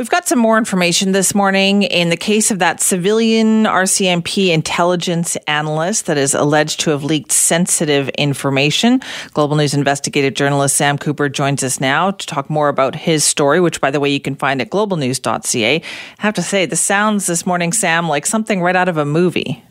We've 0.00 0.08
got 0.08 0.26
some 0.26 0.38
more 0.38 0.56
information 0.56 1.12
this 1.12 1.34
morning 1.34 1.82
in 1.82 2.08
the 2.08 2.16
case 2.16 2.50
of 2.50 2.58
that 2.60 2.80
civilian 2.80 3.64
RCMP 3.64 4.48
intelligence 4.48 5.36
analyst 5.46 6.06
that 6.06 6.16
is 6.16 6.32
alleged 6.32 6.80
to 6.80 6.90
have 6.92 7.04
leaked 7.04 7.32
sensitive 7.32 8.08
information. 8.16 9.02
Global 9.34 9.56
News 9.56 9.74
investigative 9.74 10.32
journalist 10.32 10.74
Sam 10.74 10.96
Cooper 10.96 11.28
joins 11.28 11.62
us 11.62 11.82
now 11.82 12.12
to 12.12 12.26
talk 12.26 12.48
more 12.48 12.70
about 12.70 12.94
his 12.94 13.24
story, 13.24 13.60
which, 13.60 13.82
by 13.82 13.90
the 13.90 14.00
way, 14.00 14.08
you 14.08 14.20
can 14.20 14.36
find 14.36 14.62
at 14.62 14.70
globalnews.ca. 14.70 15.76
I 15.76 15.82
have 16.16 16.32
to 16.32 16.42
say, 16.42 16.64
this 16.64 16.80
sounds 16.80 17.26
this 17.26 17.44
morning, 17.44 17.70
Sam, 17.74 18.08
like 18.08 18.24
something 18.24 18.62
right 18.62 18.76
out 18.76 18.88
of 18.88 18.96
a 18.96 19.04
movie. 19.04 19.62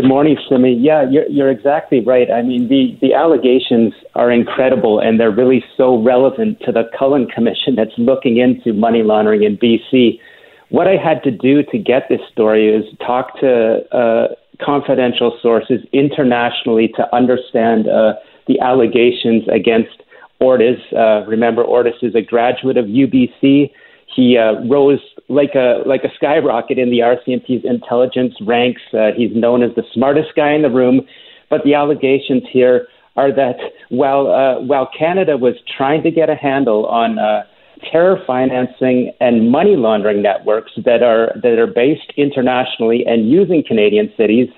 Good 0.00 0.06
morning, 0.06 0.36
Simi. 0.48 0.74
Yeah, 0.74 1.10
you're, 1.10 1.26
you're 1.26 1.50
exactly 1.50 1.98
right. 1.98 2.30
I 2.30 2.40
mean, 2.40 2.68
the, 2.68 2.96
the 3.02 3.14
allegations 3.14 3.92
are 4.14 4.30
incredible, 4.30 5.00
and 5.00 5.18
they're 5.18 5.32
really 5.32 5.64
so 5.76 6.00
relevant 6.00 6.60
to 6.66 6.70
the 6.70 6.84
Cullen 6.96 7.26
Commission 7.26 7.74
that's 7.74 7.90
looking 7.98 8.36
into 8.36 8.72
money 8.72 9.02
laundering 9.02 9.42
in 9.42 9.56
BC. 9.56 10.20
What 10.68 10.86
I 10.86 10.94
had 11.02 11.24
to 11.24 11.32
do 11.32 11.64
to 11.72 11.78
get 11.78 12.04
this 12.08 12.20
story 12.30 12.68
is 12.68 12.84
talk 13.04 13.40
to 13.40 13.80
uh, 13.90 14.28
confidential 14.64 15.36
sources 15.42 15.80
internationally 15.92 16.92
to 16.94 17.12
understand 17.12 17.88
uh, 17.88 18.12
the 18.46 18.60
allegations 18.60 19.48
against 19.52 20.04
Ortis. 20.40 20.78
Uh, 20.96 21.26
remember, 21.26 21.64
Ortis 21.64 22.00
is 22.02 22.14
a 22.14 22.22
graduate 22.22 22.76
of 22.76 22.84
UBC. 22.84 23.72
He 24.14 24.36
uh, 24.36 24.64
rose 24.66 25.00
like 25.28 25.54
a 25.54 25.82
like 25.86 26.02
a 26.04 26.08
skyrocket 26.16 26.78
in 26.78 26.90
the 26.90 27.00
RCMP's 27.00 27.64
intelligence 27.64 28.34
ranks. 28.40 28.82
Uh, 28.92 29.10
he's 29.16 29.34
known 29.34 29.62
as 29.62 29.70
the 29.76 29.84
smartest 29.92 30.30
guy 30.34 30.52
in 30.52 30.62
the 30.62 30.70
room. 30.70 31.02
But 31.50 31.64
the 31.64 31.74
allegations 31.74 32.42
here 32.50 32.88
are 33.16 33.32
that 33.32 33.56
while 33.90 34.28
uh, 34.28 34.60
while 34.60 34.88
Canada 34.96 35.36
was 35.36 35.54
trying 35.76 36.02
to 36.02 36.10
get 36.10 36.30
a 36.30 36.34
handle 36.34 36.86
on 36.86 37.18
uh, 37.18 37.42
terror 37.90 38.18
financing 38.26 39.12
and 39.20 39.50
money 39.50 39.76
laundering 39.76 40.22
networks 40.22 40.72
that 40.84 41.02
are 41.02 41.32
that 41.42 41.58
are 41.58 41.66
based 41.66 42.12
internationally 42.16 43.04
and 43.06 43.30
using 43.30 43.62
Canadian 43.66 44.12
cities, 44.16 44.48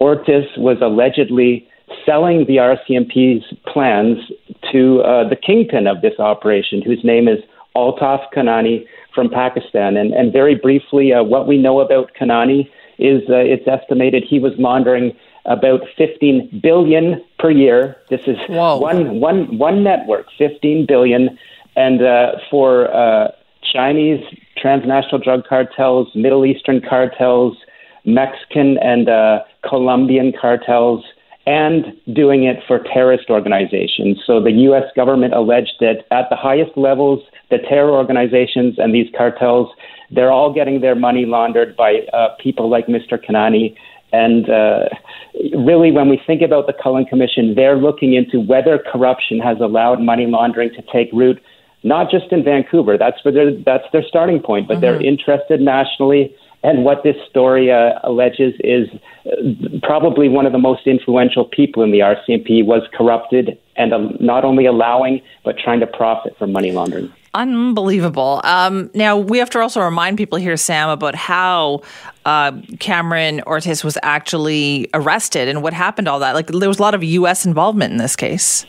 Ortis 0.00 0.46
was 0.56 0.78
allegedly 0.80 1.66
selling 2.04 2.44
the 2.46 2.56
RCMP's 2.56 3.44
plans 3.72 4.18
to 4.72 5.00
uh, 5.02 5.28
the 5.28 5.36
kingpin 5.36 5.86
of 5.86 6.02
this 6.02 6.18
operation, 6.18 6.82
whose 6.82 7.00
name 7.04 7.28
is 7.28 7.38
Altaf 7.76 8.20
Khanani 8.34 8.86
from 9.14 9.28
Pakistan. 9.30 9.96
And, 9.96 10.12
and 10.12 10.32
very 10.32 10.54
briefly, 10.54 11.12
uh, 11.12 11.22
what 11.22 11.46
we 11.46 11.58
know 11.58 11.80
about 11.80 12.10
Khanani 12.18 12.68
is 12.98 13.22
uh, 13.28 13.36
it's 13.36 13.68
estimated 13.68 14.24
he 14.24 14.38
was 14.38 14.52
laundering 14.58 15.14
about 15.44 15.82
15 15.96 16.60
billion 16.62 17.22
per 17.38 17.50
year. 17.50 17.96
This 18.10 18.22
is 18.26 18.36
one, 18.48 19.20
one, 19.20 19.58
one 19.58 19.84
network, 19.84 20.26
15 20.38 20.86
billion. 20.86 21.38
And 21.76 22.02
uh, 22.02 22.32
for 22.50 22.92
uh, 22.94 23.28
Chinese 23.72 24.24
transnational 24.56 25.18
drug 25.18 25.46
cartels, 25.46 26.08
Middle 26.14 26.44
Eastern 26.44 26.80
cartels, 26.80 27.56
Mexican 28.04 28.78
and 28.78 29.08
uh, 29.08 29.40
Colombian 29.68 30.32
cartels, 30.40 31.04
and 31.46 31.86
doing 32.12 32.44
it 32.44 32.56
for 32.66 32.80
terrorist 32.92 33.30
organizations. 33.30 34.18
So 34.26 34.40
the 34.42 34.50
U.S. 34.50 34.84
government 34.96 35.34
alleged 35.34 35.74
that 35.80 36.04
at 36.10 36.28
the 36.28 36.36
highest 36.36 36.76
levels, 36.76 37.20
the 37.50 37.58
terror 37.58 37.90
organizations 37.90 38.78
and 38.78 38.94
these 38.94 39.08
cartels, 39.16 39.68
they're 40.10 40.32
all 40.32 40.52
getting 40.52 40.80
their 40.80 40.94
money 40.94 41.26
laundered 41.26 41.76
by 41.76 42.00
uh, 42.12 42.28
people 42.40 42.68
like 42.68 42.86
Mr. 42.86 43.22
Khanani. 43.22 43.76
And 44.12 44.48
uh, 44.48 44.88
really, 45.56 45.90
when 45.90 46.08
we 46.08 46.20
think 46.26 46.42
about 46.42 46.66
the 46.66 46.72
Cullen 46.72 47.04
Commission, 47.04 47.54
they're 47.54 47.76
looking 47.76 48.14
into 48.14 48.40
whether 48.40 48.78
corruption 48.78 49.40
has 49.40 49.58
allowed 49.60 50.00
money 50.00 50.26
laundering 50.26 50.70
to 50.70 50.82
take 50.92 51.10
root, 51.12 51.42
not 51.82 52.10
just 52.10 52.30
in 52.30 52.44
Vancouver. 52.44 52.96
That's 52.96 53.22
where 53.24 53.34
their 53.34 53.52
that's 53.52 53.84
their 53.92 54.04
starting 54.06 54.40
point, 54.40 54.68
but 54.68 54.74
mm-hmm. 54.74 54.80
they're 54.82 55.02
interested 55.02 55.60
nationally 55.60 56.34
and 56.66 56.84
what 56.84 57.04
this 57.04 57.14
story 57.30 57.70
uh, 57.70 57.92
alleges 58.02 58.52
is 58.60 58.88
uh, 59.24 59.78
probably 59.84 60.28
one 60.28 60.46
of 60.46 60.52
the 60.52 60.58
most 60.58 60.86
influential 60.86 61.44
people 61.44 61.82
in 61.84 61.92
the 61.92 62.00
RCMP 62.00 62.66
was 62.66 62.82
corrupted 62.92 63.56
and 63.76 63.92
uh, 63.92 63.98
not 64.18 64.44
only 64.44 64.66
allowing, 64.66 65.22
but 65.44 65.56
trying 65.58 65.78
to 65.78 65.86
profit 65.86 66.36
from 66.38 66.50
money 66.50 66.72
laundering. 66.72 67.12
Unbelievable. 67.36 68.40
Um, 68.44 68.90
now, 68.94 69.18
we 69.18 69.36
have 69.36 69.50
to 69.50 69.60
also 69.60 69.82
remind 69.82 70.16
people 70.16 70.38
here, 70.38 70.56
Sam, 70.56 70.88
about 70.88 71.14
how 71.14 71.82
uh, 72.24 72.52
Cameron 72.80 73.42
Ortis 73.46 73.84
was 73.84 73.98
actually 74.02 74.88
arrested 74.94 75.46
and 75.46 75.62
what 75.62 75.74
happened, 75.74 76.08
all 76.08 76.18
that. 76.20 76.34
Like, 76.34 76.46
there 76.46 76.66
was 76.66 76.78
a 76.78 76.82
lot 76.82 76.94
of 76.94 77.04
U.S. 77.04 77.44
involvement 77.44 77.92
in 77.92 77.98
this 77.98 78.16
case. 78.16 78.64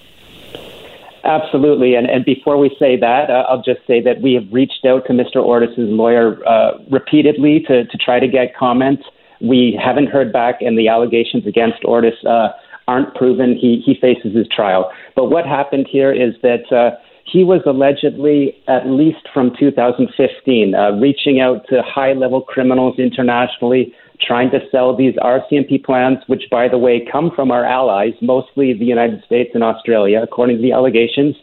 Absolutely. 1.24 1.96
And, 1.96 2.10
and 2.10 2.26
before 2.26 2.58
we 2.58 2.76
say 2.78 2.98
that, 2.98 3.30
uh, 3.30 3.46
I'll 3.48 3.62
just 3.62 3.80
say 3.88 4.02
that 4.02 4.22
we 4.22 4.34
have 4.34 4.52
reached 4.52 4.86
out 4.86 5.06
to 5.06 5.14
Mr. 5.14 5.38
Ortis's 5.38 5.90
lawyer 5.90 6.46
uh, 6.46 6.72
repeatedly 6.92 7.62
to, 7.70 7.86
to 7.86 7.98
try 7.98 8.20
to 8.20 8.28
get 8.28 8.54
comments. 8.54 9.04
We 9.40 9.80
haven't 9.82 10.08
heard 10.08 10.34
back, 10.34 10.62
and 10.62 10.78
the 10.78 10.90
allegations 10.90 11.48
against 11.48 11.84
Ortis 11.86 12.22
uh, 12.26 12.50
aren't 12.90 13.16
proven. 13.16 13.56
He, 13.56 13.82
he 13.86 13.98
faces 14.00 14.36
his 14.36 14.48
trial. 14.54 14.92
But 15.16 15.30
what 15.30 15.46
happened 15.46 15.88
here 15.90 16.12
is 16.12 16.34
that 16.42 16.70
uh, 16.70 16.98
he 17.28 17.44
was 17.44 17.62
allegedly, 17.66 18.56
at 18.68 18.88
least 18.88 19.28
from 19.34 19.52
2015, 19.60 20.74
uh, 20.74 20.92
reaching 20.92 21.42
out 21.42 21.68
to 21.70 21.82
high 21.82 22.14
level 22.14 22.42
criminals 22.42 22.98
internationally 22.98 23.94
trying 24.20 24.50
to 24.52 24.60
sell 24.72 24.96
these 24.96 25.14
RCMP 25.16 25.84
plans, 25.84 26.18
which, 26.28 26.44
by 26.50 26.68
the 26.68 26.78
way, 26.78 27.06
come 27.12 27.32
from 27.36 27.52
our 27.52 27.66
allies, 27.66 28.14
mostly 28.22 28.74
the 28.74 28.86
United 28.86 29.24
States 29.26 29.52
and 29.54 29.64
Australia, 29.64 30.22
according 30.24 30.58
to 30.58 30.62
the 30.62 30.72
allegations. 30.72 31.36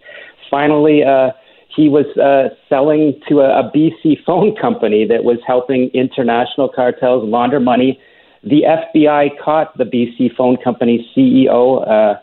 Finally, 0.51 1.05
uh, 1.05 1.31
he 1.69 1.89
was 1.89 2.07
uh, 2.17 2.55
selling 2.69 3.21
to 3.29 3.41
a, 3.41 3.61
a 3.61 3.71
BC 3.71 4.25
phone 4.25 4.55
company 4.57 5.07
that 5.07 5.25
was 5.25 5.39
helping 5.47 5.91
international 5.95 6.69
cartels 6.69 7.29
launder 7.29 7.61
money. 7.61 8.01
The 8.43 8.63
FBI 8.63 9.39
caught 9.43 9.77
the 9.79 9.85
BC 9.85 10.35
phone 10.37 10.57
company 10.63 11.09
CEO, 11.17 11.89
uh, 11.89 12.19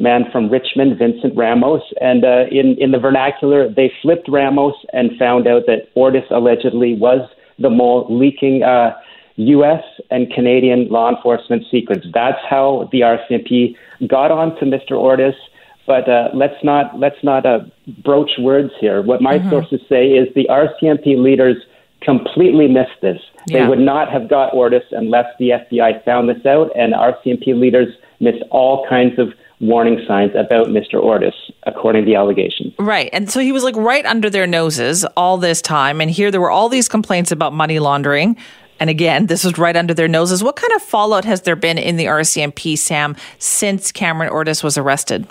man 0.00 0.24
from 0.32 0.48
Richmond, 0.48 0.98
Vincent 0.98 1.36
Ramos, 1.36 1.82
and 2.00 2.24
uh, 2.24 2.44
in 2.50 2.76
in 2.80 2.90
the 2.90 2.98
vernacular, 2.98 3.68
they 3.68 3.92
flipped 4.02 4.28
Ramos 4.28 4.74
and 4.92 5.10
found 5.18 5.46
out 5.46 5.66
that 5.66 5.88
Ortis 5.94 6.24
allegedly 6.30 6.94
was 6.94 7.28
the 7.58 7.70
mole 7.70 8.06
leaking 8.08 8.62
uh, 8.62 8.96
U.S. 9.36 9.82
and 10.10 10.32
Canadian 10.32 10.88
law 10.88 11.14
enforcement 11.14 11.64
secrets. 11.70 12.06
That's 12.12 12.38
how 12.48 12.88
the 12.92 13.00
RCMP 13.00 13.76
got 14.08 14.30
on 14.30 14.56
to 14.56 14.64
Mr. 14.64 14.92
Ortis. 14.92 15.34
But 15.86 16.08
uh, 16.08 16.28
let's 16.34 16.62
not 16.62 16.98
let's 16.98 17.22
not 17.22 17.46
uh, 17.46 17.60
broach 18.04 18.30
words 18.38 18.70
here. 18.80 19.02
What 19.02 19.22
my 19.22 19.38
mm-hmm. 19.38 19.50
sources 19.50 19.80
say 19.88 20.08
is 20.08 20.28
the 20.34 20.48
RCMP 20.48 21.22
leaders 21.22 21.56
completely 22.02 22.68
missed 22.68 23.00
this. 23.02 23.18
Yeah. 23.46 23.62
They 23.62 23.68
would 23.68 23.78
not 23.78 24.10
have 24.10 24.28
got 24.28 24.52
Ortis 24.54 24.84
unless 24.92 25.26
the 25.38 25.50
FBI 25.50 26.04
found 26.04 26.28
this 26.28 26.44
out, 26.46 26.70
and 26.76 26.94
RCMP 26.94 27.58
leaders 27.58 27.88
missed 28.20 28.42
all 28.50 28.86
kinds 28.88 29.18
of 29.18 29.28
warning 29.60 30.02
signs 30.08 30.32
about 30.34 30.68
Mr. 30.68 30.94
Ortis, 30.94 31.34
according 31.64 32.04
to 32.04 32.06
the 32.06 32.16
allegations. 32.16 32.72
Right. 32.78 33.10
And 33.12 33.30
so 33.30 33.40
he 33.40 33.52
was 33.52 33.62
like 33.62 33.76
right 33.76 34.04
under 34.06 34.30
their 34.30 34.46
noses 34.46 35.04
all 35.16 35.36
this 35.36 35.60
time. 35.60 36.00
And 36.00 36.10
here 36.10 36.30
there 36.30 36.40
were 36.40 36.50
all 36.50 36.68
these 36.68 36.88
complaints 36.88 37.30
about 37.30 37.52
money 37.52 37.78
laundering. 37.78 38.36
And 38.80 38.88
again, 38.88 39.26
this 39.26 39.44
was 39.44 39.58
right 39.58 39.76
under 39.76 39.92
their 39.92 40.08
noses. 40.08 40.42
What 40.42 40.56
kind 40.56 40.72
of 40.72 40.80
fallout 40.80 41.26
has 41.26 41.42
there 41.42 41.56
been 41.56 41.76
in 41.76 41.98
the 41.98 42.06
RCMP, 42.06 42.78
Sam, 42.78 43.14
since 43.38 43.92
Cameron 43.92 44.30
Ortis 44.30 44.64
was 44.64 44.78
arrested? 44.78 45.28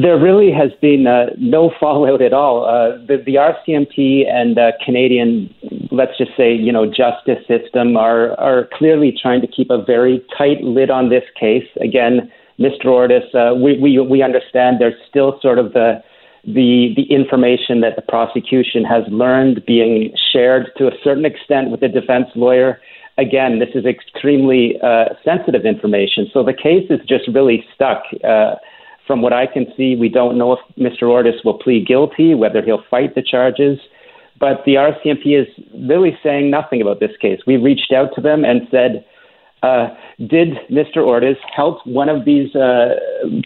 There 0.00 0.18
really 0.18 0.50
has 0.52 0.70
been 0.80 1.06
uh, 1.06 1.26
no 1.38 1.70
fallout 1.80 2.22
at 2.22 2.32
all. 2.32 2.64
Uh, 2.64 2.96
the, 3.06 3.22
the, 3.24 3.34
RCMP 3.34 4.26
and 4.26 4.58
uh, 4.58 4.72
Canadian, 4.84 5.52
let's 5.90 6.16
just 6.16 6.30
say, 6.36 6.54
you 6.54 6.72
know, 6.72 6.86
justice 6.86 7.44
system 7.46 7.96
are 7.96 8.38
are 8.40 8.68
clearly 8.72 9.12
trying 9.20 9.40
to 9.42 9.46
keep 9.46 9.70
a 9.70 9.82
very 9.82 10.24
tight 10.38 10.62
lid 10.62 10.90
on 10.90 11.10
this 11.10 11.24
case. 11.38 11.68
Again, 11.80 12.32
Mr. 12.58 12.86
Ortis, 12.86 13.34
uh, 13.34 13.54
we, 13.54 13.78
we 13.78 13.98
we 13.98 14.22
understand 14.22 14.80
there's 14.80 14.94
still 15.08 15.38
sort 15.42 15.58
of 15.58 15.72
the 15.72 16.02
the 16.44 16.94
the 16.96 17.04
information 17.12 17.80
that 17.82 17.96
the 17.96 18.02
prosecution 18.02 18.84
has 18.84 19.04
learned 19.08 19.64
being 19.66 20.14
shared 20.32 20.70
to 20.78 20.86
a 20.86 20.92
certain 21.04 21.24
extent 21.24 21.70
with 21.70 21.80
the 21.80 21.88
defense 21.88 22.28
lawyer. 22.34 22.80
Again, 23.18 23.58
this 23.58 23.68
is 23.74 23.84
extremely 23.84 24.80
uh, 24.82 25.10
sensitive 25.22 25.66
information, 25.66 26.30
so 26.32 26.42
the 26.42 26.54
case 26.54 26.86
is 26.88 27.00
just 27.06 27.28
really 27.28 27.62
stuck. 27.74 28.02
Uh, 28.24 28.54
from 29.06 29.22
what 29.22 29.32
I 29.32 29.46
can 29.46 29.66
see, 29.76 29.96
we 29.96 30.08
don't 30.08 30.38
know 30.38 30.52
if 30.52 30.60
Mr. 30.76 31.08
Ortis 31.08 31.44
will 31.44 31.58
plead 31.58 31.86
guilty, 31.86 32.34
whether 32.34 32.62
he'll 32.62 32.84
fight 32.90 33.14
the 33.14 33.22
charges. 33.22 33.78
But 34.38 34.62
the 34.64 34.74
RCMP 34.74 35.40
is 35.40 35.46
really 35.88 36.18
saying 36.22 36.50
nothing 36.50 36.82
about 36.82 37.00
this 37.00 37.16
case. 37.20 37.40
We 37.46 37.56
reached 37.56 37.92
out 37.92 38.10
to 38.14 38.20
them 38.20 38.44
and 38.44 38.62
said, 38.70 39.04
uh, 39.62 39.88
did 40.18 40.54
Mr. 40.70 40.96
Ortis 40.96 41.36
help 41.54 41.86
one 41.86 42.08
of 42.08 42.24
these 42.24 42.54
uh, 42.56 42.96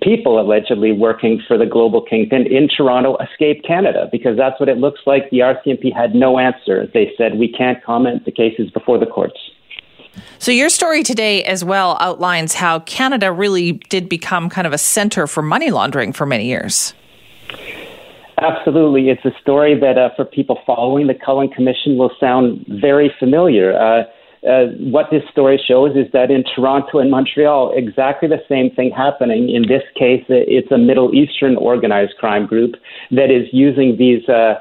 people 0.02 0.40
allegedly 0.40 0.92
working 0.92 1.42
for 1.46 1.58
the 1.58 1.66
global 1.66 2.00
kingpin 2.00 2.46
in 2.46 2.68
Toronto 2.74 3.18
escape 3.18 3.62
Canada? 3.64 4.08
Because 4.10 4.36
that's 4.36 4.58
what 4.58 4.70
it 4.70 4.78
looks 4.78 5.00
like. 5.04 5.28
The 5.30 5.40
RCMP 5.40 5.94
had 5.94 6.14
no 6.14 6.38
answer. 6.38 6.86
They 6.94 7.12
said, 7.18 7.38
we 7.38 7.52
can't 7.52 7.82
comment. 7.84 8.24
The 8.24 8.32
case 8.32 8.54
is 8.58 8.70
before 8.70 8.98
the 8.98 9.06
courts. 9.06 9.38
So, 10.38 10.52
your 10.52 10.68
story 10.68 11.02
today 11.02 11.44
as 11.44 11.64
well 11.64 11.96
outlines 12.00 12.54
how 12.54 12.80
Canada 12.80 13.32
really 13.32 13.72
did 13.88 14.08
become 14.08 14.48
kind 14.48 14.66
of 14.66 14.72
a 14.72 14.78
center 14.78 15.26
for 15.26 15.42
money 15.42 15.70
laundering 15.70 16.12
for 16.12 16.26
many 16.26 16.46
years. 16.46 16.94
Absolutely. 18.40 19.08
It's 19.08 19.24
a 19.24 19.32
story 19.40 19.78
that 19.80 19.96
uh, 19.96 20.10
for 20.14 20.24
people 20.24 20.58
following 20.66 21.06
the 21.06 21.14
Cullen 21.14 21.48
Commission 21.48 21.96
will 21.96 22.10
sound 22.20 22.66
very 22.68 23.10
familiar. 23.18 23.74
Uh, 23.74 24.04
uh, 24.46 24.66
what 24.78 25.06
this 25.10 25.22
story 25.32 25.60
shows 25.66 25.96
is 25.96 26.10
that 26.12 26.30
in 26.30 26.44
Toronto 26.54 26.98
and 26.98 27.10
Montreal, 27.10 27.72
exactly 27.74 28.28
the 28.28 28.42
same 28.48 28.70
thing 28.70 28.90
happening. 28.90 29.48
In 29.48 29.62
this 29.62 29.82
case, 29.98 30.24
it's 30.28 30.70
a 30.70 30.78
Middle 30.78 31.14
Eastern 31.14 31.56
organized 31.56 32.14
crime 32.18 32.46
group 32.46 32.74
that 33.10 33.30
is 33.30 33.48
using 33.52 33.96
these 33.96 34.28
uh, 34.28 34.54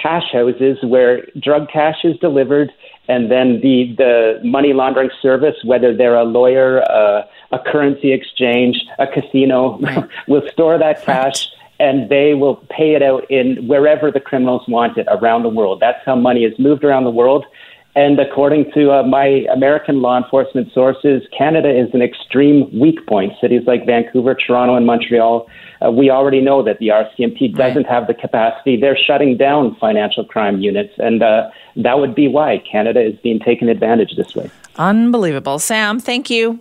cash 0.00 0.32
houses 0.32 0.78
where 0.82 1.26
drug 1.42 1.68
cash 1.70 1.96
is 2.04 2.16
delivered, 2.18 2.72
and 3.08 3.30
then 3.30 3.60
the 3.60 3.94
the 3.96 4.40
money 4.42 4.72
laundering 4.72 5.10
service, 5.20 5.56
whether 5.64 5.96
they're 5.96 6.16
a 6.16 6.24
lawyer, 6.24 6.82
uh, 6.90 7.22
a 7.52 7.58
currency 7.58 8.12
exchange, 8.12 8.82
a 8.98 9.06
casino, 9.06 9.78
will 10.28 10.42
store 10.52 10.78
that 10.78 11.02
cash. 11.04 11.48
And 11.78 12.08
they 12.08 12.32
will 12.32 12.56
pay 12.70 12.94
it 12.94 13.02
out 13.02 13.30
in 13.30 13.68
wherever 13.68 14.10
the 14.10 14.18
criminals 14.18 14.66
want 14.66 14.96
it 14.96 15.06
around 15.10 15.42
the 15.42 15.50
world. 15.50 15.78
That's 15.78 16.02
how 16.06 16.16
money 16.16 16.44
is 16.44 16.58
moved 16.58 16.84
around 16.84 17.04
the 17.04 17.10
world. 17.10 17.44
And 17.96 18.20
according 18.20 18.70
to 18.72 18.92
uh, 18.92 19.02
my 19.04 19.46
American 19.50 20.02
law 20.02 20.18
enforcement 20.18 20.70
sources, 20.74 21.22
Canada 21.36 21.70
is 21.70 21.88
an 21.94 22.02
extreme 22.02 22.68
weak 22.78 23.06
point. 23.06 23.32
Cities 23.40 23.62
like 23.66 23.86
Vancouver, 23.86 24.34
Toronto, 24.34 24.74
and 24.74 24.84
Montreal, 24.84 25.48
uh, 25.82 25.90
we 25.90 26.10
already 26.10 26.42
know 26.42 26.62
that 26.62 26.78
the 26.78 26.88
RCMP 26.88 27.54
doesn't 27.54 27.84
right. 27.84 27.86
have 27.90 28.06
the 28.06 28.12
capacity. 28.12 28.78
They're 28.78 28.98
shutting 28.98 29.38
down 29.38 29.76
financial 29.80 30.26
crime 30.26 30.60
units, 30.60 30.92
and 30.98 31.22
uh, 31.22 31.48
that 31.76 31.98
would 31.98 32.14
be 32.14 32.28
why 32.28 32.62
Canada 32.70 33.00
is 33.00 33.18
being 33.22 33.40
taken 33.40 33.70
advantage 33.70 34.14
this 34.14 34.34
way. 34.34 34.50
Unbelievable. 34.76 35.58
Sam, 35.58 35.98
thank 35.98 36.28
you. 36.28 36.60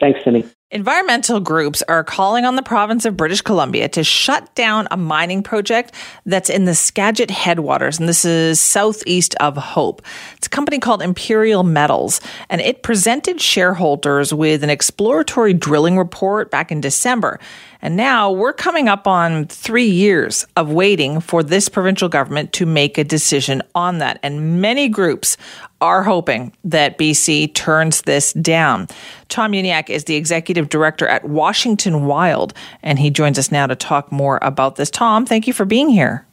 Thanks, 0.00 0.24
Cindy. 0.24 0.48
Environmental 0.74 1.38
groups 1.38 1.84
are 1.86 2.02
calling 2.02 2.44
on 2.44 2.56
the 2.56 2.62
province 2.62 3.04
of 3.04 3.16
British 3.16 3.42
Columbia 3.42 3.88
to 3.90 4.02
shut 4.02 4.52
down 4.56 4.88
a 4.90 4.96
mining 4.96 5.40
project 5.40 5.94
that's 6.26 6.50
in 6.50 6.64
the 6.64 6.74
Skagit 6.74 7.30
headwaters, 7.30 8.00
and 8.00 8.08
this 8.08 8.24
is 8.24 8.60
southeast 8.60 9.36
of 9.38 9.56
Hope. 9.56 10.02
It's 10.36 10.48
a 10.48 10.50
company 10.50 10.80
called 10.80 11.00
Imperial 11.00 11.62
Metals, 11.62 12.20
and 12.50 12.60
it 12.60 12.82
presented 12.82 13.40
shareholders 13.40 14.34
with 14.34 14.64
an 14.64 14.70
exploratory 14.70 15.52
drilling 15.52 15.96
report 15.96 16.50
back 16.50 16.72
in 16.72 16.80
December. 16.80 17.38
And 17.84 17.98
now 17.98 18.32
we're 18.32 18.54
coming 18.54 18.88
up 18.88 19.06
on 19.06 19.44
three 19.44 19.90
years 19.90 20.46
of 20.56 20.72
waiting 20.72 21.20
for 21.20 21.42
this 21.42 21.68
provincial 21.68 22.08
government 22.08 22.54
to 22.54 22.64
make 22.64 22.96
a 22.96 23.04
decision 23.04 23.60
on 23.74 23.98
that. 23.98 24.18
And 24.22 24.62
many 24.62 24.88
groups 24.88 25.36
are 25.82 26.02
hoping 26.02 26.54
that 26.64 26.96
BC 26.96 27.52
turns 27.52 28.00
this 28.00 28.32
down. 28.32 28.86
Tom 29.28 29.52
Uniack 29.52 29.90
is 29.90 30.04
the 30.04 30.16
executive 30.16 30.70
director 30.70 31.06
at 31.06 31.28
Washington 31.28 32.06
Wild, 32.06 32.54
and 32.82 32.98
he 32.98 33.10
joins 33.10 33.38
us 33.38 33.52
now 33.52 33.66
to 33.66 33.76
talk 33.76 34.10
more 34.10 34.38
about 34.40 34.76
this. 34.76 34.88
Tom, 34.88 35.26
thank 35.26 35.46
you 35.46 35.52
for 35.52 35.66
being 35.66 35.90
here. 35.90 36.26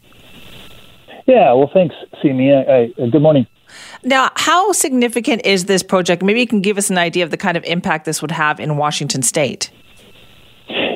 Yeah, 1.28 1.52
well, 1.52 1.70
thanks, 1.74 1.96
Simi. 2.22 2.50
good 3.12 3.22
morning. 3.22 3.46
Now, 4.04 4.30
how 4.36 4.72
significant 4.72 5.46
is 5.46 5.66
this 5.66 5.84
project? 5.84 6.24
Maybe 6.24 6.40
you 6.40 6.48
can 6.48 6.62
give 6.62 6.78
us 6.78 6.90
an 6.90 6.98
idea 6.98 7.26
of 7.26 7.30
the 7.30 7.36
kind 7.36 7.58
of 7.58 7.66
impact 7.66 8.06
this 8.06 8.22
would 8.22 8.32
have 8.32 8.58
in 8.62 8.78
Washington 8.78 9.22
state. 9.22 9.70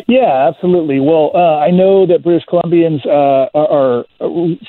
Yeah, 0.07 0.50
absolutely. 0.50 1.00
Well, 1.00 1.31
uh, 1.34 1.57
I 1.57 1.72
know 1.72 2.06
that 2.06 2.24
British 2.24 2.46
Columbians 2.46 3.04
uh, 3.07 3.50
are, 3.56 3.72
are, 3.72 4.06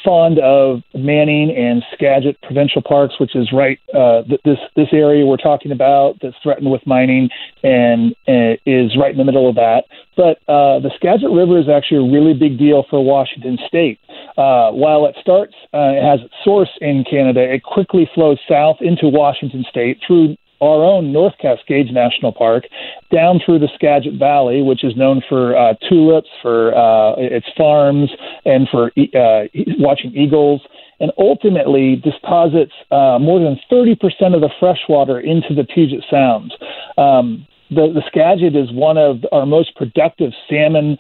fond 0.02 0.38
of 0.38 0.80
Manning 0.94 1.54
and 1.54 1.82
Skagit 1.92 2.40
provincial 2.40 2.80
parks, 2.80 3.20
which 3.20 3.36
is 3.36 3.52
right 3.52 3.78
uh, 3.94 4.22
this 4.44 4.56
this 4.76 4.88
area 4.92 5.26
we're 5.26 5.36
talking 5.36 5.72
about 5.72 6.14
that's 6.22 6.36
threatened 6.42 6.70
with 6.70 6.86
mining 6.86 7.28
and 7.62 8.14
uh, 8.26 8.56
is 8.64 8.96
right 8.98 9.10
in 9.10 9.18
the 9.18 9.24
middle 9.24 9.46
of 9.46 9.56
that. 9.56 9.84
But 10.16 10.38
uh, 10.48 10.80
the 10.80 10.90
Skagit 10.96 11.30
River 11.30 11.58
is 11.58 11.68
actually 11.68 12.08
a 12.08 12.12
really 12.12 12.32
big 12.32 12.58
deal 12.58 12.86
for 12.88 13.04
Washington 13.04 13.58
State. 13.68 14.00
Uh, 14.38 14.70
while 14.72 15.04
it 15.04 15.16
starts, 15.20 15.54
it 15.74 16.02
has 16.02 16.24
its 16.24 16.34
source 16.44 16.70
in 16.80 17.04
Canada, 17.08 17.42
it 17.42 17.62
quickly 17.62 18.08
flows 18.14 18.38
south 18.48 18.76
into 18.80 19.08
Washington 19.08 19.64
State 19.68 20.00
through 20.06 20.36
our 20.60 20.84
own 20.84 21.12
North 21.12 21.34
Cascades 21.40 21.90
National 21.92 22.32
Park 22.32 22.64
down 23.12 23.40
through 23.44 23.58
the 23.58 23.68
Skagit 23.74 24.18
Valley, 24.18 24.62
which 24.62 24.84
is 24.84 24.96
known 24.96 25.22
for 25.28 25.56
uh, 25.56 25.74
tulips, 25.88 26.28
for 26.42 26.76
uh, 26.76 27.14
its 27.16 27.46
farms, 27.56 28.10
and 28.44 28.68
for 28.68 28.92
uh, 29.14 29.44
watching 29.78 30.14
eagles, 30.14 30.62
and 31.00 31.12
ultimately 31.18 31.96
deposits 31.96 32.72
uh, 32.90 33.18
more 33.20 33.40
than 33.40 33.58
30% 33.70 33.94
of 34.34 34.40
the 34.40 34.50
freshwater 34.58 35.20
into 35.20 35.54
the 35.54 35.64
Puget 35.64 36.04
Sound. 36.10 36.54
Um, 36.96 37.46
the, 37.70 37.90
the 37.92 38.02
Skagit 38.06 38.54
is 38.54 38.72
one 38.72 38.96
of 38.96 39.18
our 39.32 39.44
most 39.44 39.74
productive 39.74 40.32
salmon 40.48 40.96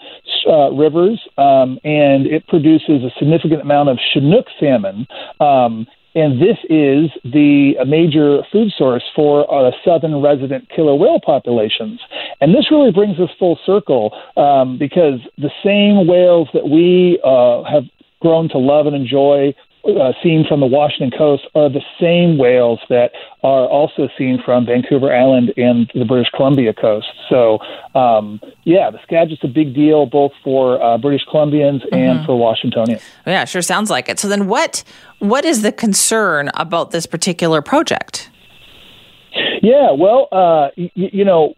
uh, 0.48 0.70
rivers, 0.72 1.20
um, 1.38 1.78
and 1.84 2.26
it 2.26 2.46
produces 2.48 3.04
a 3.04 3.10
significant 3.18 3.60
amount 3.62 3.88
of 3.88 3.98
Chinook 4.12 4.46
salmon. 4.58 5.06
Um, 5.40 5.86
and 6.16 6.40
this 6.40 6.56
is 6.70 7.10
the 7.24 7.74
major 7.86 8.42
food 8.50 8.72
source 8.76 9.04
for 9.14 9.44
uh, 9.52 9.70
southern 9.84 10.22
resident 10.22 10.66
killer 10.74 10.94
whale 10.94 11.20
populations. 11.20 12.00
And 12.40 12.54
this 12.54 12.70
really 12.70 12.90
brings 12.90 13.20
us 13.20 13.28
full 13.38 13.58
circle 13.66 14.16
um, 14.36 14.78
because 14.78 15.20
the 15.36 15.50
same 15.62 16.06
whales 16.06 16.48
that 16.54 16.68
we 16.68 17.20
uh, 17.22 17.62
have 17.64 17.84
grown 18.20 18.48
to 18.48 18.58
love 18.58 18.86
and 18.86 18.96
enjoy 18.96 19.54
uh, 19.88 20.12
seen 20.22 20.44
from 20.48 20.60
the 20.60 20.66
Washington 20.66 21.16
coast 21.16 21.44
are 21.54 21.68
the 21.68 21.82
same 22.00 22.38
whales 22.38 22.80
that 22.88 23.12
are 23.42 23.66
also 23.66 24.08
seen 24.18 24.40
from 24.44 24.66
Vancouver 24.66 25.14
Island 25.14 25.52
and 25.56 25.90
the 25.94 26.04
British 26.04 26.28
Columbia 26.34 26.74
coast. 26.74 27.06
So, 27.28 27.58
um, 27.94 28.40
yeah, 28.64 28.90
the 28.90 28.98
Skagit's 29.02 29.44
a 29.44 29.48
big 29.48 29.74
deal 29.74 30.06
both 30.06 30.32
for 30.42 30.82
uh, 30.82 30.98
British 30.98 31.24
Columbians 31.26 31.84
mm-hmm. 31.86 31.94
and 31.94 32.26
for 32.26 32.38
Washingtonians. 32.38 33.02
Yeah, 33.26 33.44
sure 33.44 33.62
sounds 33.62 33.90
like 33.90 34.08
it. 34.08 34.18
So 34.18 34.28
then, 34.28 34.46
what 34.46 34.82
what 35.18 35.44
is 35.44 35.62
the 35.62 35.72
concern 35.72 36.50
about 36.54 36.90
this 36.90 37.06
particular 37.06 37.62
project? 37.62 38.30
Yeah, 39.62 39.92
well, 39.92 40.28
uh, 40.32 40.70
y- 40.76 40.90
you 40.94 41.24
know, 41.24 41.54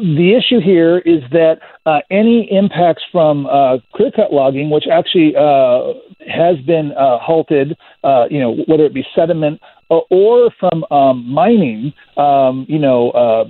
the 0.00 0.34
issue 0.34 0.60
here 0.60 0.98
is 0.98 1.22
that 1.32 1.58
uh, 1.86 2.00
any 2.10 2.48
impacts 2.50 3.02
from 3.10 3.46
uh, 3.46 3.78
clear 3.94 4.10
cut 4.10 4.32
logging, 4.32 4.70
which 4.70 4.84
actually 4.90 5.34
uh, 5.36 5.94
has 6.26 6.58
been 6.66 6.92
uh, 6.92 7.18
halted, 7.18 7.76
uh, 8.04 8.24
you 8.30 8.40
know, 8.40 8.56
whether 8.66 8.84
it 8.84 8.94
be 8.94 9.04
sediment 9.14 9.60
or 9.88 10.50
from 10.58 10.84
um, 10.90 11.26
mining, 11.28 11.92
um, 12.16 12.66
you 12.68 12.78
know, 12.78 13.10
uh, 13.10 13.44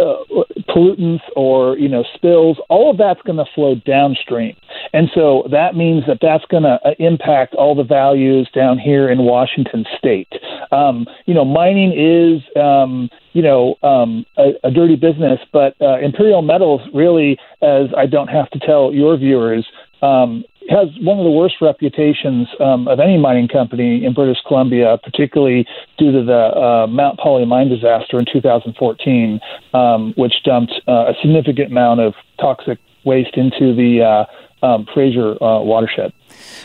uh, 0.00 0.42
pollutants 0.68 1.22
or 1.36 1.76
you 1.78 1.88
know 1.88 2.04
spills, 2.14 2.58
all 2.68 2.90
of 2.90 2.98
that's 2.98 3.20
going 3.22 3.38
to 3.38 3.44
flow 3.54 3.74
downstream, 3.74 4.56
and 4.92 5.10
so 5.14 5.46
that 5.50 5.74
means 5.74 6.04
that 6.06 6.18
that's 6.20 6.44
going 6.50 6.62
to 6.62 6.78
uh, 6.84 6.94
impact 6.98 7.54
all 7.54 7.74
the 7.74 7.84
values 7.84 8.48
down 8.54 8.78
here 8.78 9.10
in 9.10 9.18
Washington 9.24 9.84
State. 9.98 10.32
Um, 10.70 11.06
you 11.26 11.34
know, 11.34 11.44
mining 11.44 11.92
is 11.92 12.42
um, 12.60 13.08
you 13.32 13.42
know 13.42 13.74
um, 13.82 14.24
a, 14.36 14.52
a 14.64 14.70
dirty 14.70 14.96
business, 14.96 15.40
but 15.52 15.74
uh, 15.80 15.98
Imperial 15.98 16.42
Metals 16.42 16.80
really, 16.94 17.38
as 17.60 17.86
I 17.96 18.06
don't 18.06 18.28
have 18.28 18.50
to 18.50 18.58
tell 18.58 18.92
your 18.92 19.16
viewers, 19.16 19.66
um, 20.02 20.44
has 20.70 20.88
one 21.00 21.18
of 21.18 21.24
the 21.24 21.30
worst 21.30 21.56
reputations 21.60 22.48
um, 22.60 22.88
of 22.88 23.00
any 23.00 23.18
mining 23.18 23.48
company 23.48 24.04
in 24.04 24.14
British 24.14 24.38
Columbia, 24.46 24.98
particularly 25.02 25.66
due 25.98 26.12
to 26.12 26.24
the 26.24 26.32
uh, 26.32 26.86
Mount 26.86 27.18
Polley 27.18 27.44
mine 27.44 27.68
disaster 27.68 28.18
in 28.18 28.26
2014, 28.32 29.40
um, 29.74 30.12
which 30.16 30.34
dumped 30.44 30.72
uh, 30.88 31.12
a 31.12 31.14
significant 31.20 31.70
amount 31.70 32.00
of 32.00 32.14
toxic 32.40 32.78
waste 33.04 33.36
into 33.36 33.74
the 33.74 34.02
uh, 34.02 34.66
um, 34.66 34.86
Fraser 34.94 35.42
uh, 35.42 35.60
watershed. 35.60 36.12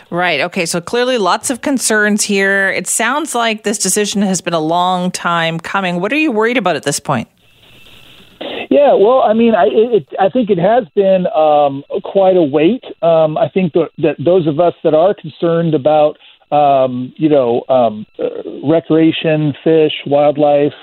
Right. 0.09 0.39
Okay. 0.41 0.65
So 0.65 0.79
clearly, 0.79 1.17
lots 1.17 1.49
of 1.49 1.61
concerns 1.61 2.23
here. 2.23 2.69
It 2.69 2.87
sounds 2.87 3.35
like 3.35 3.63
this 3.63 3.77
decision 3.77 4.21
has 4.21 4.39
been 4.41 4.53
a 4.53 4.59
long 4.59 5.11
time 5.11 5.59
coming. 5.59 5.99
What 5.99 6.13
are 6.13 6.17
you 6.17 6.31
worried 6.31 6.57
about 6.57 6.75
at 6.75 6.83
this 6.83 6.99
point? 6.99 7.27
Yeah, 8.69 8.93
well, 8.93 9.21
I 9.21 9.33
mean, 9.33 9.55
I 9.55 9.65
it, 9.71 10.07
I 10.19 10.29
think 10.29 10.49
it 10.49 10.57
has 10.57 10.83
been 10.95 11.27
um, 11.27 11.83
quite 12.03 12.35
a 12.35 12.43
wait. 12.43 12.83
Um, 13.01 13.37
I 13.37 13.49
think 13.49 13.73
that, 13.73 13.89
that 13.99 14.15
those 14.23 14.45
of 14.47 14.59
us 14.59 14.73
that 14.83 14.93
are 14.93 15.13
concerned 15.13 15.73
about 15.73 16.17
um, 16.51 17.13
you 17.17 17.29
know 17.29 17.63
um, 17.69 18.05
uh, 18.19 18.27
recreation, 18.67 19.53
fish, 19.63 19.93
wildlife, 20.05 20.73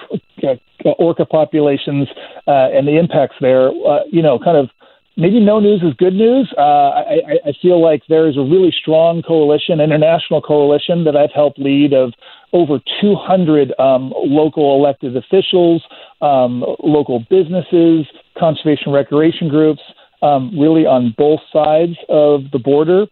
uh, 0.43 0.91
orca 0.99 1.27
populations, 1.27 2.09
uh, 2.47 2.69
and 2.73 2.89
the 2.89 2.99
impacts 2.99 3.37
there, 3.41 3.69
uh, 3.69 4.01
you 4.11 4.23
know, 4.23 4.39
kind 4.39 4.57
of 4.57 4.71
maybe 5.17 5.41
no 5.41 5.61
news 5.61 5.83
is 5.83 5.95
good 5.95 6.15
news. 6.15 6.53
Uh, 6.57 6.61
I, 6.61 7.21
I 7.47 7.53
feel 7.61 7.83
like 7.83 8.03
there 8.09 8.29
is 8.29 8.37
a 8.37 8.43
really 8.43 8.73
strong 8.73 9.23
coalition, 9.23 9.81
international 9.81 10.41
coalition 10.43 11.05
that 11.05 11.17
I've 11.17 11.33
helped 11.33 11.59
lead 11.59 11.93
of 11.93 12.13
over 12.53 12.79
200 13.01 13.79
um, 13.79 14.13
local 14.17 14.77
elected 14.77 15.17
officials, 15.17 15.83
um, 16.21 16.65
local 16.83 17.25
businesses, 17.31 18.07
conservation 18.39 18.93
recreation 18.93 19.49
groups, 19.49 19.83
um, 20.23 20.59
really 20.59 20.87
on 20.87 21.15
both 21.17 21.41
sides 21.53 21.97
of 22.09 22.51
the 22.53 22.59
border 22.59 23.07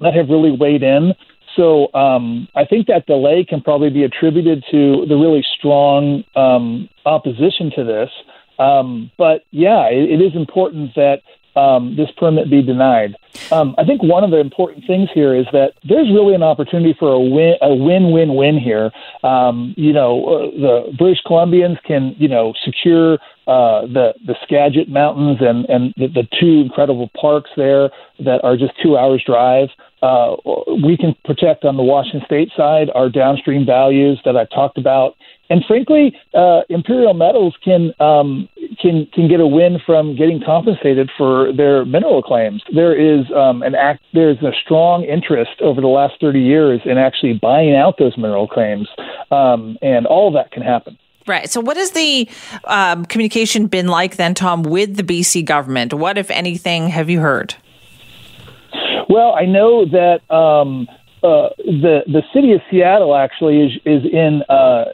that 0.00 0.14
have 0.14 0.28
really 0.28 0.50
weighed 0.50 0.82
in. 0.82 1.14
So 1.56 1.92
um, 1.94 2.48
I 2.54 2.64
think 2.64 2.88
that 2.88 3.06
delay 3.06 3.44
can 3.48 3.60
probably 3.60 3.90
be 3.90 4.02
attributed 4.02 4.64
to 4.70 5.06
the 5.08 5.14
really 5.14 5.44
strong 5.56 6.24
um, 6.34 6.88
opposition 7.06 7.70
to 7.76 7.84
this. 7.84 8.10
Um, 8.58 9.10
but 9.18 9.44
yeah, 9.50 9.88
it, 9.88 10.20
it 10.20 10.24
is 10.24 10.34
important 10.34 10.94
that 10.94 11.22
um, 11.56 11.94
this 11.96 12.10
permit 12.16 12.50
be 12.50 12.62
denied. 12.62 13.16
Um, 13.52 13.74
I 13.78 13.84
think 13.84 14.02
one 14.02 14.24
of 14.24 14.30
the 14.30 14.38
important 14.38 14.86
things 14.86 15.08
here 15.14 15.34
is 15.34 15.46
that 15.52 15.72
there's 15.88 16.08
really 16.12 16.34
an 16.34 16.42
opportunity 16.42 16.94
for 16.98 17.12
a 17.12 17.20
win, 17.20 17.54
a 17.62 17.74
win-win-win 17.74 18.58
here. 18.58 18.90
Um, 19.22 19.74
you 19.76 19.92
know, 19.92 20.24
uh, 20.24 20.50
the 20.50 20.96
British 20.96 21.22
Columbians 21.26 21.82
can, 21.82 22.14
you 22.18 22.28
know, 22.28 22.54
secure 22.64 23.18
uh, 23.46 23.82
the 23.82 24.14
the 24.26 24.34
Skagit 24.42 24.88
Mountains 24.88 25.38
and 25.40 25.66
and 25.66 25.92
the, 25.96 26.08
the 26.08 26.28
two 26.40 26.62
incredible 26.62 27.10
parks 27.20 27.50
there 27.56 27.90
that 28.20 28.42
are 28.42 28.56
just 28.56 28.72
two 28.82 28.96
hours 28.96 29.22
drive. 29.24 29.68
Uh, 30.02 30.36
we 30.82 30.96
can 30.96 31.14
protect 31.24 31.64
on 31.64 31.76
the 31.76 31.82
Washington 31.82 32.22
State 32.26 32.50
side 32.56 32.90
our 32.94 33.08
downstream 33.08 33.64
values 33.64 34.20
that 34.24 34.36
I 34.36 34.44
talked 34.46 34.78
about, 34.78 35.16
and 35.50 35.64
frankly, 35.66 36.16
uh, 36.32 36.62
Imperial 36.68 37.14
Metals 37.14 37.54
can 37.62 37.92
um, 38.00 38.48
can 38.80 39.06
can 39.12 39.28
get 39.28 39.40
a 39.40 39.46
win 39.46 39.78
from 39.84 40.16
getting 40.16 40.40
compensated 40.44 41.10
for 41.16 41.52
their 41.52 41.84
mineral 41.84 42.22
claims. 42.22 42.62
There 42.74 42.94
is 42.94 43.26
um, 43.36 43.62
an 43.62 43.74
act. 43.74 44.02
There's 44.12 44.38
a 44.42 44.52
strong 44.64 45.04
interest 45.04 45.60
over 45.60 45.80
the 45.80 45.88
last 45.88 46.14
30 46.20 46.40
years 46.40 46.80
in 46.84 46.98
actually 46.98 47.34
buying 47.34 47.74
out 47.74 47.98
those 47.98 48.16
mineral 48.16 48.48
claims, 48.48 48.88
um, 49.30 49.76
and 49.82 50.06
all 50.06 50.28
of 50.28 50.34
that 50.34 50.50
can 50.50 50.62
happen. 50.62 50.98
Right. 51.26 51.50
So, 51.50 51.60
what 51.60 51.76
has 51.76 51.92
the 51.92 52.28
um, 52.64 53.04
communication 53.06 53.66
been 53.66 53.88
like 53.88 54.16
then, 54.16 54.34
Tom, 54.34 54.62
with 54.62 54.96
the 54.96 55.02
BC 55.02 55.44
government? 55.44 55.94
What, 55.94 56.18
if 56.18 56.30
anything, 56.30 56.88
have 56.88 57.08
you 57.08 57.20
heard? 57.20 57.54
Well, 59.08 59.34
I 59.34 59.44
know 59.44 59.84
that 59.86 60.28
um, 60.34 60.88
uh, 61.24 61.48
the 61.56 62.02
the 62.06 62.22
city 62.34 62.52
of 62.52 62.60
Seattle 62.70 63.16
actually 63.16 63.62
is 63.62 63.72
is 63.86 64.04
in 64.04 64.42
uh, 64.50 64.84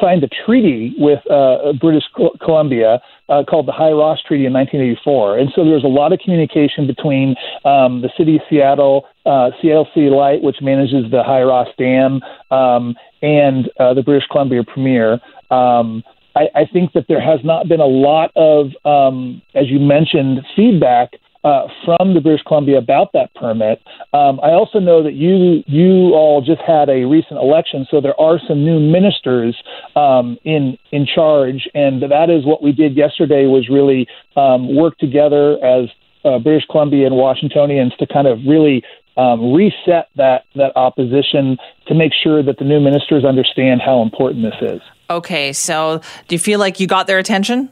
signed 0.00 0.24
a 0.24 0.28
treaty 0.46 0.94
with 0.96 1.20
uh, 1.30 1.74
British 1.78 2.04
Columbia 2.42 2.98
uh, 3.28 3.44
called 3.44 3.66
the 3.66 3.72
High 3.72 3.92
Ross 3.92 4.18
Treaty 4.26 4.46
in 4.46 4.54
1984, 4.54 5.38
and 5.38 5.52
so 5.54 5.64
there's 5.64 5.84
a 5.84 5.88
lot 5.88 6.14
of 6.14 6.18
communication 6.20 6.86
between 6.86 7.36
um, 7.66 8.00
the 8.00 8.08
city 8.16 8.36
of 8.36 8.42
Seattle, 8.48 9.04
uh, 9.26 9.50
Seattle 9.60 9.86
City 9.94 10.08
Light, 10.08 10.42
which 10.42 10.56
manages 10.62 11.10
the 11.10 11.22
High 11.22 11.42
Ross 11.42 11.68
Dam, 11.76 12.20
um, 12.50 12.96
and 13.20 13.68
uh, 13.78 13.92
the 13.92 14.02
British 14.02 14.26
Columbia 14.30 14.64
Premier. 14.64 15.20
Um, 15.50 16.02
I, 16.34 16.48
I 16.54 16.64
think 16.72 16.92
that 16.94 17.04
there 17.08 17.20
has 17.20 17.40
not 17.44 17.68
been 17.68 17.80
a 17.80 17.86
lot 17.86 18.30
of, 18.34 18.70
um, 18.86 19.42
as 19.54 19.68
you 19.68 19.78
mentioned, 19.78 20.40
feedback 20.56 21.10
uh, 21.44 21.66
from 21.84 22.14
the 22.14 22.20
British 22.20 22.42
Columbia 22.46 22.78
about 22.78 23.12
that 23.12 23.34
permit. 23.34 23.80
Um, 24.12 24.40
I 24.42 24.50
also 24.50 24.78
know 24.78 25.02
that 25.02 25.14
you 25.14 25.62
you 25.66 26.12
all 26.14 26.42
just 26.42 26.60
had 26.60 26.88
a 26.88 27.04
recent 27.04 27.38
election, 27.38 27.86
so 27.90 28.00
there 28.00 28.18
are 28.20 28.38
some 28.46 28.64
new 28.64 28.78
ministers 28.78 29.56
um, 29.96 30.38
in 30.44 30.76
in 30.92 31.06
charge, 31.06 31.68
and 31.74 32.02
that 32.02 32.30
is 32.30 32.44
what 32.44 32.62
we 32.62 32.72
did 32.72 32.96
yesterday 32.96 33.46
was 33.46 33.68
really 33.68 34.06
um, 34.36 34.74
work 34.74 34.98
together 34.98 35.62
as 35.64 35.88
uh, 36.24 36.38
British 36.38 36.66
Columbia 36.70 37.06
and 37.06 37.16
Washingtonians 37.16 37.94
to 37.96 38.06
kind 38.06 38.26
of 38.26 38.38
really 38.46 38.82
um, 39.16 39.52
reset 39.52 40.08
that 40.16 40.44
that 40.54 40.76
opposition 40.76 41.56
to 41.86 41.94
make 41.94 42.12
sure 42.12 42.42
that 42.42 42.58
the 42.58 42.64
new 42.64 42.80
ministers 42.80 43.24
understand 43.24 43.80
how 43.80 44.02
important 44.02 44.44
this 44.44 44.72
is. 44.72 44.80
Okay, 45.08 45.52
so 45.52 46.00
do 46.28 46.34
you 46.34 46.38
feel 46.38 46.60
like 46.60 46.78
you 46.78 46.86
got 46.86 47.06
their 47.06 47.18
attention? 47.18 47.70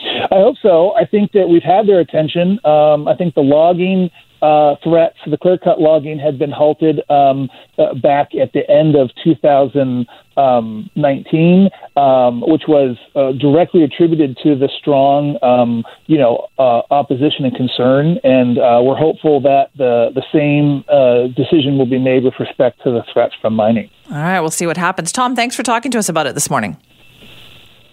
I 0.00 0.36
hope 0.36 0.56
so. 0.62 0.94
I 0.96 1.04
think 1.04 1.32
that 1.32 1.48
we've 1.48 1.62
had 1.62 1.86
their 1.86 2.00
attention. 2.00 2.58
Um, 2.64 3.06
I 3.08 3.16
think 3.16 3.34
the 3.34 3.42
logging 3.42 4.10
uh, 4.42 4.74
threats, 4.82 5.16
the 5.26 5.38
clear 5.38 5.58
cut 5.58 5.80
logging, 5.80 6.18
had 6.18 6.38
been 6.38 6.50
halted 6.50 7.00
um, 7.10 7.48
uh, 7.78 7.94
back 7.94 8.34
at 8.34 8.52
the 8.52 8.68
end 8.70 8.94
of 8.94 9.10
2019, 9.24 11.70
um, 11.96 12.42
which 12.46 12.64
was 12.68 12.98
uh, 13.14 13.32
directly 13.32 13.82
attributed 13.82 14.36
to 14.42 14.54
the 14.54 14.68
strong, 14.78 15.38
um, 15.42 15.82
you 16.06 16.18
know, 16.18 16.48
uh, 16.58 16.82
opposition 16.90 17.46
and 17.46 17.56
concern. 17.56 18.18
And 18.24 18.58
uh, 18.58 18.82
we're 18.82 18.96
hopeful 18.96 19.40
that 19.40 19.70
the 19.76 20.10
the 20.14 20.24
same 20.32 20.84
uh, 20.88 21.28
decision 21.34 21.78
will 21.78 21.86
be 21.86 21.98
made 21.98 22.24
with 22.24 22.34
respect 22.38 22.82
to 22.84 22.90
the 22.90 23.02
threats 23.12 23.34
from 23.40 23.54
mining. 23.54 23.88
All 24.10 24.16
right, 24.16 24.40
we'll 24.40 24.50
see 24.50 24.66
what 24.66 24.76
happens. 24.76 25.12
Tom, 25.12 25.34
thanks 25.34 25.56
for 25.56 25.62
talking 25.62 25.90
to 25.92 25.98
us 25.98 26.10
about 26.10 26.26
it 26.26 26.34
this 26.34 26.50
morning. 26.50 26.76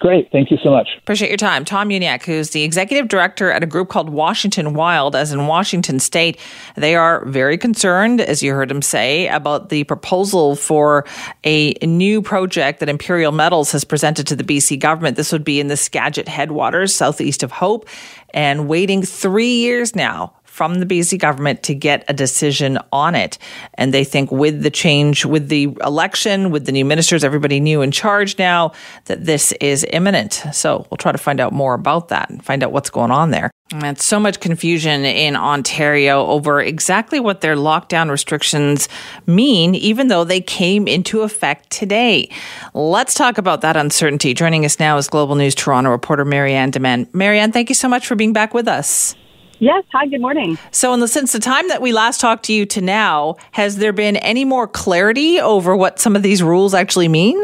Great. 0.03 0.29
Thank 0.33 0.51
you 0.51 0.57
so 0.61 0.69
much. 0.69 0.89
Appreciate 0.97 1.29
your 1.29 1.37
time. 1.37 1.63
Tom 1.63 1.87
Uniack, 1.87 2.25
who's 2.25 2.49
the 2.49 2.63
executive 2.63 3.07
director 3.07 3.49
at 3.49 3.63
a 3.63 3.65
group 3.65 3.87
called 3.87 4.09
Washington 4.09 4.73
Wild, 4.73 5.15
as 5.15 5.31
in 5.31 5.47
Washington 5.47 5.97
State. 5.97 6.37
They 6.75 6.93
are 6.95 7.23
very 7.23 7.57
concerned, 7.57 8.19
as 8.19 8.43
you 8.43 8.51
heard 8.51 8.69
him 8.69 8.81
say, 8.81 9.29
about 9.29 9.69
the 9.69 9.85
proposal 9.85 10.57
for 10.57 11.05
a 11.45 11.71
new 11.81 12.21
project 12.21 12.81
that 12.81 12.89
Imperial 12.89 13.31
Metals 13.31 13.71
has 13.71 13.85
presented 13.85 14.27
to 14.27 14.35
the 14.35 14.43
BC 14.43 14.77
government. 14.77 15.15
This 15.15 15.31
would 15.31 15.45
be 15.45 15.61
in 15.61 15.67
the 15.67 15.77
Skagit 15.77 16.27
headwaters, 16.27 16.93
southeast 16.93 17.41
of 17.41 17.53
Hope, 17.53 17.87
and 18.33 18.67
waiting 18.67 19.03
three 19.03 19.53
years 19.53 19.95
now 19.95 20.33
from 20.53 20.75
the 20.75 20.85
BC 20.85 21.17
government 21.17 21.63
to 21.63 21.73
get 21.73 22.05
a 22.07 22.13
decision 22.13 22.77
on 22.91 23.15
it. 23.15 23.39
And 23.73 23.91
they 23.91 24.03
think 24.03 24.31
with 24.31 24.61
the 24.61 24.69
change, 24.69 25.25
with 25.25 25.49
the 25.49 25.75
election, 25.81 26.51
with 26.51 26.67
the 26.67 26.71
new 26.71 26.85
ministers, 26.85 27.23
everybody 27.23 27.59
new 27.59 27.81
in 27.81 27.89
charge 27.89 28.37
now, 28.37 28.71
that 29.05 29.25
this 29.25 29.51
is 29.53 29.83
imminent. 29.91 30.43
So 30.51 30.85
we'll 30.91 30.99
try 30.99 31.11
to 31.11 31.17
find 31.17 31.39
out 31.39 31.53
more 31.53 31.73
about 31.73 32.09
that 32.09 32.29
and 32.29 32.45
find 32.45 32.63
out 32.63 32.71
what's 32.71 32.91
going 32.91 33.09
on 33.09 33.31
there. 33.31 33.49
And 33.71 33.99
so 33.99 34.19
much 34.19 34.39
confusion 34.41 35.05
in 35.05 35.35
Ontario 35.35 36.23
over 36.27 36.61
exactly 36.61 37.19
what 37.19 37.41
their 37.41 37.55
lockdown 37.55 38.11
restrictions 38.11 38.87
mean, 39.25 39.73
even 39.73 40.07
though 40.07 40.23
they 40.23 40.39
came 40.39 40.87
into 40.87 41.21
effect 41.21 41.71
today. 41.71 42.29
Let's 42.75 43.15
talk 43.15 43.39
about 43.39 43.61
that 43.61 43.75
uncertainty. 43.75 44.35
Joining 44.35 44.65
us 44.65 44.79
now 44.79 44.97
is 44.97 45.07
Global 45.07 45.33
News 45.33 45.55
Toronto 45.55 45.89
reporter 45.89 46.25
Marianne 46.25 46.71
Dimain. 46.71 47.11
Marianne, 47.11 47.51
thank 47.51 47.69
you 47.69 47.75
so 47.75 47.89
much 47.89 48.05
for 48.05 48.13
being 48.13 48.33
back 48.33 48.53
with 48.53 48.67
us. 48.67 49.15
Yes. 49.63 49.85
Hi, 49.93 50.07
good 50.07 50.19
morning. 50.19 50.57
So, 50.71 50.93
in 50.93 50.99
the, 50.99 51.07
since 51.07 51.31
the 51.31 51.39
time 51.39 51.69
that 51.69 51.81
we 51.81 51.93
last 51.93 52.19
talked 52.19 52.43
to 52.45 52.53
you 52.53 52.65
to 52.65 52.81
now, 52.81 53.37
has 53.51 53.77
there 53.77 53.93
been 53.93 54.17
any 54.17 54.43
more 54.43 54.67
clarity 54.67 55.39
over 55.39 55.73
what 55.73 55.99
some 56.01 56.17
of 56.17 56.21
these 56.21 56.43
rules 56.43 56.73
actually 56.73 57.07
mean? 57.07 57.41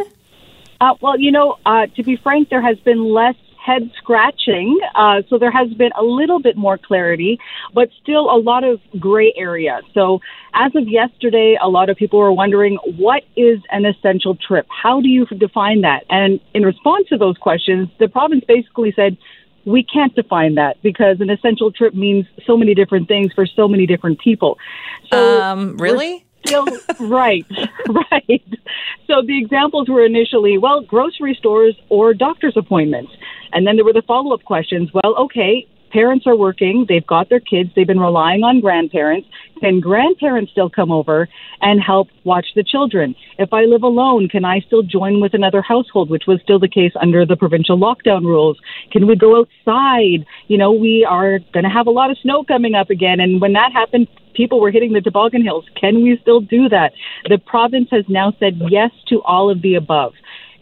Uh, 0.82 0.96
well, 1.00 1.18
you 1.18 1.32
know, 1.32 1.56
uh, 1.66 1.88
to 1.96 2.04
be 2.04 2.18
frank, 2.18 2.50
there 2.50 2.62
has 2.62 2.78
been 2.80 3.06
less 3.14 3.36
head 3.66 3.90
scratching. 3.98 4.78
Uh, 4.96 5.22
so 5.30 5.38
there 5.38 5.52
has 5.52 5.70
been 5.76 5.92
a 5.98 6.04
little 6.04 6.42
bit 6.42 6.58
more 6.58 6.78
clarity, 6.78 7.40
but 7.74 7.90
still 8.02 8.30
a 8.30 8.40
lot 8.40 8.66
of 8.66 8.82
gray 9.00 9.34
area. 9.38 9.80
So 9.94 10.20
as 10.54 10.76
of 10.76 10.90
yesterday, 10.90 11.58
a 11.62 11.70
lot 11.70 11.90
of 11.90 11.96
people 11.96 12.20
were 12.20 12.34
wondering 12.34 12.78
what 12.98 13.24
is 13.38 13.60
an 13.72 13.86
essential 13.86 14.36
trip? 14.36 14.68
How 14.70 15.00
do 15.00 15.08
you 15.08 15.26
define 15.26 15.82
that? 15.82 16.04
And 16.10 16.42
in 16.54 16.64
response 16.64 17.08
to 17.10 17.18
those 17.18 17.38
questions, 17.38 17.88
the 17.98 18.10
province 18.10 18.44
basically 18.46 18.92
said, 18.94 19.18
we 19.66 19.84
can't 19.84 20.14
define 20.16 20.56
that 20.56 20.82
because 20.82 21.22
an 21.22 21.30
essential 21.30 21.72
trip 21.72 21.94
means 21.94 22.26
so 22.46 22.58
many 22.58 22.74
different 22.74 23.08
things 23.08 23.34
for 23.34 23.46
so 23.46 23.68
many 23.68 23.86
different 23.86 24.20
people. 24.20 24.58
So 25.12 25.42
um, 25.42 25.78
really? 25.78 26.26
Still, 26.46 26.66
right, 27.00 27.46
right. 28.12 28.44
So 29.08 29.22
the 29.26 29.38
examples 29.38 29.90
were 29.90 30.06
initially, 30.06 30.58
well, 30.58 30.82
grocery 30.82 31.36
stores 31.38 31.76
or 31.90 32.14
doctor's 32.14 32.56
appointments. 32.56 33.12
And 33.52 33.66
then 33.66 33.76
there 33.76 33.86
were 33.86 33.94
the 33.94 34.04
follow 34.04 34.34
up 34.34 34.44
questions. 34.44 34.90
Well, 34.94 35.16
okay, 35.18 35.68
parents 35.90 36.26
are 36.28 36.36
working, 36.36 36.86
they've 36.88 37.06
got 37.06 37.30
their 37.30 37.40
kids, 37.40 37.72
they've 37.76 37.88
been 37.88 38.00
relying 38.00 38.44
on 38.44 38.60
grandparents. 38.60 39.28
Can 39.60 39.80
grandparents 39.80 40.52
still 40.52 40.70
come 40.70 40.92
over 40.92 41.28
and 41.62 41.82
help 41.82 42.08
watch 42.24 42.48
the 42.56 42.64
children? 42.64 43.16
If 43.38 43.52
I 43.54 43.64
live 43.64 43.84
alone, 43.84 44.30
can 44.30 44.46
I 44.46 44.62
still 44.62 44.84
join 44.84 45.20
with 45.20 45.34
another 45.34 45.62
household, 45.62 46.10
which 46.10 46.24
was 46.28 46.40
still 46.42 46.60
the 46.60 46.70
case 46.70 46.94
under 47.02 47.26
the 47.26 47.36
provincial 47.36 47.78
lockdown 47.78 48.24
rules? 48.24 48.58
Can 48.92 49.06
we 49.08 49.16
go 49.16 49.40
outside? 49.40 50.26
You 50.48 50.58
know, 50.58 50.72
we 50.72 51.06
are 51.06 51.40
going 51.54 51.64
to 51.66 51.70
have 51.70 51.88
a 51.88 51.92
lot 51.92 52.10
of 52.12 52.18
snow 52.20 52.44
coming 52.44 52.74
up 52.76 52.90
again. 52.90 53.20
And 53.20 53.42
when 53.42 53.54
that 53.54 53.74
happened, 53.74 54.08
people 54.34 54.62
were 54.62 54.72
hitting 54.72 54.94
the 54.94 55.02
toboggan 55.02 55.44
hills. 55.44 55.66
Can 55.76 56.04
we 56.04 56.18
still 56.22 56.40
do 56.40 56.70
that? 56.70 56.94
The 57.28 57.38
province 57.38 57.90
has 57.92 58.06
now 58.08 58.34
said 58.40 58.62
yes 58.70 58.92
to 59.08 59.22
all 59.24 59.50
of 59.50 59.62
the 59.62 59.76
above 59.76 60.14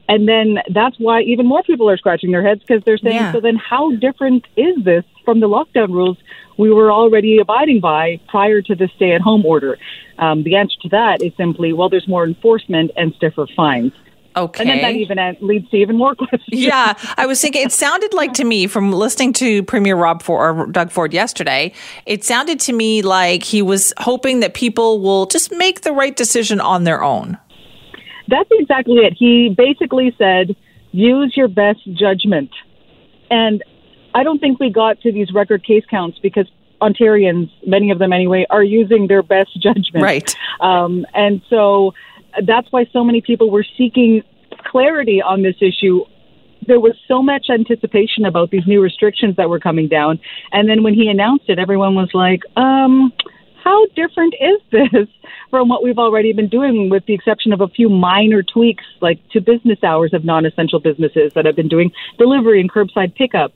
And 0.09 0.27
then 0.27 0.57
that's 0.73 0.97
why 0.99 1.21
even 1.21 1.45
more 1.45 1.61
people 1.63 1.89
are 1.89 1.97
scratching 1.97 2.31
their 2.31 2.41
heads 2.41 2.61
because 2.65 2.81
they're 2.85 2.97
saying, 2.97 3.15
Yeah. 3.15 3.31
so 3.33 3.41
then 3.41 3.57
how 3.57 3.91
different 3.97 4.45
is 4.55 4.83
this 4.83 5.03
from 5.27 5.41
the 5.41 5.49
lockdown 5.49 5.89
rules 5.89 6.17
we 6.57 6.71
were 6.71 6.89
already 6.89 7.37
abiding 7.37 7.81
by 7.81 8.17
prior 8.29 8.61
to 8.61 8.75
the 8.75 8.89
stay 8.95 9.11
at 9.11 9.19
home 9.19 9.45
order? 9.45 9.77
Um, 10.17 10.43
the 10.43 10.55
answer 10.55 10.77
to 10.83 10.89
that 10.89 11.21
is 11.21 11.33
simply, 11.35 11.73
well, 11.73 11.89
there's 11.89 12.07
more 12.07 12.23
enforcement 12.23 12.91
and 12.95 13.13
stiffer 13.15 13.45
fines. 13.53 13.91
Okay. 14.37 14.61
And 14.61 14.69
then 14.69 14.81
that 14.83 14.93
even 14.93 15.19
uh, 15.19 15.33
leads 15.41 15.69
to 15.71 15.75
even 15.75 15.97
more 15.97 16.15
questions. 16.23 16.43
yeah, 16.47 16.93
I 17.17 17.25
was 17.25 17.41
thinking. 17.41 17.63
It 17.63 17.73
sounded 17.73 18.13
like 18.13 18.31
to 18.33 18.45
me, 18.45 18.67
from 18.67 18.93
listening 18.93 19.33
to 19.33 19.63
Premier 19.63 19.97
Rob 19.97 20.23
Ford 20.23 20.57
or 20.57 20.65
Doug 20.67 20.91
Ford 20.91 21.13
yesterday, 21.13 21.73
it 22.05 22.23
sounded 22.23 22.61
to 22.61 22.73
me 22.73 23.01
like 23.01 23.43
he 23.43 23.61
was 23.61 23.93
hoping 23.97 24.39
that 24.39 24.53
people 24.53 25.01
will 25.01 25.25
just 25.25 25.51
make 25.51 25.81
the 25.81 25.91
right 25.91 26.15
decision 26.15 26.61
on 26.61 26.85
their 26.85 27.03
own. 27.03 27.37
That's 28.29 28.49
exactly 28.53 28.97
it. 28.97 29.13
He 29.17 29.53
basically 29.57 30.15
said, 30.17 30.55
use 30.91 31.33
your 31.35 31.49
best 31.49 31.79
judgment. 31.93 32.51
And 33.29 33.61
I 34.17 34.23
don't 34.23 34.39
think 34.39 34.59
we 34.59 34.71
got 34.71 34.99
to 35.01 35.11
these 35.11 35.31
record 35.31 35.63
case 35.63 35.83
counts 35.87 36.17
because 36.17 36.49
Ontarians, 36.81 37.51
many 37.67 37.91
of 37.91 37.99
them 37.99 38.11
anyway, 38.11 38.47
are 38.49 38.63
using 38.63 39.05
their 39.05 39.21
best 39.21 39.53
judgment. 39.61 40.03
Right. 40.03 40.35
Um, 40.59 41.05
and 41.13 41.43
so 41.51 41.93
that's 42.43 42.67
why 42.71 42.87
so 42.91 43.03
many 43.03 43.21
people 43.21 43.51
were 43.51 43.65
seeking 43.77 44.23
clarity 44.71 45.21
on 45.21 45.43
this 45.43 45.55
issue. 45.61 46.03
There 46.65 46.79
was 46.79 46.93
so 47.07 47.21
much 47.21 47.45
anticipation 47.51 48.25
about 48.25 48.49
these 48.49 48.65
new 48.65 48.81
restrictions 48.81 49.35
that 49.35 49.49
were 49.49 49.59
coming 49.59 49.87
down. 49.87 50.19
And 50.51 50.67
then 50.67 50.81
when 50.81 50.95
he 50.95 51.09
announced 51.09 51.45
it, 51.47 51.59
everyone 51.59 51.93
was 51.93 52.09
like, 52.15 52.41
um, 52.55 53.13
how 53.63 53.85
different 53.95 54.33
is 54.41 54.59
this 54.71 55.07
from 55.51 55.69
what 55.69 55.83
we've 55.83 55.99
already 55.99 56.33
been 56.33 56.49
doing, 56.49 56.89
with 56.89 57.05
the 57.05 57.13
exception 57.13 57.53
of 57.53 57.61
a 57.61 57.67
few 57.67 57.87
minor 57.87 58.41
tweaks, 58.41 58.83
like 58.99 59.19
to 59.29 59.41
business 59.41 59.77
hours 59.83 60.11
of 60.13 60.25
non 60.25 60.43
essential 60.47 60.79
businesses 60.79 61.33
that 61.35 61.45
have 61.45 61.55
been 61.55 61.67
doing 61.67 61.91
delivery 62.17 62.59
and 62.59 62.71
curbside 62.71 63.13
pickup? 63.13 63.53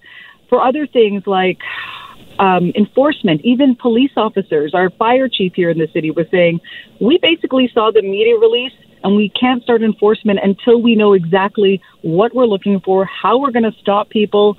For 0.51 0.62
other 0.62 0.86
things 0.86 1.25
like 1.25 1.60
um, 2.38 2.74
enforcement, 2.75 3.39
even 3.46 3.74
police 3.74 4.12
officers, 4.17 4.74
our 4.74 4.89
fire 4.89 5.29
chief 5.29 5.53
here 5.55 5.70
in 5.70 5.77
the 5.77 5.88
city 5.93 6.12
was 6.12 6.27
saying, 6.29 6.60
we 7.00 7.17
basically 7.20 7.72
saw 7.74 7.89
the 7.89 8.01
media 8.01 8.36
release 8.36 8.74
and 9.01 9.15
we 9.15 9.29
can't 9.29 9.63
start 9.63 9.81
enforcement 9.81 10.39
until 10.43 10.81
we 10.81 10.96
know 10.96 11.13
exactly 11.13 11.81
what 12.01 12.36
we're 12.36 12.46
looking 12.46 12.81
for, 12.81 13.05
how 13.05 13.39
we're 13.39 13.51
going 13.51 13.63
to 13.63 13.72
stop 13.79 14.10
people. 14.10 14.58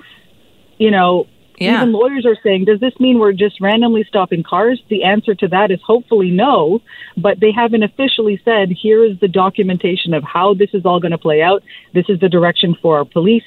You 0.79 0.89
know, 0.89 1.27
Yeah. 1.59 1.75
even 1.77 1.91
lawyers 1.91 2.25
are 2.25 2.37
saying, 2.41 2.65
does 2.65 2.79
this 2.79 2.99
mean 2.99 3.19
we're 3.19 3.31
just 3.31 3.61
randomly 3.61 4.03
stopping 4.05 4.41
cars? 4.41 4.81
The 4.89 5.03
answer 5.03 5.35
to 5.35 5.47
that 5.49 5.69
is 5.69 5.79
hopefully 5.85 6.31
no, 6.31 6.81
but 7.17 7.39
they 7.39 7.51
haven't 7.51 7.83
officially 7.83 8.41
said, 8.43 8.71
here 8.71 9.05
is 9.05 9.19
the 9.19 9.27
documentation 9.27 10.15
of 10.15 10.23
how 10.23 10.55
this 10.55 10.71
is 10.73 10.87
all 10.87 10.99
going 10.99 11.11
to 11.11 11.19
play 11.19 11.43
out. 11.43 11.61
This 11.93 12.05
is 12.09 12.19
the 12.19 12.29
direction 12.29 12.75
for 12.81 12.97
our 12.97 13.05
police 13.05 13.43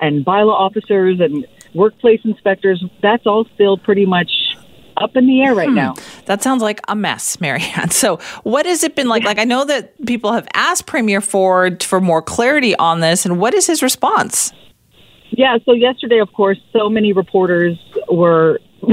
and 0.00 0.24
bylaw 0.24 0.52
officers 0.52 1.18
and 1.18 1.44
workplace 1.74 2.20
inspectors. 2.24 2.82
That's 3.02 3.26
all 3.26 3.46
still 3.54 3.76
pretty 3.76 4.06
much 4.06 4.30
up 4.96 5.16
in 5.16 5.26
the 5.26 5.42
air 5.42 5.54
right 5.54 5.68
hmm. 5.68 5.74
now. 5.74 5.94
That 6.26 6.42
sounds 6.42 6.62
like 6.62 6.80
a 6.88 6.94
mess, 6.94 7.40
Marianne. 7.40 7.90
So, 7.90 8.16
what 8.44 8.66
has 8.66 8.84
it 8.84 8.94
been 8.94 9.08
like? 9.08 9.24
Like, 9.24 9.38
I 9.38 9.44
know 9.44 9.64
that 9.64 9.94
people 10.06 10.32
have 10.32 10.46
asked 10.54 10.86
Premier 10.86 11.20
Ford 11.20 11.82
for 11.82 12.00
more 12.00 12.22
clarity 12.22 12.76
on 12.76 13.00
this, 13.00 13.24
and 13.24 13.38
what 13.38 13.54
is 13.54 13.66
his 13.66 13.82
response? 13.82 14.52
Yeah, 15.30 15.58
so 15.64 15.72
yesterday, 15.72 16.18
of 16.18 16.32
course, 16.32 16.58
so 16.72 16.88
many 16.88 17.12
reporters 17.12 17.78
were, 18.10 18.60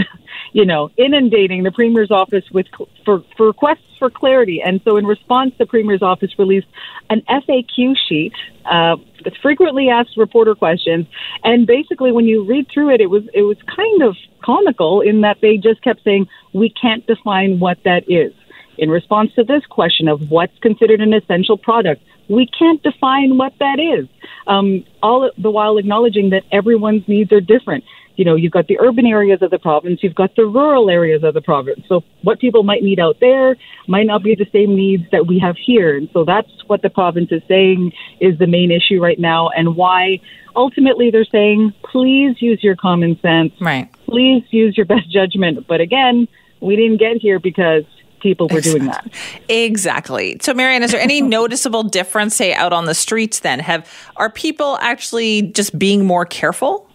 you 0.54 0.66
know, 0.66 0.90
inundating 0.98 1.64
the 1.64 1.72
Premier's 1.72 2.12
office 2.12 2.44
with 2.52 2.68
for, 3.06 3.24
for 3.36 3.48
requests 3.48 3.82
for 4.00 4.10
clarity. 4.10 4.62
And 4.64 4.82
so, 4.84 4.98
in 4.98 5.06
response, 5.06 5.54
the 5.58 5.66
Premier's 5.66 6.02
office 6.02 6.32
released 6.38 6.68
an 7.10 7.22
FAQ 7.30 7.96
sheet 8.08 8.34
uh, 8.66 8.98
with 9.24 9.34
frequently 9.42 9.90
asked 9.90 10.18
reporter 10.18 10.56
questions. 10.56 11.08
And 11.44 11.68
basically, 11.68 12.12
when 12.12 12.26
you 12.26 12.46
read 12.46 12.68
through 12.74 12.94
it, 12.94 13.02
it 13.02 13.10
was 13.10 13.24
it 13.34 13.44
was 13.44 13.58
kind 13.76 14.04
of 14.04 14.16
comical 14.44 15.02
in 15.02 15.22
that 15.22 15.38
they 15.42 15.58
just 15.58 15.82
kept 15.84 16.04
saying, 16.04 16.28
"We 16.54 16.70
can't 16.70 17.06
define 17.08 17.60
what 17.60 17.78
that 17.84 18.04
is." 18.08 18.34
In 18.78 18.90
response 18.92 19.32
to 19.36 19.44
this 19.44 19.66
question 19.66 20.08
of 20.08 20.30
what's 20.30 20.58
considered 20.60 21.02
an 21.02 21.12
essential 21.12 21.58
product, 21.58 22.04
we 22.30 22.48
can't 22.48 22.82
define 22.84 23.38
what 23.38 23.54
that 23.60 23.80
is. 23.80 24.08
Um, 24.46 24.86
all 25.02 25.32
the 25.38 25.50
while 25.50 25.78
acknowledging 25.78 26.30
that 26.30 26.44
everyone's 26.52 27.08
needs 27.08 27.32
are 27.32 27.42
different. 27.42 27.84
You 28.18 28.26
know, 28.26 28.36
you've 28.36 28.52
got 28.52 28.68
the 28.68 28.78
urban 28.80 29.06
areas 29.06 29.42
of 29.42 29.52
the 29.52 29.60
province, 29.60 30.02
you've 30.04 30.16
got 30.16 30.36
the 30.36 30.46
rural 30.46 30.90
areas 30.90 31.24
of 31.24 31.34
the 31.34 31.42
province. 31.42 31.82
So 31.88 32.04
what 32.24 32.40
people 32.40 32.64
might 32.64 32.84
need 32.84 33.00
out 33.00 33.18
there 33.20 33.56
might 33.88 34.08
not 34.08 34.24
be 34.24 34.36
the 34.36 34.48
same 34.52 34.76
needs 34.76 35.04
that 35.12 35.28
we 35.28 35.40
have 35.40 35.56
here. 35.56 35.96
And 35.96 36.10
so 36.12 36.26
that's 36.26 36.50
what 36.68 36.82
the 36.82 36.90
province 36.90 37.32
is 37.32 37.42
saying 37.48 37.94
is 38.20 38.38
the 38.38 38.48
main 38.48 38.72
issue 38.72 39.02
right 39.02 39.20
now 39.20 39.50
and 39.50 39.76
why 39.76 40.20
ultimately 40.56 41.12
they're 41.12 41.26
saying, 41.26 41.74
please 41.84 42.42
use 42.42 42.64
your 42.64 42.76
common 42.76 43.20
sense. 43.22 43.54
Right. 43.62 43.90
Please 44.06 44.44
use 44.50 44.76
your 44.76 44.86
best 44.86 45.10
judgment. 45.10 45.68
But 45.68 45.80
again, 45.80 46.28
we 46.60 46.76
didn't 46.76 46.98
get 46.98 47.18
here 47.18 47.40
because 47.40 47.84
people 48.20 48.48
were 48.48 48.62
doing 48.62 48.86
that. 48.86 49.08
Exactly. 49.48 50.38
So, 50.42 50.54
Marianne, 50.54 50.84
is 50.84 50.92
there 50.92 51.00
any 51.00 51.22
noticeable 51.38 51.84
difference, 51.84 52.36
say, 52.36 52.54
out 52.54 52.74
on 52.74 52.86
the 52.86 52.96
streets? 52.96 53.40
Then, 53.40 53.60
have 53.60 53.90
are 54.16 54.30
people 54.30 54.78
actually 54.82 55.44
just 55.44 55.78
being 55.78 56.06
more 56.06 56.26
careful? 56.26 56.87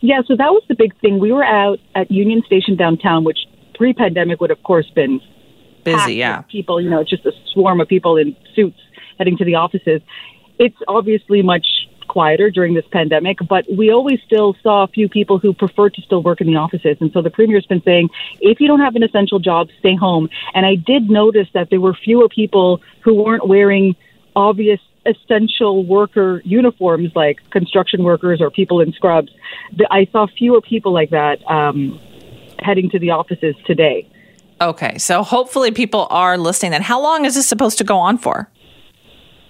Yeah, 0.00 0.22
so 0.26 0.36
that 0.36 0.50
was 0.50 0.62
the 0.68 0.74
big 0.74 0.98
thing. 1.00 1.18
We 1.18 1.32
were 1.32 1.44
out 1.44 1.78
at 1.94 2.10
Union 2.10 2.42
Station 2.46 2.76
downtown, 2.76 3.24
which 3.24 3.38
pre-pandemic 3.74 4.40
would, 4.40 4.50
of 4.50 4.62
course, 4.62 4.88
been 4.90 5.20
Busy, 5.84 6.14
yeah. 6.14 6.42
people. 6.42 6.80
You 6.80 6.90
know, 6.90 7.02
just 7.04 7.24
a 7.26 7.32
swarm 7.52 7.80
of 7.80 7.88
people 7.88 8.16
in 8.16 8.36
suits 8.54 8.78
heading 9.18 9.36
to 9.38 9.44
the 9.44 9.54
offices. 9.56 10.02
It's 10.58 10.76
obviously 10.86 11.42
much 11.42 11.66
quieter 12.08 12.50
during 12.50 12.74
this 12.74 12.86
pandemic, 12.90 13.38
but 13.48 13.64
we 13.70 13.92
always 13.92 14.18
still 14.26 14.56
saw 14.62 14.82
a 14.82 14.88
few 14.88 15.08
people 15.08 15.38
who 15.38 15.52
prefer 15.52 15.90
to 15.90 16.02
still 16.02 16.22
work 16.22 16.40
in 16.40 16.46
the 16.46 16.56
offices. 16.56 16.96
And 17.00 17.12
so 17.12 17.22
the 17.22 17.30
premier's 17.30 17.66
been 17.66 17.82
saying, 17.82 18.08
if 18.40 18.60
you 18.60 18.66
don't 18.66 18.80
have 18.80 18.96
an 18.96 19.02
essential 19.02 19.38
job, 19.38 19.68
stay 19.78 19.94
home. 19.94 20.28
And 20.54 20.66
I 20.66 20.74
did 20.74 21.10
notice 21.10 21.48
that 21.54 21.70
there 21.70 21.80
were 21.80 21.94
fewer 21.94 22.28
people 22.28 22.80
who 23.02 23.14
weren't 23.14 23.46
wearing 23.46 23.94
obvious 24.34 24.80
essential 25.06 25.84
worker 25.84 26.42
uniforms 26.44 27.10
like 27.14 27.38
construction 27.50 28.02
workers 28.02 28.40
or 28.40 28.50
people 28.50 28.80
in 28.80 28.92
scrubs. 28.92 29.30
I 29.90 30.06
saw 30.12 30.26
fewer 30.26 30.60
people 30.60 30.92
like 30.92 31.10
that 31.10 31.38
um, 31.50 31.98
heading 32.58 32.90
to 32.90 32.98
the 32.98 33.10
offices 33.10 33.54
today. 33.66 34.08
Okay, 34.60 34.98
so 34.98 35.22
hopefully 35.22 35.70
people 35.70 36.08
are 36.10 36.36
listening. 36.36 36.72
Then, 36.72 36.82
how 36.82 37.00
long 37.00 37.24
is 37.24 37.36
this 37.36 37.46
supposed 37.46 37.78
to 37.78 37.84
go 37.84 37.96
on 37.96 38.18
for? 38.18 38.50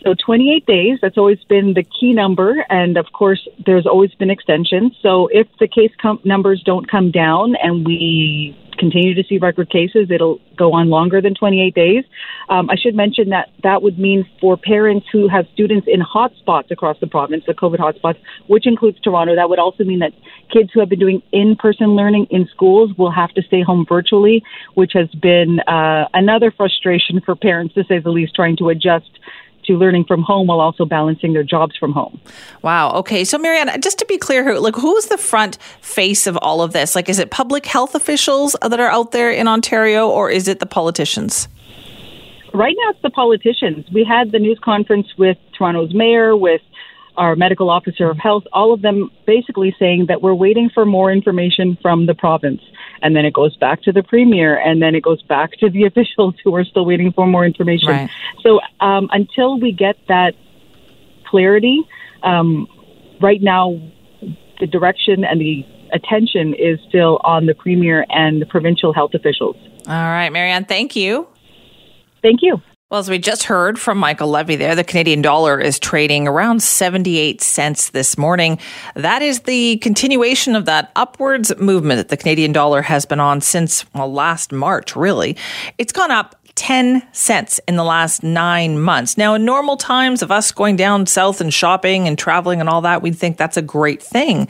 So 0.04 0.14
28 0.14 0.64
days, 0.66 0.98
that's 1.02 1.18
always 1.18 1.42
been 1.48 1.74
the 1.74 1.82
key 1.82 2.12
number. 2.12 2.64
And 2.70 2.96
of 2.96 3.06
course, 3.12 3.48
there's 3.66 3.86
always 3.86 4.14
been 4.14 4.30
extensions. 4.30 4.92
So 5.02 5.28
if 5.32 5.48
the 5.58 5.66
case 5.66 5.90
com- 6.00 6.20
numbers 6.24 6.62
don't 6.64 6.88
come 6.88 7.10
down 7.10 7.56
and 7.62 7.84
we 7.86 8.56
continue 8.78 9.14
to 9.14 9.24
see 9.28 9.38
record 9.38 9.70
cases, 9.70 10.10
it'll 10.10 10.38
go 10.56 10.72
on 10.72 10.88
longer 10.88 11.20
than 11.20 11.34
28 11.34 11.74
days. 11.74 12.04
Um, 12.48 12.70
I 12.70 12.76
should 12.76 12.94
mention 12.94 13.30
that 13.30 13.50
that 13.62 13.82
would 13.82 13.98
mean 13.98 14.28
for 14.40 14.56
parents 14.56 15.06
who 15.12 15.28
have 15.28 15.46
students 15.52 15.86
in 15.90 16.00
hotspots 16.00 16.70
across 16.70 16.98
the 17.00 17.06
province, 17.06 17.44
the 17.46 17.54
COVID 17.54 17.78
hotspots, 17.78 18.18
which 18.46 18.66
includes 18.66 18.98
Toronto, 19.00 19.34
that 19.34 19.48
would 19.48 19.58
also 19.58 19.84
mean 19.84 19.98
that 19.98 20.12
kids 20.52 20.70
who 20.72 20.80
have 20.80 20.88
been 20.88 20.98
doing 20.98 21.22
in 21.32 21.56
person 21.56 21.88
learning 21.88 22.26
in 22.30 22.48
schools 22.48 22.90
will 22.96 23.10
have 23.10 23.30
to 23.34 23.42
stay 23.42 23.62
home 23.62 23.84
virtually, 23.88 24.42
which 24.74 24.92
has 24.94 25.08
been 25.10 25.60
uh, 25.66 26.06
another 26.14 26.50
frustration 26.50 27.20
for 27.20 27.34
parents, 27.34 27.74
to 27.74 27.84
say 27.84 27.98
the 27.98 28.10
least, 28.10 28.34
trying 28.34 28.56
to 28.56 28.68
adjust 28.68 29.10
to 29.68 29.74
learning 29.74 30.04
from 30.04 30.22
home 30.22 30.48
while 30.48 30.60
also 30.60 30.84
balancing 30.84 31.32
their 31.32 31.44
jobs 31.44 31.76
from 31.76 31.92
home. 31.92 32.20
Wow. 32.62 32.92
Okay. 32.94 33.24
So, 33.24 33.38
Marianne, 33.38 33.80
just 33.80 33.98
to 34.00 34.06
be 34.06 34.18
clear 34.18 34.42
here, 34.42 34.54
like, 34.54 34.74
who's 34.74 35.06
the 35.06 35.18
front 35.18 35.58
face 35.80 36.26
of 36.26 36.36
all 36.38 36.60
of 36.60 36.72
this? 36.72 36.96
Like, 36.96 37.08
is 37.08 37.18
it 37.18 37.30
public 37.30 37.64
health 37.66 37.94
officials 37.94 38.56
that 38.60 38.80
are 38.80 38.90
out 38.90 39.12
there 39.12 39.30
in 39.30 39.46
Ontario, 39.46 40.08
or 40.08 40.30
is 40.30 40.48
it 40.48 40.58
the 40.58 40.66
politicians? 40.66 41.48
Right 42.54 42.74
now, 42.82 42.90
it's 42.90 43.02
the 43.02 43.10
politicians. 43.10 43.86
We 43.92 44.04
had 44.04 44.32
the 44.32 44.38
news 44.38 44.58
conference 44.64 45.06
with 45.16 45.36
Toronto's 45.56 45.94
mayor, 45.94 46.34
with 46.36 46.62
our 47.18 47.36
medical 47.36 47.68
officer 47.68 48.08
of 48.08 48.16
health, 48.16 48.44
all 48.52 48.72
of 48.72 48.80
them 48.80 49.10
basically 49.26 49.74
saying 49.78 50.06
that 50.06 50.22
we're 50.22 50.34
waiting 50.34 50.70
for 50.72 50.86
more 50.86 51.12
information 51.12 51.76
from 51.82 52.06
the 52.06 52.14
province. 52.14 52.62
And 53.02 53.14
then 53.14 53.24
it 53.24 53.34
goes 53.34 53.56
back 53.56 53.82
to 53.82 53.92
the 53.92 54.02
premier, 54.02 54.56
and 54.56 54.80
then 54.80 54.94
it 54.94 55.02
goes 55.02 55.22
back 55.22 55.52
to 55.58 55.68
the 55.68 55.84
officials 55.90 56.34
who 56.42 56.54
are 56.54 56.64
still 56.64 56.86
waiting 56.86 57.12
for 57.12 57.26
more 57.26 57.44
information. 57.44 57.88
Right. 57.88 58.10
So 58.42 58.60
um, 58.80 59.08
until 59.12 59.60
we 59.60 59.72
get 59.72 59.96
that 60.08 60.34
clarity, 61.26 61.82
um, 62.22 62.66
right 63.20 63.42
now, 63.42 63.80
the 64.60 64.66
direction 64.66 65.24
and 65.24 65.40
the 65.40 65.64
attention 65.92 66.54
is 66.54 66.78
still 66.88 67.20
on 67.24 67.46
the 67.46 67.54
premier 67.54 68.04
and 68.08 68.40
the 68.40 68.46
provincial 68.46 68.92
health 68.92 69.12
officials. 69.14 69.56
All 69.86 69.94
right, 69.94 70.30
Marianne, 70.30 70.64
thank 70.64 70.96
you. 70.96 71.26
Thank 72.22 72.40
you. 72.42 72.60
Well, 72.90 73.00
as 73.00 73.10
we 73.10 73.18
just 73.18 73.42
heard 73.42 73.78
from 73.78 73.98
Michael 73.98 74.28
Levy 74.28 74.56
there, 74.56 74.74
the 74.74 74.82
Canadian 74.82 75.20
dollar 75.20 75.60
is 75.60 75.78
trading 75.78 76.26
around 76.26 76.62
78 76.62 77.42
cents 77.42 77.90
this 77.90 78.16
morning. 78.16 78.58
That 78.94 79.20
is 79.20 79.40
the 79.40 79.76
continuation 79.78 80.56
of 80.56 80.64
that 80.64 80.90
upwards 80.96 81.54
movement 81.58 81.98
that 81.98 82.08
the 82.08 82.16
Canadian 82.16 82.52
dollar 82.52 82.80
has 82.80 83.04
been 83.04 83.20
on 83.20 83.42
since, 83.42 83.84
well, 83.92 84.10
last 84.10 84.52
March, 84.52 84.96
really. 84.96 85.36
It's 85.76 85.92
gone 85.92 86.10
up 86.10 86.34
10 86.54 87.06
cents 87.12 87.60
in 87.68 87.76
the 87.76 87.84
last 87.84 88.22
nine 88.22 88.80
months. 88.80 89.18
Now, 89.18 89.34
in 89.34 89.44
normal 89.44 89.76
times 89.76 90.22
of 90.22 90.30
us 90.30 90.50
going 90.50 90.76
down 90.76 91.04
south 91.04 91.42
and 91.42 91.52
shopping 91.52 92.08
and 92.08 92.18
traveling 92.18 92.58
and 92.58 92.70
all 92.70 92.80
that, 92.80 93.02
we'd 93.02 93.18
think 93.18 93.36
that's 93.36 93.58
a 93.58 93.62
great 93.62 94.02
thing. 94.02 94.48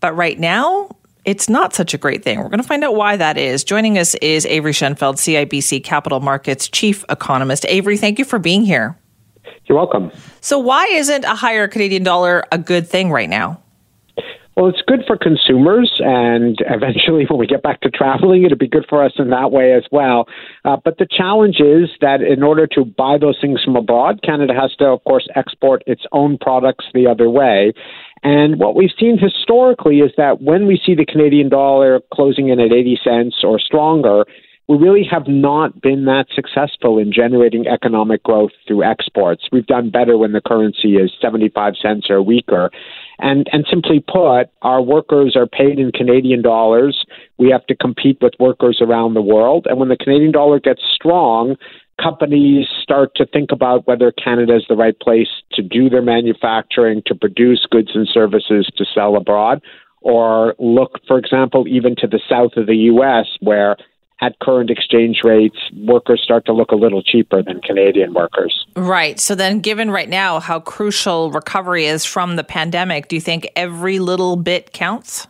But 0.00 0.14
right 0.14 0.38
now, 0.38 0.90
it's 1.24 1.48
not 1.48 1.74
such 1.74 1.94
a 1.94 1.98
great 1.98 2.22
thing. 2.22 2.38
We're 2.38 2.48
going 2.48 2.62
to 2.62 2.66
find 2.66 2.84
out 2.84 2.94
why 2.94 3.16
that 3.16 3.36
is. 3.36 3.64
Joining 3.64 3.98
us 3.98 4.14
is 4.16 4.46
Avery 4.46 4.72
Shenfeld, 4.72 5.16
CIBC 5.16 5.84
Capital 5.84 6.20
Markets 6.20 6.68
Chief 6.68 7.04
Economist. 7.08 7.66
Avery, 7.68 7.96
thank 7.96 8.18
you 8.18 8.24
for 8.24 8.38
being 8.38 8.64
here. 8.64 8.96
You're 9.66 9.78
welcome. 9.78 10.10
So, 10.40 10.58
why 10.58 10.86
isn't 10.86 11.24
a 11.24 11.34
higher 11.34 11.68
Canadian 11.68 12.02
dollar 12.02 12.44
a 12.50 12.58
good 12.58 12.88
thing 12.88 13.10
right 13.10 13.28
now? 13.28 13.62
Well, 14.56 14.68
it's 14.68 14.82
good 14.86 15.04
for 15.06 15.16
consumers, 15.16 15.90
and 16.04 16.58
eventually, 16.68 17.24
when 17.28 17.38
we 17.38 17.46
get 17.46 17.62
back 17.62 17.80
to 17.80 17.90
traveling, 17.90 18.44
it'll 18.44 18.58
be 18.58 18.68
good 18.68 18.84
for 18.88 19.02
us 19.02 19.12
in 19.18 19.30
that 19.30 19.50
way 19.52 19.72
as 19.72 19.84
well. 19.90 20.26
Uh, 20.64 20.76
but 20.84 20.98
the 20.98 21.06
challenge 21.10 21.60
is 21.60 21.88
that 22.00 22.20
in 22.20 22.42
order 22.42 22.66
to 22.66 22.84
buy 22.84 23.16
those 23.18 23.38
things 23.40 23.62
from 23.64 23.76
abroad, 23.76 24.20
Canada 24.22 24.52
has 24.52 24.74
to, 24.76 24.86
of 24.86 25.02
course, 25.04 25.26
export 25.34 25.82
its 25.86 26.02
own 26.12 26.36
products 26.36 26.84
the 26.92 27.06
other 27.06 27.30
way. 27.30 27.72
And 28.22 28.58
what 28.58 28.74
we've 28.76 28.90
seen 28.98 29.18
historically 29.18 30.00
is 30.00 30.12
that 30.16 30.42
when 30.42 30.66
we 30.66 30.80
see 30.84 30.94
the 30.94 31.06
Canadian 31.06 31.48
dollar 31.48 32.00
closing 32.12 32.48
in 32.48 32.60
at 32.60 32.72
80 32.72 33.00
cents 33.02 33.36
or 33.42 33.58
stronger, 33.58 34.24
we 34.70 34.76
really 34.76 35.04
have 35.10 35.26
not 35.26 35.80
been 35.80 36.04
that 36.04 36.26
successful 36.32 36.98
in 36.98 37.12
generating 37.12 37.66
economic 37.66 38.22
growth 38.22 38.52
through 38.68 38.84
exports. 38.84 39.48
We've 39.50 39.66
done 39.66 39.90
better 39.90 40.16
when 40.16 40.30
the 40.30 40.40
currency 40.40 40.94
is 40.94 41.10
75 41.20 41.74
cents 41.82 42.08
or 42.08 42.22
weaker. 42.22 42.70
And, 43.18 43.48
and 43.52 43.66
simply 43.68 43.98
put, 43.98 44.44
our 44.62 44.80
workers 44.80 45.34
are 45.34 45.48
paid 45.48 45.80
in 45.80 45.90
Canadian 45.90 46.40
dollars. 46.40 47.04
We 47.36 47.50
have 47.50 47.66
to 47.66 47.74
compete 47.74 48.18
with 48.20 48.34
workers 48.38 48.78
around 48.80 49.14
the 49.14 49.22
world. 49.22 49.66
And 49.68 49.80
when 49.80 49.88
the 49.88 49.96
Canadian 49.96 50.30
dollar 50.30 50.60
gets 50.60 50.82
strong, 50.94 51.56
companies 52.02 52.66
start 52.82 53.14
to 53.16 53.26
think 53.26 53.52
about 53.52 53.86
whether 53.86 54.12
Canada 54.12 54.56
is 54.56 54.64
the 54.68 54.76
right 54.76 54.98
place 54.98 55.28
to 55.52 55.62
do 55.62 55.88
their 55.88 56.02
manufacturing, 56.02 57.02
to 57.06 57.14
produce 57.14 57.66
goods 57.70 57.90
and 57.94 58.08
services 58.08 58.70
to 58.76 58.84
sell 58.94 59.16
abroad, 59.16 59.62
or 60.00 60.54
look, 60.58 61.00
for 61.06 61.18
example, 61.18 61.66
even 61.68 61.94
to 61.96 62.06
the 62.06 62.20
south 62.28 62.52
of 62.56 62.66
the 62.66 62.76
U.S., 62.76 63.26
where 63.40 63.76
at 64.22 64.38
current 64.40 64.70
exchange 64.70 65.20
rates, 65.24 65.56
workers 65.74 66.20
start 66.22 66.44
to 66.46 66.52
look 66.52 66.72
a 66.72 66.76
little 66.76 67.02
cheaper 67.02 67.42
than 67.42 67.60
Canadian 67.62 68.12
workers. 68.12 68.66
Right. 68.76 69.18
So 69.18 69.34
then, 69.34 69.60
given 69.60 69.90
right 69.90 70.08
now 70.08 70.40
how 70.40 70.60
crucial 70.60 71.30
recovery 71.30 71.86
is 71.86 72.04
from 72.04 72.36
the 72.36 72.44
pandemic, 72.44 73.08
do 73.08 73.16
you 73.16 73.20
think 73.20 73.50
every 73.56 73.98
little 73.98 74.36
bit 74.36 74.72
counts? 74.72 75.26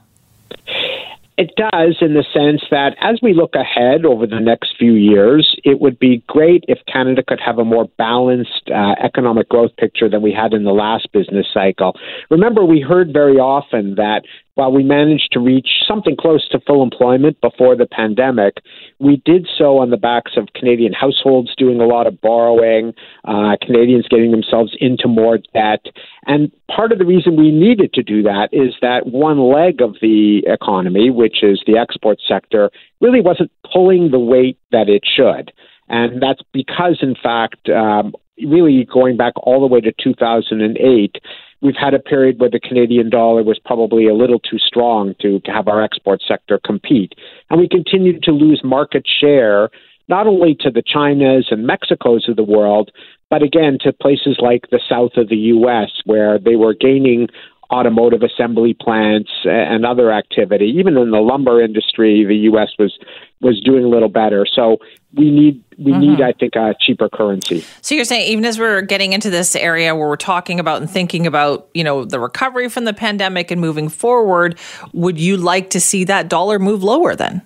It 1.40 1.57
does 1.57 1.96
in 2.03 2.12
the 2.12 2.24
sense 2.35 2.61
that 2.70 2.96
as 3.00 3.18
we 3.22 3.33
look 3.33 3.55
ahead 3.55 4.05
over 4.05 4.26
the 4.26 4.40
next 4.40 4.76
few 4.79 4.92
years, 4.92 5.59
it 5.64 5.81
would 5.81 5.98
be 5.98 6.22
great 6.26 6.66
if 6.68 6.81
Canada 6.85 7.22
could 7.26 7.40
have 7.40 7.59
a 7.59 7.64
more 7.64 7.87
balanced 7.96 8.68
uh, 8.70 8.94
economic 9.03 9.48
growth 9.48 9.74
picture 9.79 10.07
than 10.11 10.20
we 10.20 10.33
had 10.33 10.53
in 10.53 10.64
the 10.64 10.72
last 10.72 11.11
business 11.14 11.46
cycle. 11.50 11.96
Remember, 12.29 12.62
we 12.62 12.83
heard 12.83 13.14
very 13.14 13.38
often 13.38 13.94
that 13.94 14.24
while 14.55 14.73
we 14.73 14.83
managed 14.83 15.29
to 15.33 15.41
reach 15.41 15.69
something 15.87 16.17
close 16.17 16.49
to 16.49 16.61
full 16.67 16.83
employment 16.83 17.41
before 17.41 17.77
the 17.77 17.87
pandemic, 17.87 18.59
we 18.99 19.23
did 19.25 19.49
so 19.57 19.79
on 19.79 19.91
the 19.91 19.97
backs 19.97 20.33
of 20.37 20.49
Canadian 20.55 20.93
households 20.93 21.55
doing 21.57 21.81
a 21.81 21.87
lot 21.87 22.07
of 22.07 22.21
borrowing, 22.21 22.93
uh, 23.25 23.57
Canadians 23.63 24.07
getting 24.09 24.31
themselves 24.31 24.77
into 24.81 25.09
more 25.09 25.39
debt. 25.55 25.87
And 26.27 26.51
part 26.75 26.93
of 26.93 26.99
the 26.99 27.05
reason 27.05 27.37
we 27.37 27.51
needed 27.51 27.93
to 27.95 28.03
do 28.03 28.23
that 28.23 28.49
is 28.53 28.75
that 28.83 29.07
one 29.07 29.39
leg 29.39 29.81
of 29.81 29.97
the 30.01 30.43
economy, 30.47 31.11
which 31.11 31.43
is 31.43 31.63
the 31.67 31.79
export 31.79 32.19
sector, 32.27 32.71
really 33.01 33.21
wasn't 33.21 33.51
pulling 33.73 34.11
the 34.11 34.19
weight 34.19 34.59
that 34.73 34.89
it 34.89 35.03
should. 35.05 35.53
And 35.89 36.23
that's 36.23 36.43
because, 36.53 36.99
in 37.03 37.17
fact, 37.21 37.69
um, 37.69 38.15
really 38.46 38.85
going 38.85 39.16
back 39.16 39.35
all 39.37 39.61
the 39.61 39.66
way 39.66 39.81
to 39.81 39.92
2008, 40.03 41.16
we've 41.61 41.74
had 41.76 41.94
a 41.94 41.98
period 41.98 42.40
where 42.40 42.50
the 42.50 42.61
Canadian 42.61 43.11
dollar 43.11 43.42
was 43.42 43.59
probably 43.64 44.07
a 44.07 44.14
little 44.14 44.38
too 44.38 44.59
strong 44.59 45.14
to, 45.20 45.40
to 45.40 45.50
have 45.50 45.68
our 45.68 45.83
export 45.83 46.20
sector 46.26 46.61
compete. 46.64 47.14
And 47.50 47.61
we 47.61 47.68
continued 47.68 48.22
to 48.24 48.33
lose 48.33 48.62
market 48.64 49.07
share, 49.07 49.70
not 50.09 50.26
only 50.26 50.55
to 50.61 50.70
the 50.70 50.83
Chinas 50.83 51.50
and 51.50 51.68
Mexicos 51.68 52.29
of 52.29 52.37
the 52.37 52.44
world, 52.44 52.90
but 53.29 53.42
again 53.42 53.79
to 53.83 53.92
places 53.92 54.38
like 54.40 54.70
the 54.70 54.81
south 54.88 55.12
of 55.16 55.29
the 55.29 55.37
U.S., 55.37 55.90
where 56.05 56.38
they 56.38 56.57
were 56.57 56.74
gaining 56.74 57.29
automotive 57.70 58.22
assembly 58.22 58.74
plants 58.74 59.30
and 59.44 59.87
other 59.87 60.12
activity. 60.12 60.66
Even 60.78 60.96
in 60.96 61.11
the 61.11 61.20
lumber 61.20 61.62
industry, 61.62 62.24
the 62.24 62.37
U.S. 62.37 62.70
was 62.78 62.98
was 63.40 63.61
doing 63.61 63.85
a 63.85 63.88
little 63.88 64.09
better. 64.09 64.46
So 64.46 64.78
we 65.14 65.30
need 65.30 65.64
we 65.78 65.92
mm-hmm. 65.92 66.00
need, 66.00 66.20
I 66.20 66.33
think, 66.33 66.56
a 66.56 66.74
cheaper 66.78 67.09
currency. 67.09 67.64
So 67.80 67.94
you're 67.94 68.04
saying 68.04 68.30
even 68.30 68.44
as 68.44 68.59
we're 68.59 68.83
getting 68.83 69.12
into 69.12 69.30
this 69.30 69.56
area 69.56 69.94
where 69.94 70.09
we're 70.09 70.16
talking 70.16 70.61
about 70.61 70.80
and 70.80 70.90
thinking 70.90 71.26
about 71.26 71.68
you 71.74 71.85
know 71.85 72.04
the 72.04 72.20
recovery 72.20 72.68
from 72.68 72.85
the 72.85 72.94
pandemic 72.94 73.50
and 73.50 73.61
moving 73.61 73.88
forward, 73.88 74.59
would 74.92 75.18
you 75.18 75.37
like 75.37 75.70
to 75.70 75.80
see 75.80 76.04
that 76.04 76.28
dollar 76.28 76.59
move 76.59 76.83
lower 76.83 77.14
then? 77.14 77.42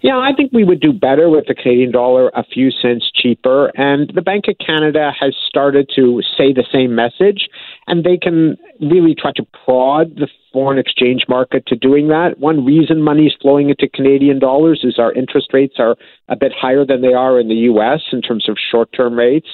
Yeah, 0.00 0.16
I 0.16 0.30
think 0.36 0.52
we 0.52 0.62
would 0.62 0.80
do 0.80 0.92
better 0.92 1.28
with 1.28 1.46
the 1.48 1.54
Canadian 1.54 1.90
dollar 1.90 2.28
a 2.28 2.44
few 2.44 2.70
cents 2.70 3.10
cheaper. 3.12 3.72
And 3.74 4.12
the 4.14 4.22
Bank 4.22 4.44
of 4.46 4.54
Canada 4.64 5.10
has 5.18 5.34
started 5.48 5.90
to 5.96 6.22
say 6.36 6.52
the 6.52 6.64
same 6.72 6.94
message, 6.94 7.48
and 7.88 8.04
they 8.04 8.16
can 8.16 8.56
really 8.80 9.16
try 9.16 9.32
to 9.32 9.46
prod 9.64 10.14
the 10.14 10.28
foreign 10.52 10.78
exchange 10.78 11.24
market 11.28 11.66
to 11.66 11.76
doing 11.76 12.08
that. 12.08 12.38
One 12.38 12.64
reason 12.64 13.02
money 13.02 13.26
is 13.26 13.34
flowing 13.42 13.70
into 13.70 13.88
Canadian 13.88 14.38
dollars 14.38 14.80
is 14.84 14.98
our 15.00 15.12
interest 15.12 15.48
rates 15.52 15.74
are 15.78 15.96
a 16.28 16.36
bit 16.36 16.52
higher 16.56 16.84
than 16.84 17.02
they 17.02 17.12
are 17.12 17.40
in 17.40 17.48
the 17.48 17.66
U.S. 17.72 18.00
in 18.12 18.22
terms 18.22 18.48
of 18.48 18.56
short 18.70 18.92
term 18.92 19.18
rates. 19.18 19.48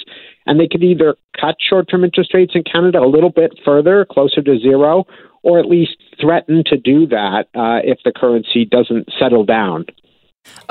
And 0.47 0.61
they 0.61 0.69
could 0.69 0.83
either 0.83 1.17
cut 1.41 1.57
short 1.59 1.89
term 1.91 2.05
interest 2.05 2.35
rates 2.35 2.53
in 2.55 2.65
Canada 2.65 3.01
a 3.01 3.09
little 3.09 3.31
bit 3.31 3.59
further, 3.65 4.05
closer 4.05 4.43
to 4.43 4.59
zero, 4.59 5.07
or 5.43 5.59
at 5.59 5.65
least 5.65 5.97
threaten 6.21 6.65
to 6.67 6.77
do 6.77 7.07
that 7.07 7.47
uh, 7.55 7.81
if 7.83 7.99
the 8.05 8.13
currency 8.15 8.67
doesn't 8.67 9.09
settle 9.19 9.45
down. 9.45 9.87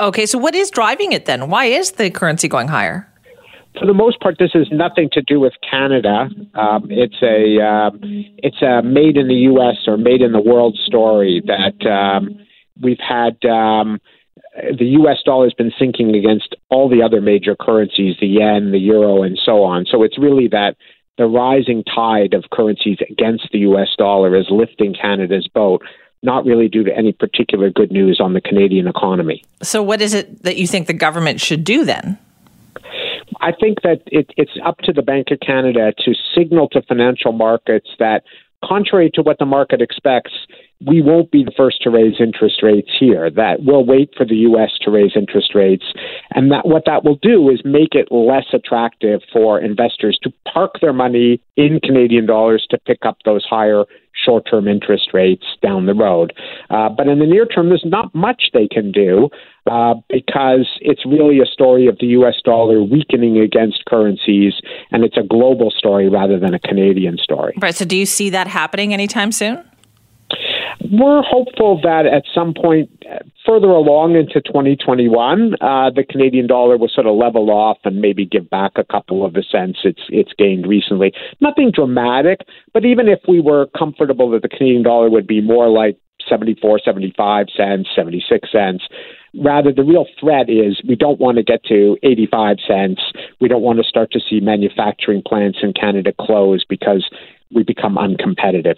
Okay, 0.00 0.26
so 0.26 0.38
what 0.38 0.54
is 0.54 0.70
driving 0.70 1.12
it 1.12 1.26
then? 1.26 1.48
Why 1.48 1.66
is 1.66 1.92
the 1.92 2.10
currency 2.10 2.48
going 2.48 2.68
higher? 2.68 3.08
For 3.78 3.86
the 3.86 3.94
most 3.94 4.20
part, 4.20 4.36
this 4.38 4.52
has 4.52 4.68
nothing 4.70 5.08
to 5.12 5.22
do 5.22 5.40
with 5.40 5.52
Canada. 5.68 6.28
Um, 6.54 6.86
it's 6.90 7.20
a 7.22 7.60
um, 7.64 7.98
it's 8.38 8.62
a 8.62 8.82
made 8.82 9.16
in 9.16 9.26
the 9.28 9.50
U.S. 9.50 9.76
or 9.86 9.96
made 9.96 10.22
in 10.22 10.32
the 10.32 10.40
world 10.40 10.78
story 10.84 11.42
that 11.46 11.88
um, 11.88 12.38
we've 12.80 13.00
had. 13.00 13.44
Um, 13.44 14.00
the 14.56 14.86
U.S. 15.00 15.18
dollar 15.24 15.46
has 15.46 15.54
been 15.54 15.72
sinking 15.76 16.14
against 16.14 16.54
all 16.70 16.88
the 16.88 17.02
other 17.02 17.20
major 17.20 17.56
currencies, 17.56 18.16
the 18.20 18.28
yen, 18.28 18.70
the 18.70 18.78
euro, 18.78 19.24
and 19.24 19.36
so 19.44 19.64
on. 19.64 19.84
So 19.90 20.04
it's 20.04 20.16
really 20.16 20.46
that 20.48 20.76
the 21.18 21.26
rising 21.26 21.82
tide 21.82 22.34
of 22.34 22.44
currencies 22.52 22.98
against 23.10 23.48
the 23.52 23.58
U.S. 23.60 23.88
dollar 23.98 24.36
is 24.36 24.46
lifting 24.50 24.94
Canada's 24.94 25.48
boat 25.48 25.82
not 26.24 26.44
really 26.44 26.68
due 26.68 26.84
to 26.84 26.96
any 26.96 27.12
particular 27.12 27.70
good 27.70 27.92
news 27.92 28.20
on 28.20 28.32
the 28.32 28.40
Canadian 28.40 28.88
economy. 28.88 29.44
So, 29.62 29.82
what 29.82 30.00
is 30.00 30.14
it 30.14 30.42
that 30.42 30.56
you 30.56 30.66
think 30.66 30.86
the 30.86 30.92
government 30.94 31.40
should 31.40 31.64
do 31.64 31.84
then? 31.84 32.18
I 33.40 33.52
think 33.52 33.82
that 33.82 34.02
it, 34.06 34.30
it's 34.36 34.52
up 34.64 34.78
to 34.78 34.92
the 34.92 35.02
Bank 35.02 35.28
of 35.30 35.40
Canada 35.40 35.92
to 36.04 36.14
signal 36.36 36.68
to 36.70 36.82
financial 36.82 37.32
markets 37.32 37.88
that, 37.98 38.24
contrary 38.64 39.10
to 39.14 39.22
what 39.22 39.38
the 39.38 39.46
market 39.46 39.80
expects, 39.80 40.32
we 40.86 41.00
won't 41.00 41.30
be 41.30 41.44
the 41.44 41.52
first 41.56 41.82
to 41.82 41.90
raise 41.90 42.14
interest 42.20 42.62
rates 42.62 42.90
here. 42.98 43.30
That 43.30 43.62
we'll 43.62 43.84
wait 43.84 44.10
for 44.16 44.26
the 44.26 44.36
U.S. 44.36 44.70
to 44.82 44.90
raise 44.90 45.12
interest 45.14 45.54
rates, 45.54 45.84
and 46.32 46.50
that 46.52 46.66
what 46.66 46.84
that 46.86 47.04
will 47.04 47.18
do 47.22 47.48
is 47.50 47.60
make 47.64 47.94
it 47.94 48.10
less 48.10 48.46
attractive 48.52 49.20
for 49.32 49.60
investors 49.60 50.18
to 50.22 50.32
park 50.52 50.80
their 50.80 50.92
money 50.92 51.40
in 51.56 51.80
Canadian 51.80 52.26
dollars 52.26 52.66
to 52.70 52.78
pick 52.78 53.06
up 53.06 53.18
those 53.24 53.44
higher 53.44 53.84
short 54.24 54.44
term 54.50 54.68
interest 54.68 55.10
rates 55.12 55.44
down 55.62 55.86
the 55.86 55.94
road. 55.94 56.32
Uh, 56.70 56.88
but 56.88 57.08
in 57.08 57.18
the 57.18 57.26
near 57.26 57.46
term, 57.46 57.68
there's 57.68 57.84
not 57.84 58.14
much 58.14 58.50
they 58.52 58.68
can 58.68 58.92
do 58.92 59.28
uh, 59.70 59.94
because 60.08 60.68
it's 60.80 61.04
really 61.06 61.40
a 61.40 61.46
story 61.46 61.86
of 61.86 61.98
the 61.98 62.06
US 62.18 62.36
dollar 62.44 62.82
weakening 62.82 63.38
against 63.38 63.84
currencies, 63.86 64.54
and 64.90 65.04
it's 65.04 65.16
a 65.16 65.22
global 65.22 65.70
story 65.70 66.08
rather 66.08 66.38
than 66.38 66.54
a 66.54 66.58
Canadian 66.58 67.16
story. 67.18 67.54
Right. 67.60 67.74
So, 67.74 67.84
do 67.84 67.96
you 67.96 68.06
see 68.06 68.30
that 68.30 68.46
happening 68.46 68.92
anytime 68.92 69.32
soon? 69.32 69.64
We're 70.80 71.22
hopeful 71.22 71.80
that 71.82 72.06
at 72.06 72.24
some 72.34 72.54
point 72.54 72.90
further 73.46 73.68
along 73.68 74.16
into 74.16 74.40
2021, 74.40 75.54
uh, 75.60 75.90
the 75.90 76.04
Canadian 76.08 76.46
dollar 76.46 76.76
will 76.76 76.88
sort 76.88 77.06
of 77.06 77.16
level 77.16 77.50
off 77.50 77.78
and 77.84 78.00
maybe 78.00 78.24
give 78.24 78.48
back 78.50 78.72
a 78.76 78.84
couple 78.84 79.24
of 79.24 79.34
the 79.34 79.44
cents 79.50 79.80
it's 79.84 80.02
it's 80.08 80.32
gained 80.36 80.66
recently. 80.66 81.12
Nothing 81.40 81.70
dramatic, 81.70 82.40
but 82.72 82.84
even 82.84 83.08
if 83.08 83.20
we 83.28 83.40
were 83.40 83.66
comfortable 83.76 84.30
that 84.30 84.42
the 84.42 84.48
Canadian 84.48 84.82
dollar 84.82 85.10
would 85.10 85.26
be 85.26 85.40
more 85.40 85.68
like 85.68 85.98
74, 86.28 86.80
75 86.84 87.46
cents, 87.54 87.88
76 87.94 88.50
cents, 88.50 88.84
rather 89.42 89.72
the 89.72 89.82
real 89.82 90.06
threat 90.18 90.48
is 90.48 90.80
we 90.88 90.96
don't 90.96 91.20
want 91.20 91.36
to 91.36 91.42
get 91.42 91.64
to 91.64 91.96
85 92.02 92.56
cents. 92.66 93.02
We 93.40 93.48
don't 93.48 93.62
want 93.62 93.78
to 93.78 93.84
start 93.84 94.10
to 94.12 94.20
see 94.20 94.40
manufacturing 94.40 95.22
plants 95.26 95.58
in 95.62 95.72
Canada 95.72 96.12
close 96.18 96.64
because 96.68 97.08
we 97.54 97.62
become 97.62 97.96
uncompetitive. 97.96 98.76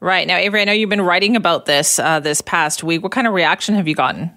Right. 0.00 0.26
Now, 0.26 0.36
Avery, 0.36 0.62
I 0.62 0.64
know 0.64 0.72
you've 0.72 0.90
been 0.90 1.02
writing 1.02 1.36
about 1.36 1.66
this 1.66 1.98
uh, 1.98 2.20
this 2.20 2.40
past 2.40 2.82
week. 2.82 3.02
What 3.02 3.12
kind 3.12 3.26
of 3.26 3.34
reaction 3.34 3.74
have 3.74 3.86
you 3.86 3.94
gotten? 3.94 4.30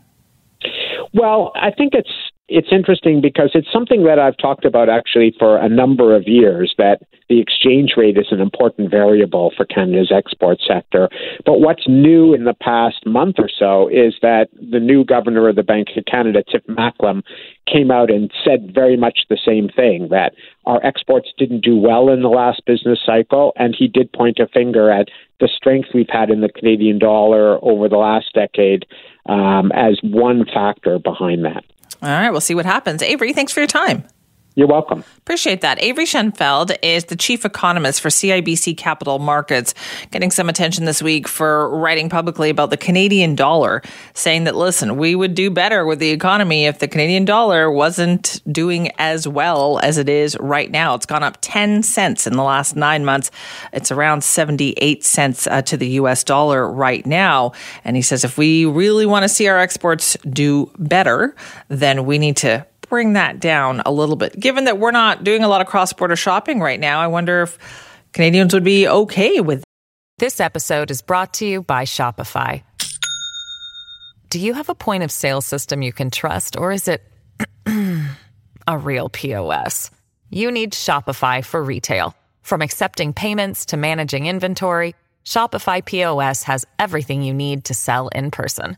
Well, 1.13 1.51
I 1.55 1.71
think 1.71 1.93
it's 1.93 2.09
it's 2.53 2.71
interesting 2.71 3.19
because 3.19 3.49
it's 3.55 3.71
something 3.73 4.03
that 4.03 4.19
I've 4.19 4.37
talked 4.37 4.63
about 4.63 4.87
actually 4.87 5.33
for 5.39 5.57
a 5.57 5.67
number 5.67 6.15
of 6.15 6.27
years 6.27 6.75
that 6.77 7.01
the 7.27 7.39
exchange 7.39 7.93
rate 7.97 8.15
is 8.15 8.27
an 8.29 8.39
important 8.39 8.91
variable 8.91 9.51
for 9.57 9.65
Canada's 9.65 10.11
export 10.15 10.59
sector. 10.61 11.09
But 11.47 11.61
what's 11.61 11.87
new 11.87 12.31
in 12.35 12.43
the 12.43 12.53
past 12.53 13.07
month 13.07 13.37
or 13.39 13.49
so 13.49 13.87
is 13.87 14.13
that 14.21 14.49
the 14.53 14.79
new 14.79 15.03
governor 15.03 15.49
of 15.49 15.55
the 15.55 15.63
Bank 15.63 15.87
of 15.97 16.05
Canada, 16.05 16.43
Tiff 16.43 16.61
Macklem, 16.67 17.23
came 17.65 17.89
out 17.89 18.11
and 18.11 18.29
said 18.45 18.71
very 18.71 18.97
much 18.97 19.21
the 19.29 19.39
same 19.43 19.67
thing 19.67 20.09
that 20.11 20.33
our 20.67 20.79
exports 20.85 21.29
didn't 21.39 21.61
do 21.61 21.75
well 21.75 22.09
in 22.09 22.21
the 22.21 22.29
last 22.29 22.61
business 22.67 22.99
cycle. 23.03 23.53
And 23.55 23.75
he 23.75 23.87
did 23.87 24.13
point 24.13 24.37
a 24.37 24.47
finger 24.47 24.91
at 24.91 25.07
the 25.39 25.47
strength 25.47 25.89
we've 25.91 26.05
had 26.07 26.29
in 26.29 26.41
the 26.41 26.49
Canadian 26.49 26.99
dollar 26.99 27.57
over 27.65 27.89
the 27.89 27.97
last 27.97 28.31
decade 28.35 28.85
um, 29.25 29.71
as 29.71 29.97
one 30.03 30.45
factor 30.45 30.99
behind 30.99 31.45
that. 31.45 31.63
All 32.03 32.09
right, 32.09 32.31
we'll 32.31 32.41
see 32.41 32.55
what 32.55 32.65
happens. 32.65 33.01
Avery, 33.01 33.31
thanks 33.31 33.53
for 33.53 33.61
your 33.61 33.67
time. 33.67 34.03
You're 34.55 34.67
welcome. 34.67 35.03
Appreciate 35.17 35.61
that. 35.61 35.81
Avery 35.81 36.05
Shenfeld 36.05 36.77
is 36.83 37.05
the 37.05 37.15
chief 37.15 37.43
economist 37.43 38.01
for 38.01 38.09
CIBC 38.09 38.77
Capital 38.77 39.17
Markets, 39.17 39.73
getting 40.11 40.29
some 40.29 40.47
attention 40.47 40.85
this 40.85 41.01
week 41.01 41.27
for 41.27 41.75
writing 41.75 42.07
publicly 42.07 42.51
about 42.51 42.69
the 42.69 42.77
Canadian 42.77 43.33
dollar, 43.33 43.81
saying 44.13 44.43
that, 44.43 44.55
listen, 44.55 44.97
we 44.97 45.15
would 45.15 45.33
do 45.33 45.49
better 45.49 45.87
with 45.87 45.97
the 45.97 46.11
economy 46.11 46.65
if 46.65 46.77
the 46.77 46.87
Canadian 46.87 47.25
dollar 47.25 47.71
wasn't 47.71 48.41
doing 48.51 48.91
as 48.99 49.27
well 49.27 49.79
as 49.79 49.97
it 49.97 50.07
is 50.07 50.37
right 50.39 50.69
now. 50.69 50.93
It's 50.93 51.07
gone 51.07 51.23
up 51.23 51.39
10 51.41 51.81
cents 51.81 52.27
in 52.27 52.33
the 52.33 52.43
last 52.43 52.75
nine 52.75 53.03
months. 53.05 53.31
It's 53.71 53.91
around 53.91 54.23
78 54.23 55.03
cents 55.03 55.47
uh, 55.47 55.63
to 55.63 55.77
the 55.77 55.87
US 56.01 56.23
dollar 56.23 56.71
right 56.71 57.03
now. 57.07 57.53
And 57.83 57.95
he 57.95 58.03
says 58.03 58.23
if 58.23 58.37
we 58.37 58.65
really 58.65 59.07
want 59.07 59.23
to 59.23 59.29
see 59.29 59.47
our 59.47 59.57
exports 59.57 60.15
do 60.29 60.71
better, 60.77 61.35
then 61.69 62.05
we 62.05 62.19
need 62.19 62.37
to 62.37 62.67
bring 62.93 63.13
that 63.13 63.39
down 63.39 63.82
a 63.88 63.91
little 63.91 64.15
bit. 64.15 64.39
Given 64.39 64.65
that 64.65 64.77
we're 64.77 64.91
not 64.91 65.23
doing 65.23 65.43
a 65.43 65.47
lot 65.47 65.62
of 65.62 65.67
cross 65.67 65.91
border 65.93 66.15
shopping 66.15 66.60
right 66.60 66.79
now, 66.79 66.99
I 66.99 67.08
wonder 67.08 67.41
if 67.41 67.58
Canadians 68.12 68.53
would 68.53 68.63
be 68.63 68.88
okay 68.88 69.39
with. 69.39 69.63
This 70.19 70.39
episode 70.39 70.91
is 70.91 71.01
brought 71.01 71.34
to 71.36 71.45
you 71.47 71.63
by 71.63 71.86
Shopify. 71.86 72.62
Do 74.29 74.39
you 74.39 74.53
have 74.53 74.69
a 74.69 74.75
point 74.75 75.01
of 75.01 75.12
sale 75.12 75.41
system 75.41 75.82
you 75.82 75.91
can 75.91 76.12
trust, 76.12 76.56
or 76.56 76.71
is 76.71 76.88
it 76.88 77.03
a 78.67 78.77
real 78.77 79.10
POS? 79.10 79.89
You 80.29 80.51
need 80.51 80.73
Shopify 80.73 81.43
for 81.43 81.63
retail. 81.63 82.15
From 82.43 82.62
accepting 82.62 83.12
payments 83.12 83.65
to 83.65 83.75
managing 83.75 84.27
inventory, 84.27 84.93
Shopify 85.25 85.84
POS 85.84 86.43
has 86.43 86.63
everything 86.77 87.23
you 87.23 87.34
need 87.34 87.65
to 87.65 87.73
sell 87.73 88.10
in 88.10 88.29
person. 88.29 88.77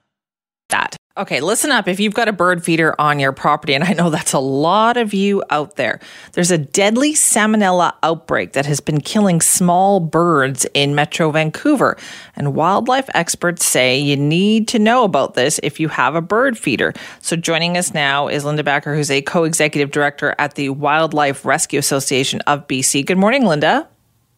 That. 0.71 0.97
Okay, 1.17 1.41
listen 1.41 1.71
up 1.71 1.89
if 1.89 1.99
you've 1.99 2.13
got 2.13 2.29
a 2.29 2.33
bird 2.33 2.63
feeder 2.63 2.95
on 2.99 3.19
your 3.19 3.33
property, 3.33 3.73
and 3.73 3.83
I 3.83 3.91
know 3.91 4.09
that's 4.09 4.31
a 4.31 4.39
lot 4.39 4.95
of 4.95 5.13
you 5.13 5.43
out 5.49 5.75
there. 5.75 5.99
There's 6.31 6.51
a 6.51 6.57
deadly 6.57 7.13
salmonella 7.13 7.93
outbreak 8.01 8.53
that 8.53 8.65
has 8.65 8.79
been 8.79 9.01
killing 9.01 9.41
small 9.41 9.99
birds 9.99 10.65
in 10.73 10.95
Metro 10.95 11.29
Vancouver, 11.29 11.97
and 12.37 12.55
wildlife 12.55 13.09
experts 13.13 13.65
say 13.65 13.99
you 13.99 14.15
need 14.15 14.69
to 14.69 14.79
know 14.79 15.03
about 15.03 15.33
this 15.33 15.59
if 15.61 15.81
you 15.81 15.89
have 15.89 16.15
a 16.15 16.21
bird 16.21 16.57
feeder. 16.57 16.93
So 17.19 17.35
joining 17.35 17.77
us 17.77 17.93
now 17.93 18.29
is 18.29 18.45
Linda 18.45 18.63
Bakker, 18.63 18.95
who's 18.95 19.11
a 19.11 19.21
co-executive 19.21 19.91
director 19.91 20.33
at 20.39 20.55
the 20.55 20.69
Wildlife 20.69 21.43
Rescue 21.43 21.79
Association 21.79 22.39
of 22.47 22.65
BC. 22.67 23.05
Good 23.05 23.17
morning, 23.17 23.45
Linda. 23.45 23.85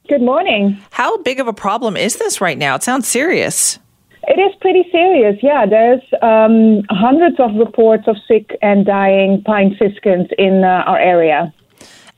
Good 0.10 0.22
morning. 0.22 0.82
How 0.90 1.18
big 1.22 1.40
of 1.40 1.48
a 1.48 1.54
problem 1.54 1.96
is 1.96 2.18
this 2.18 2.42
right 2.42 2.58
now? 2.58 2.74
It 2.76 2.84
sounds 2.84 3.08
serious. 3.08 3.78
It 4.26 4.40
is 4.40 4.56
pretty 4.62 4.86
serious, 4.92 5.38
yeah. 5.44 5.66
There's 5.66 6.02
um, 6.22 6.84
hundreds 6.90 7.40
of 7.40 7.56
reports 7.56 8.08
of 8.08 8.16
sick 8.28 8.58
and 8.62 8.86
dying 8.86 9.44
pine 9.44 9.76
siskins 9.78 10.30
in 10.38 10.64
uh, 10.64 10.84
our 10.86 10.98
area. 10.98 11.54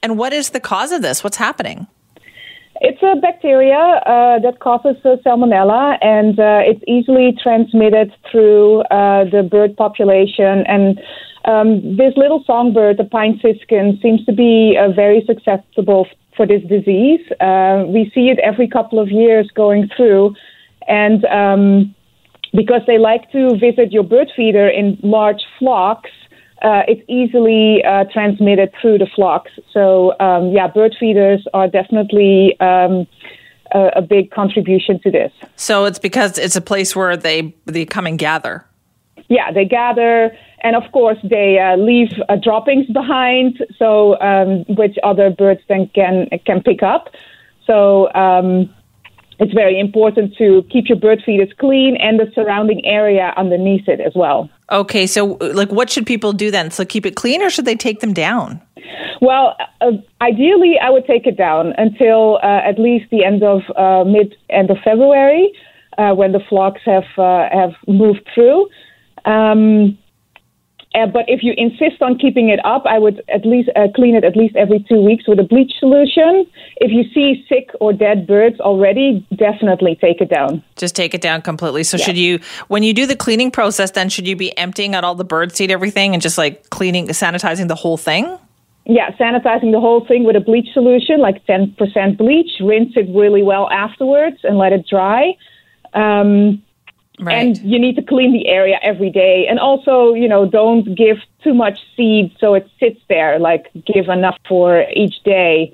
And 0.03 0.17
what 0.17 0.31
is 0.31 0.51
the 0.51 0.59
cause 0.59 0.91
of 0.91 1.01
this? 1.01 1.23
What's 1.23 1.37
happening? 1.37 1.87
It's 2.81 3.01
a 3.01 3.19
bacteria 3.19 3.79
uh, 4.05 4.39
that 4.39 4.59
causes 4.59 4.97
uh, 5.03 5.15
salmonella, 5.25 5.97
and 6.01 6.39
uh, 6.39 6.59
it's 6.63 6.83
easily 6.87 7.35
transmitted 7.41 8.13
through 8.29 8.81
uh, 8.91 9.23
the 9.23 9.41
bird 9.41 9.75
population. 9.75 10.63
And 10.67 10.99
um, 11.45 11.95
this 11.95 12.13
little 12.17 12.43
songbird, 12.45 12.97
the 12.97 13.05
pine 13.05 13.39
siskin, 13.41 13.97
seems 14.01 14.23
to 14.25 14.33
be 14.33 14.77
uh, 14.77 14.91
very 14.91 15.23
susceptible 15.25 16.07
for 16.35 16.45
this 16.45 16.61
disease. 16.63 17.21
we 17.87 18.11
see 18.13 18.29
it 18.29 18.39
every 18.43 18.67
couple 18.67 18.99
of 18.99 19.09
years 19.09 19.49
going 19.55 19.89
through. 19.95 20.35
And 20.87 21.25
um, 21.25 21.95
because 22.53 22.81
they 22.87 22.97
like 22.97 23.31
to 23.31 23.57
visit 23.57 23.91
your 23.91 24.03
bird 24.03 24.31
feeder 24.35 24.67
in 24.67 24.97
large 25.01 25.41
flocks, 25.59 26.11
uh, 26.61 26.83
it's 26.87 27.01
easily 27.09 27.83
uh, 27.83 28.05
transmitted 28.11 28.71
through 28.81 28.97
the 28.97 29.07
flocks. 29.15 29.51
So, 29.73 30.17
um, 30.19 30.51
yeah, 30.51 30.67
bird 30.67 30.95
feeders 30.99 31.45
are 31.53 31.67
definitely 31.67 32.59
um, 32.59 33.05
a, 33.73 33.91
a, 33.97 34.01
big 34.01 34.31
contribution 34.31 34.99
to 35.01 35.11
this. 35.11 35.31
So 35.57 35.85
it's 35.85 35.99
because 35.99 36.37
it's 36.37 36.55
a 36.55 36.61
place 36.61 36.95
where 36.95 37.17
they 37.17 37.53
they 37.65 37.85
come 37.85 38.07
and 38.07 38.17
gather. 38.17 38.65
Yeah, 39.27 39.51
they 39.51 39.65
gather, 39.65 40.35
and 40.61 40.75
of 40.75 40.91
course 40.91 41.17
they 41.23 41.59
uh, 41.59 41.77
leave 41.77 42.09
uh, 42.29 42.35
droppings 42.35 42.87
behind, 42.87 43.63
so 43.77 44.19
um, 44.21 44.65
which 44.75 44.97
other 45.03 45.29
birds 45.29 45.61
then 45.67 45.89
can 45.93 46.29
can 46.45 46.61
pick 46.61 46.83
up. 46.83 47.09
So 47.65 48.13
um, 48.13 48.73
it's 49.39 49.53
very 49.53 49.79
important 49.79 50.35
to 50.37 50.63
keep 50.71 50.87
your 50.87 50.97
bird 50.97 51.21
feeders 51.25 51.49
clean 51.57 51.97
and 51.97 52.19
the 52.19 52.31
surrounding 52.33 52.85
area 52.85 53.33
underneath 53.37 53.87
it 53.87 53.99
as 53.99 54.13
well. 54.15 54.49
Okay, 54.71 55.05
so 55.07 55.37
like 55.41 55.71
what 55.71 55.89
should 55.89 56.05
people 56.05 56.33
do 56.33 56.51
then? 56.51 56.71
So 56.71 56.85
keep 56.85 57.05
it 57.05 57.15
clean 57.15 57.41
or 57.41 57.49
should 57.49 57.65
they 57.65 57.75
take 57.75 57.99
them 57.99 58.13
down? 58.13 58.61
Well, 59.21 59.55
uh, 59.81 59.91
ideally, 60.21 60.75
I 60.81 60.89
would 60.89 61.05
take 61.05 61.25
it 61.25 61.37
down 61.37 61.73
until 61.77 62.39
uh, 62.43 62.61
at 62.63 62.79
least 62.79 63.09
the 63.11 63.23
end 63.23 63.43
of 63.43 63.61
uh, 63.75 64.03
mid 64.03 64.35
end 64.49 64.69
of 64.69 64.77
February, 64.83 65.51
uh, 65.97 66.13
when 66.13 66.31
the 66.31 66.41
flocks 66.49 66.81
have 66.85 67.05
uh, 67.17 67.47
have 67.51 67.73
moved 67.87 68.27
through. 68.33 68.67
Um, 69.25 69.97
uh, 70.95 71.05
but 71.05 71.25
if 71.27 71.43
you 71.43 71.53
insist 71.57 72.01
on 72.01 72.17
keeping 72.17 72.49
it 72.49 72.63
up, 72.65 72.85
I 72.85 72.99
would 72.99 73.21
at 73.27 73.45
least 73.45 73.69
uh, 73.75 73.87
clean 73.93 74.15
it 74.15 74.23
at 74.23 74.35
least 74.37 74.55
every 74.55 74.83
two 74.87 75.01
weeks 75.01 75.27
with 75.27 75.39
a 75.39 75.43
bleach 75.43 75.73
solution. 75.77 76.45
If 76.77 76.91
you 76.91 77.03
see 77.13 77.45
sick 77.49 77.69
or 77.81 77.91
dead 77.91 78.25
birds 78.25 78.59
already, 78.61 79.25
definitely 79.35 79.97
take 79.99 80.21
it 80.21 80.29
down. 80.29 80.63
Just 80.77 80.95
take 80.95 81.13
it 81.13 81.21
down 81.21 81.41
completely. 81.41 81.83
So 81.83 81.97
should 81.97 82.17
you, 82.17 82.39
when 82.69 82.83
you 82.83 82.93
do 82.93 83.05
the 83.05 83.15
cleaning 83.15 83.51
process, 83.51 83.91
then 83.91 84.07
should 84.07 84.27
you 84.27 84.37
be 84.37 84.57
emptying 84.57 84.95
out 84.95 85.03
all 85.03 85.15
the 85.15 85.25
bird 85.25 85.53
seed, 85.53 85.69
everything, 85.69 86.13
and 86.13 86.21
just 86.21 86.37
like 86.37 86.69
cleaning, 86.69 87.07
sanitizing 87.09 87.67
the 87.67 87.75
whole 87.75 87.97
thing? 87.97 88.37
Yeah, 88.85 89.11
sanitizing 89.17 89.71
the 89.71 89.79
whole 89.79 90.05
thing 90.05 90.23
with 90.23 90.35
a 90.35 90.39
bleach 90.39 90.71
solution, 90.73 91.19
like 91.19 91.45
10% 91.47 92.17
bleach. 92.17 92.51
Rinse 92.61 92.93
it 92.95 93.13
really 93.13 93.43
well 93.43 93.69
afterwards 93.69 94.37
and 94.43 94.57
let 94.57 94.71
it 94.71 94.87
dry. 94.87 95.35
Um, 95.93 96.61
Right. 97.19 97.37
And 97.37 97.57
you 97.59 97.79
need 97.79 97.95
to 97.95 98.01
clean 98.01 98.33
the 98.33 98.47
area 98.47 98.77
every 98.81 99.09
day. 99.09 99.47
And 99.49 99.59
also, 99.59 100.13
you 100.13 100.27
know, 100.27 100.45
don't 100.45 100.95
give 100.95 101.17
too 101.43 101.53
much 101.53 101.79
seed 101.95 102.35
so 102.39 102.53
it 102.55 102.69
sits 102.79 102.99
there. 103.07 103.39
Like, 103.39 103.71
give 103.85 104.09
enough 104.09 104.37
for 104.47 104.85
each 104.93 105.23
day. 105.23 105.71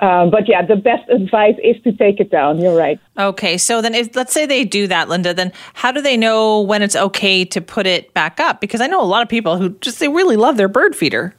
Um, 0.00 0.30
but 0.30 0.48
yeah, 0.48 0.64
the 0.64 0.76
best 0.76 1.08
advice 1.10 1.56
is 1.64 1.82
to 1.82 1.92
take 1.92 2.20
it 2.20 2.30
down. 2.30 2.60
You're 2.60 2.76
right. 2.76 3.00
Okay. 3.18 3.58
So 3.58 3.82
then, 3.82 3.94
if 3.96 4.14
let's 4.14 4.32
say 4.32 4.46
they 4.46 4.64
do 4.64 4.86
that, 4.86 5.08
Linda, 5.08 5.34
then 5.34 5.52
how 5.74 5.90
do 5.90 6.00
they 6.00 6.16
know 6.16 6.60
when 6.60 6.82
it's 6.82 6.94
okay 6.94 7.44
to 7.46 7.60
put 7.60 7.84
it 7.84 8.14
back 8.14 8.38
up? 8.38 8.60
Because 8.60 8.80
I 8.80 8.86
know 8.86 9.02
a 9.02 9.04
lot 9.04 9.22
of 9.22 9.28
people 9.28 9.56
who 9.56 9.70
just, 9.80 9.98
they 9.98 10.08
really 10.08 10.36
love 10.36 10.56
their 10.56 10.68
bird 10.68 10.94
feeder. 10.94 11.34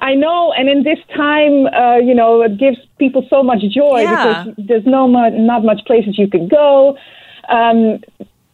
I 0.00 0.14
know, 0.14 0.52
and 0.54 0.70
in 0.70 0.82
this 0.82 0.98
time, 1.14 1.66
uh, 1.66 1.96
you 1.98 2.14
know, 2.14 2.40
it 2.40 2.56
gives 2.56 2.78
people 2.98 3.26
so 3.28 3.42
much 3.42 3.60
joy 3.68 4.00
yeah. 4.00 4.44
because 4.44 4.66
there's 4.66 4.86
no 4.86 5.06
not 5.06 5.62
much 5.62 5.84
places 5.84 6.18
you 6.18 6.28
can 6.28 6.48
go. 6.48 6.96
Um, 7.50 8.00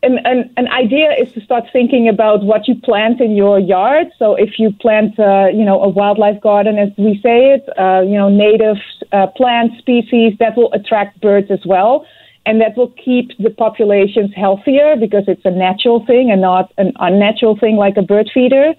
an, 0.05 0.19
an, 0.25 0.51
an, 0.57 0.69
idea 0.69 1.11
is 1.13 1.33
to 1.33 1.41
start 1.41 1.65
thinking 1.73 2.09
about 2.09 2.45
what 2.45 2.69
you 2.69 2.75
plant 2.75 3.21
in 3.21 3.35
your 3.35 3.59
yard. 3.59 4.09
So 4.19 4.35
if 4.35 4.59
you 4.59 4.73
plant, 4.73 5.19
uh, 5.19 5.47
you 5.53 5.65
know, 5.65 5.83
a 5.83 5.89
wildlife 5.89 6.41
garden, 6.41 6.79
as 6.79 6.91
we 6.97 7.21
say 7.23 7.55
it, 7.55 7.65
uh, 7.79 8.03
you 8.03 8.17
know, 8.17 8.29
native 8.29 8.77
uh, 9.13 9.29
plant 9.29 9.73
species, 9.79 10.35
that 10.39 10.57
will 10.57 10.73
attract 10.73 11.21
birds 11.21 11.51
as 11.51 11.61
well. 11.67 12.07
And 12.47 12.61
that 12.61 12.77
will 12.77 12.93
keep 13.03 13.31
the 13.39 13.51
populations 13.51 14.31
healthier 14.37 14.97
because 14.97 15.25
it's 15.27 15.45
a 15.45 15.51
natural 15.51 16.05
thing 16.05 16.31
and 16.31 16.43
not 16.43 16.73
an 16.77 16.93
unnatural 16.97 17.57
thing 17.59 17.77
like 17.77 17.97
a 17.97 18.03
bird 18.03 18.31
feeder. 18.33 18.75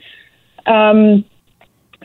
Um, 0.68 1.26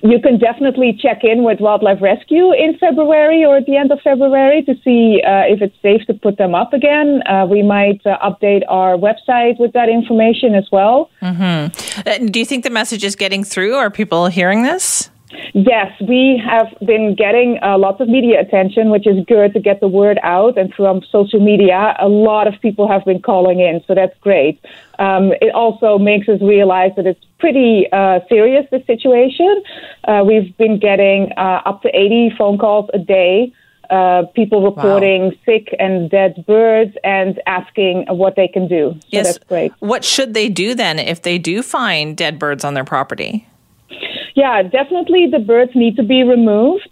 you 0.03 0.21
can 0.21 0.39
definitely 0.39 0.99
check 0.99 1.23
in 1.23 1.45
with 1.45 1.61
Wildlife 1.61 2.01
Rescue 2.01 2.53
in 2.53 2.79
February 2.79 3.45
or 3.45 3.57
at 3.59 3.67
the 3.67 3.77
end 3.77 3.93
of 3.93 4.01
February 4.03 4.63
to 4.63 4.75
see 4.85 5.23
uh, 5.27 5.45
if 5.47 5.61
it's 5.61 5.77
safe 5.83 6.07
to 6.07 6.15
put 6.15 6.39
them 6.39 6.55
up 6.55 6.73
again. 6.73 7.23
Uh, 7.27 7.47
we 7.47 7.63
might 7.63 8.01
uh, 8.07 8.19
update 8.19 8.63
our 8.69 8.97
website 8.97 9.59
with 9.59 9.73
that 9.73 9.89
information 9.89 10.55
as 10.55 10.69
well. 10.73 11.11
Mm-hmm. 11.23 12.09
Uh, 12.09 12.31
do 12.31 12.39
you 12.39 12.47
think 12.47 12.65
the 12.65 12.71
message 12.71 13.05
is 13.05 13.17
getting 13.17 13.45
through? 13.45 13.75
Are 13.75 13.91
people 13.91 14.27
hearing 14.27 14.63
this? 14.63 15.11
Yes, 15.55 15.93
we 16.01 16.43
have 16.45 16.67
been 16.85 17.15
getting 17.15 17.59
uh, 17.63 17.79
lots 17.79 18.01
of 18.01 18.09
media 18.09 18.41
attention, 18.41 18.91
which 18.91 19.07
is 19.07 19.25
good 19.27 19.53
to 19.55 19.61
get 19.61 19.81
the 19.81 19.89
word 19.89 20.19
out. 20.23 20.59
And 20.59 20.73
from 20.75 21.03
social 21.11 21.41
media, 21.41 21.97
a 22.01 22.09
lot 22.09 22.47
of 22.47 22.55
people 22.61 22.89
have 22.89 23.05
been 23.05 23.23
calling 23.23 23.61
in, 23.61 23.83
so 23.87 23.95
that's 23.95 24.17
great. 24.21 24.65
Um, 24.99 25.33
it 25.41 25.55
also 25.55 25.99
makes 25.99 26.29
us 26.29 26.41
realize 26.41 26.93
that 26.97 27.07
it's 27.07 27.25
pretty 27.39 27.87
uh, 27.93 28.21
serious, 28.29 28.67
the 28.71 28.83
situation. 28.87 29.63
Uh, 30.05 30.25
we've 30.27 30.57
been 30.57 30.79
getting 30.79 31.33
uh, 31.37 31.63
up 31.65 31.83
to 31.83 31.89
80 31.89 32.35
phone 32.37 32.59
calls 32.59 32.91
a 32.93 32.99
day. 32.99 33.53
Uh, 33.89 34.23
people 34.37 34.63
reporting 34.63 35.25
wow. 35.25 35.33
sick 35.45 35.75
and 35.81 36.11
dead 36.11 36.45
birds 36.47 36.97
and 37.03 37.41
asking 37.49 38.05
what 38.09 38.37
they 38.37 38.47
can 38.47 38.69
do. 38.69 38.93
So 39.01 39.07
yes. 39.09 39.27
that's 39.27 39.39
great. 39.39 39.73
What 39.81 40.05
should 40.05 40.33
they 40.33 40.49
do 40.49 40.77
then 40.77 41.01
if 41.01 41.23
they 41.23 41.39
do 41.39 41.61
find 41.61 42.17
dead 42.17 42.39
birds 42.39 42.65
on 42.65 42.75
their 42.75 42.85
property? 42.85 43.49
Yeah, 44.41 44.63
definitely 44.63 45.27
the 45.31 45.39
birds 45.39 45.73
need 45.75 45.97
to 45.97 46.03
be 46.03 46.23
removed. 46.23 46.89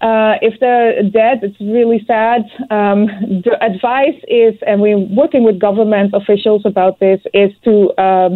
Uh, 0.00 0.34
if 0.40 0.54
they're 0.60 1.02
dead, 1.02 1.36
it's 1.42 1.60
really 1.60 2.02
sad. 2.06 2.40
Um, 2.70 3.00
the 3.46 3.54
advice 3.60 4.20
is, 4.28 4.54
and 4.66 4.80
we're 4.80 5.04
working 5.22 5.42
with 5.44 5.58
government 5.58 6.14
officials 6.14 6.62
about 6.64 6.98
this, 6.98 7.20
is 7.34 7.50
to 7.64 7.74
um, 8.08 8.32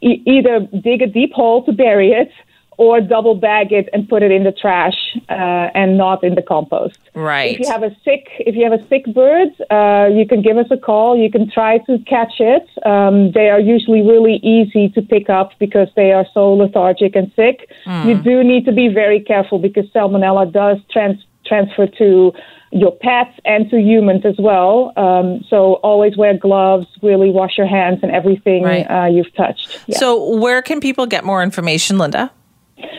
e- 0.00 0.20
either 0.26 0.56
dig 0.82 1.00
a 1.02 1.06
deep 1.06 1.32
hole 1.32 1.64
to 1.64 1.72
bury 1.72 2.10
it 2.10 2.32
or 2.80 2.98
double 2.98 3.34
bag 3.34 3.72
it 3.72 3.90
and 3.92 4.08
put 4.08 4.22
it 4.22 4.30
in 4.32 4.42
the 4.42 4.52
trash 4.52 4.96
uh, 5.28 5.68
and 5.74 5.98
not 5.98 6.24
in 6.24 6.34
the 6.34 6.40
compost. 6.40 6.98
Right. 7.14 7.52
If 7.52 7.60
you 7.60 7.68
have 7.70 7.82
a 7.82 7.94
sick, 8.02 8.28
if 8.38 8.56
you 8.56 8.64
have 8.64 8.72
a 8.72 8.82
sick 8.88 9.04
bird, 9.12 9.48
uh, 9.70 10.08
you 10.10 10.26
can 10.26 10.40
give 10.40 10.56
us 10.56 10.68
a 10.70 10.78
call. 10.78 11.14
You 11.14 11.30
can 11.30 11.50
try 11.50 11.76
to 11.76 11.98
catch 12.08 12.40
it. 12.40 12.66
Um, 12.86 13.32
they 13.32 13.50
are 13.50 13.60
usually 13.60 14.00
really 14.00 14.36
easy 14.36 14.88
to 14.94 15.02
pick 15.02 15.28
up 15.28 15.50
because 15.58 15.88
they 15.94 16.12
are 16.12 16.24
so 16.32 16.54
lethargic 16.54 17.14
and 17.14 17.30
sick. 17.36 17.68
Mm. 17.84 18.06
You 18.06 18.14
do 18.22 18.42
need 18.42 18.64
to 18.64 18.72
be 18.72 18.88
very 18.88 19.20
careful 19.20 19.58
because 19.58 19.84
salmonella 19.94 20.50
does 20.50 20.78
trans- 20.90 21.26
transfer 21.44 21.86
to 21.86 22.32
your 22.72 22.92
pets 22.92 23.38
and 23.44 23.68
to 23.68 23.78
humans 23.78 24.24
as 24.24 24.36
well. 24.38 24.94
Um, 24.96 25.44
so 25.50 25.74
always 25.82 26.16
wear 26.16 26.34
gloves, 26.38 26.86
really 27.02 27.30
wash 27.30 27.58
your 27.58 27.66
hands 27.66 27.98
and 28.02 28.10
everything 28.10 28.62
right. 28.62 28.86
uh, 28.90 29.06
you've 29.06 29.34
touched. 29.34 29.78
Yeah. 29.86 29.98
So 29.98 30.36
where 30.38 30.62
can 30.62 30.80
people 30.80 31.04
get 31.04 31.24
more 31.24 31.42
information, 31.42 31.98
Linda? 31.98 32.32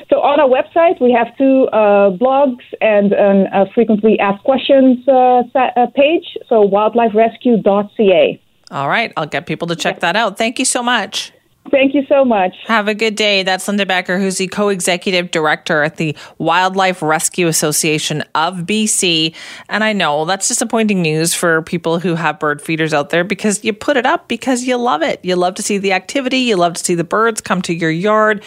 So 0.10 0.18
on 0.18 0.40
our 0.40 0.50
website, 0.50 1.02
we 1.02 1.12
have 1.12 1.36
two 1.38 1.68
uh, 1.72 2.12
blogs 2.12 2.64
and 2.82 3.14
a 3.14 3.66
frequently 3.74 4.20
asked 4.20 4.44
questions 4.44 5.08
uh, 5.08 5.44
uh, 5.56 5.88
page. 5.96 6.38
So 6.48 6.68
wildliferescue.ca. 6.68 8.42
All 8.72 8.88
right, 8.88 9.12
I'll 9.18 9.26
get 9.26 9.46
people 9.46 9.68
to 9.68 9.76
check 9.76 10.00
that 10.00 10.16
out. 10.16 10.38
Thank 10.38 10.60
you 10.60 10.66
so 10.66 10.82
much. 10.82 11.34
Thank 11.70 11.94
you 11.94 12.04
so 12.10 12.26
much. 12.26 12.56
Have 12.66 12.88
a 12.88 12.96
good 12.96 13.16
day. 13.16 13.44
That's 13.44 13.68
Linda 13.68 13.86
Bakker, 13.86 14.20
who's 14.20 14.38
the 14.38 14.48
co 14.48 14.70
executive 14.70 15.30
director 15.30 15.84
at 15.84 15.98
the 15.98 16.18
Wildlife 16.40 17.02
Rescue 17.02 17.48
Association 17.48 18.24
of 18.34 18.60
BC. 18.60 19.36
And 19.70 19.84
I 19.84 19.94
know 19.94 20.26
that's 20.26 20.48
disappointing 20.48 21.02
news 21.02 21.34
for 21.34 21.62
people 21.62 22.00
who 22.00 22.16
have 22.16 22.40
bird 22.40 22.62
feeders 22.62 22.94
out 22.94 23.10
there 23.12 23.24
because 23.24 23.64
you 23.64 23.74
put 23.74 23.96
it 23.96 24.06
up 24.06 24.28
because 24.28 24.64
you 24.64 24.76
love 24.76 25.04
it. 25.04 25.24
You 25.24 25.36
love 25.36 25.56
to 25.56 25.64
see 25.64 25.78
the 25.78 25.94
activity, 25.94 26.40
you 26.40 26.56
love 26.56 26.74
to 26.74 26.84
see 26.84 26.96
the 26.96 27.04
birds 27.04 27.42
come 27.42 27.62
to 27.64 27.74
your 27.74 27.92
yard. 27.92 28.44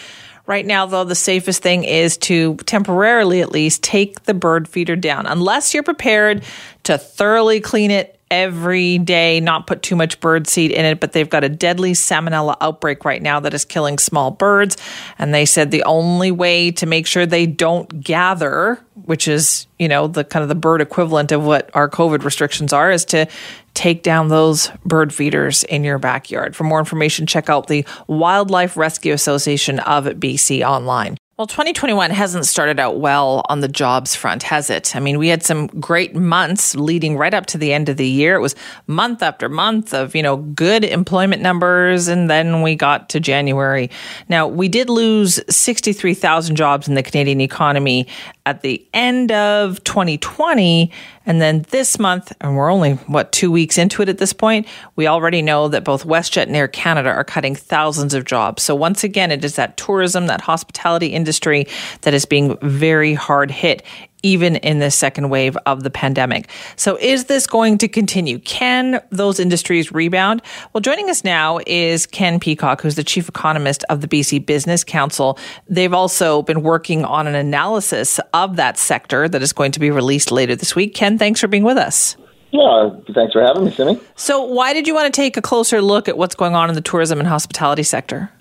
Right 0.47 0.65
now, 0.65 0.85
though, 0.85 1.03
the 1.03 1.15
safest 1.15 1.63
thing 1.63 1.83
is 1.83 2.17
to 2.19 2.55
temporarily 2.65 3.41
at 3.41 3.51
least 3.51 3.81
take 3.81 4.23
the 4.23 4.33
bird 4.33 4.67
feeder 4.67 4.95
down, 4.95 5.25
unless 5.25 5.73
you're 5.73 5.83
prepared 5.83 6.43
to 6.83 6.97
thoroughly 6.97 7.59
clean 7.59 7.89
it 7.89 8.14
every 8.31 8.97
day, 8.97 9.39
not 9.39 9.67
put 9.67 9.81
too 9.81 9.95
much 9.95 10.19
bird 10.19 10.47
seed 10.47 10.71
in 10.71 10.85
it, 10.85 10.99
but 10.99 11.13
they've 11.13 11.29
got 11.29 11.43
a 11.43 11.49
deadly 11.49 11.91
salmonella 11.91 12.55
outbreak 12.59 13.05
right 13.05 13.21
now 13.21 13.39
that 13.39 13.53
is 13.53 13.65
killing 13.65 13.97
small 13.97 14.31
birds. 14.31 14.77
And 15.19 15.33
they 15.33 15.45
said 15.45 15.71
the 15.71 15.83
only 15.83 16.31
way 16.31 16.71
to 16.71 16.85
make 16.85 17.07
sure 17.07 17.25
they 17.25 17.45
don't 17.45 18.01
gather, 18.01 18.79
which 19.05 19.27
is, 19.27 19.67
you 19.77 19.87
know, 19.87 20.07
the 20.07 20.23
kind 20.23 20.43
of 20.43 20.49
the 20.49 20.55
bird 20.55 20.81
equivalent 20.81 21.31
of 21.31 21.45
what 21.45 21.69
our 21.73 21.89
COVID 21.89 22.23
restrictions 22.23 22.73
are, 22.73 22.91
is 22.91 23.05
to 23.05 23.27
take 23.73 24.01
down 24.03 24.29
those 24.29 24.71
bird 24.85 25.13
feeders 25.13 25.63
in 25.65 25.83
your 25.83 25.99
backyard. 25.99 26.55
For 26.55 26.63
more 26.63 26.79
information, 26.79 27.27
check 27.27 27.49
out 27.49 27.67
the 27.67 27.85
Wildlife 28.07 28.75
Rescue 28.77 29.13
Association 29.13 29.79
of 29.79 30.05
BC 30.05 30.65
online. 30.65 31.17
Well, 31.37 31.47
2021 31.47 32.11
hasn't 32.11 32.45
started 32.45 32.79
out 32.79 33.01
well 33.01 33.45
on 33.49 33.59
the 33.59 33.67
jobs 33.67 34.15
front, 34.15 34.41
has 34.43 34.69
it? 34.69 34.95
I 34.95 35.01
mean, 35.01 35.19
we 35.19 35.27
had 35.27 35.43
some 35.43 35.67
great 35.67 36.15
months 36.15 36.75
leading 36.75 37.17
right 37.17 37.33
up 37.33 37.45
to 37.47 37.57
the 37.57 37.73
end 37.73 37.89
of 37.89 37.97
the 37.97 38.07
year. 38.07 38.35
It 38.35 38.39
was 38.39 38.55
month 38.87 39.21
after 39.21 39.49
month 39.49 39.93
of, 39.93 40.15
you 40.15 40.23
know, 40.23 40.37
good 40.37 40.85
employment 40.85 41.41
numbers. 41.41 42.07
And 42.07 42.29
then 42.29 42.61
we 42.61 42.75
got 42.75 43.09
to 43.09 43.19
January. 43.19 43.89
Now, 44.29 44.47
we 44.47 44.69
did 44.69 44.89
lose 44.89 45.41
63,000 45.53 46.55
jobs 46.55 46.87
in 46.87 46.93
the 46.93 47.03
Canadian 47.03 47.41
economy 47.41 48.07
at 48.45 48.61
the 48.61 48.87
end 48.93 49.33
of 49.33 49.83
2020. 49.83 50.89
And 51.25 51.41
then 51.41 51.65
this 51.69 51.99
month, 51.99 52.31
and 52.41 52.55
we're 52.55 52.71
only, 52.71 52.93
what, 52.93 53.31
two 53.31 53.51
weeks 53.51 53.77
into 53.77 54.01
it 54.01 54.09
at 54.09 54.17
this 54.17 54.33
point, 54.33 54.67
we 54.95 55.07
already 55.07 55.41
know 55.41 55.67
that 55.67 55.83
both 55.83 56.05
WestJet 56.05 56.43
and 56.43 56.55
Air 56.55 56.67
Canada 56.67 57.09
are 57.09 57.23
cutting 57.23 57.55
thousands 57.55 58.13
of 58.13 58.25
jobs. 58.25 58.63
So 58.63 58.75
once 58.75 59.03
again, 59.03 59.31
it 59.31 59.43
is 59.43 59.55
that 59.55 59.77
tourism, 59.77 60.27
that 60.27 60.41
hospitality 60.41 61.07
industry 61.07 61.67
that 62.01 62.13
is 62.13 62.25
being 62.25 62.57
very 62.61 63.13
hard 63.13 63.51
hit 63.51 63.83
even 64.25 64.55
in 64.57 64.79
this 64.79 64.97
second 64.97 65.29
wave 65.29 65.55
of 65.67 65.83
the 65.83 65.91
pandemic. 65.91 66.49
So, 66.75 66.97
is 66.99 67.25
this 67.25 67.45
going 67.45 67.77
to 67.77 67.87
continue? 67.87 68.39
Can 68.39 68.99
those 69.11 69.39
industries 69.39 69.91
rebound? 69.91 70.41
Well, 70.73 70.81
joining 70.81 71.11
us 71.11 71.23
now 71.23 71.59
is 71.67 72.07
Ken 72.07 72.39
Peacock, 72.39 72.81
who's 72.81 72.95
the 72.95 73.03
chief 73.03 73.29
economist 73.29 73.85
of 73.87 74.01
the 74.01 74.07
BC 74.07 74.43
Business 74.43 74.83
Council. 74.83 75.37
They've 75.69 75.93
also 75.93 76.41
been 76.41 76.63
working 76.63 77.05
on 77.05 77.27
an 77.27 77.35
analysis 77.35 78.19
of 78.33 78.55
that 78.55 78.79
sector 78.79 79.29
that 79.29 79.43
is 79.43 79.53
going 79.53 79.71
to 79.73 79.79
be 79.79 79.91
released 79.91 80.31
later 80.31 80.55
this 80.55 80.75
week. 80.75 80.95
Ken, 80.95 81.19
thanks 81.19 81.39
for 81.39 81.47
being 81.47 81.63
with 81.63 81.77
us. 81.77 82.17
Yeah, 82.51 82.89
thanks 83.13 83.33
for 83.33 83.43
having 83.43 83.65
me, 83.65 83.71
Simi. 83.71 83.99
So, 84.15 84.43
why 84.43 84.73
did 84.73 84.87
you 84.87 84.95
want 84.95 85.13
to 85.13 85.15
take 85.15 85.37
a 85.37 85.41
closer 85.41 85.81
look 85.81 86.07
at 86.07 86.17
what's 86.17 86.35
going 86.35 86.55
on 86.55 86.69
in 86.69 86.75
the 86.75 86.81
tourism 86.81 87.19
and 87.19 87.27
hospitality 87.27 87.83
sector? 87.83 88.31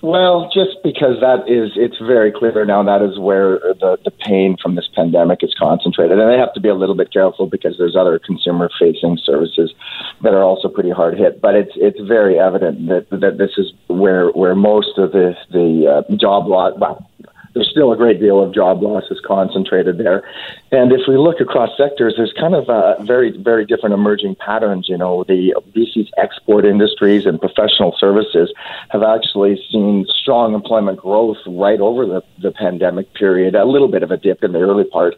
Well, 0.00 0.48
just 0.54 0.78
because 0.84 1.18
that 1.20 1.48
is, 1.48 1.72
it's 1.74 1.98
very 1.98 2.30
clear 2.30 2.64
now 2.64 2.82
that 2.84 3.02
is 3.02 3.18
where 3.18 3.58
the, 3.58 3.98
the 4.04 4.12
pain 4.12 4.56
from 4.62 4.76
this 4.76 4.88
pandemic 4.94 5.40
is 5.42 5.52
concentrated. 5.58 6.18
And 6.18 6.32
they 6.32 6.38
have 6.38 6.54
to 6.54 6.60
be 6.60 6.68
a 6.68 6.74
little 6.74 6.94
bit 6.94 7.12
careful 7.12 7.46
because 7.46 7.76
there's 7.78 7.96
other 7.96 8.20
consumer 8.20 8.70
facing 8.78 9.18
services 9.24 9.74
that 10.22 10.34
are 10.34 10.42
also 10.42 10.68
pretty 10.68 10.90
hard 10.90 11.18
hit. 11.18 11.40
But 11.40 11.56
it's, 11.56 11.72
it's 11.74 11.98
very 12.06 12.38
evident 12.38 12.86
that, 12.88 13.10
that 13.10 13.38
this 13.38 13.50
is 13.58 13.72
where, 13.88 14.28
where 14.30 14.54
most 14.54 14.98
of 14.98 15.10
the, 15.10 15.34
the 15.50 16.04
uh, 16.08 16.16
job 16.16 16.46
lot, 16.46 16.78
well, 16.78 17.07
there's 17.54 17.68
still 17.70 17.92
a 17.92 17.96
great 17.96 18.20
deal 18.20 18.42
of 18.42 18.54
job 18.54 18.82
losses 18.82 19.20
concentrated 19.26 19.98
there. 19.98 20.22
And 20.70 20.92
if 20.92 21.02
we 21.08 21.16
look 21.16 21.40
across 21.40 21.70
sectors, 21.76 22.14
there's 22.16 22.32
kind 22.38 22.54
of 22.54 22.68
a 22.68 23.02
very, 23.02 23.36
very 23.36 23.64
different 23.64 23.94
emerging 23.94 24.36
patterns. 24.36 24.88
You 24.88 24.98
know, 24.98 25.24
the 25.24 25.54
BC's 25.74 26.10
export 26.18 26.64
industries 26.64 27.26
and 27.26 27.40
professional 27.40 27.96
services 27.98 28.52
have 28.90 29.02
actually 29.02 29.60
seen 29.70 30.06
strong 30.08 30.54
employment 30.54 30.98
growth 30.98 31.38
right 31.46 31.80
over 31.80 32.06
the, 32.06 32.22
the 32.40 32.52
pandemic 32.52 33.12
period, 33.14 33.54
a 33.54 33.64
little 33.64 33.88
bit 33.88 34.02
of 34.02 34.10
a 34.10 34.16
dip 34.16 34.44
in 34.44 34.52
the 34.52 34.60
early 34.60 34.84
part. 34.84 35.14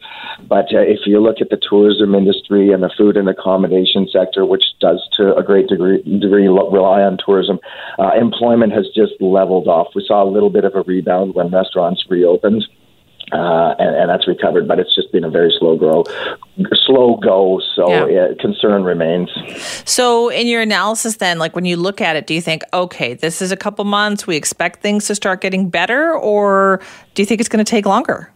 But 0.49 0.73
uh, 0.73 0.81
if 0.81 1.01
you 1.07 1.21
look 1.21 1.41
at 1.41 1.51
the 1.51 1.61
tourism 1.61 2.15
industry 2.15 2.73
and 2.73 2.83
the 2.83 2.91
food 2.97 3.17
and 3.17 3.29
accommodation 3.29 4.09
sector, 4.11 4.47
which 4.47 4.65
does 4.81 5.07
to 5.17 5.37
a 5.37 5.43
great 5.43 5.69
degree, 5.69 6.03
degree 6.03 6.47
rely 6.49 7.03
on 7.03 7.19
tourism, 7.25 7.59
uh, 7.99 8.13
employment 8.19 8.73
has 8.73 8.87
just 8.95 9.13
leveled 9.21 9.69
off. 9.69 9.89
We 9.95 10.05
saw 10.07 10.23
a 10.23 10.31
little 10.31 10.51
bit 10.51 10.65
of 10.65 10.75
a 10.75 10.83
rebound 10.83 11.35
when 11.35 11.51
restaurants 11.51 12.05
reopened 12.09 12.30
uh, 13.33 13.75
and, 13.79 13.95
and, 13.97 14.11
that's 14.11 14.27
recovered. 14.27 14.67
But 14.67 14.81
it's 14.81 14.95
just 14.95 15.13
been 15.13 15.25
a 15.25 15.31
very 15.31 15.55
slow 15.59 15.77
grow, 15.77 16.05
slow 16.87 17.17
go. 17.17 17.61
So 17.77 17.89
yeah. 17.89 18.25
it, 18.25 18.39
concern 18.41 18.83
remains. 18.83 19.31
So 19.85 20.31
in 20.31 20.47
your 20.47 20.63
analysis, 20.63 21.17
then, 21.17 21.39
like 21.39 21.55
when 21.55 21.65
you 21.65 21.77
look 21.77 22.01
at 22.01 22.17
it, 22.17 22.27
do 22.27 22.35
you 22.35 22.41
think, 22.41 22.63
okay, 22.73 23.15
this 23.15 23.41
is 23.41 23.53
a 23.53 23.57
couple 23.57 23.85
months, 23.85 24.27
we 24.27 24.37
expect 24.37 24.83
things 24.83 25.07
to 25.07 25.15
start 25.15 25.41
getting 25.41 25.71
better, 25.71 26.13
or 26.13 26.81
do 27.15 27.23
you 27.23 27.27
think 27.27 27.41
it's 27.41 27.49
going 27.49 27.65
to 27.65 27.71
take 27.71 27.87
longer? 27.87 28.31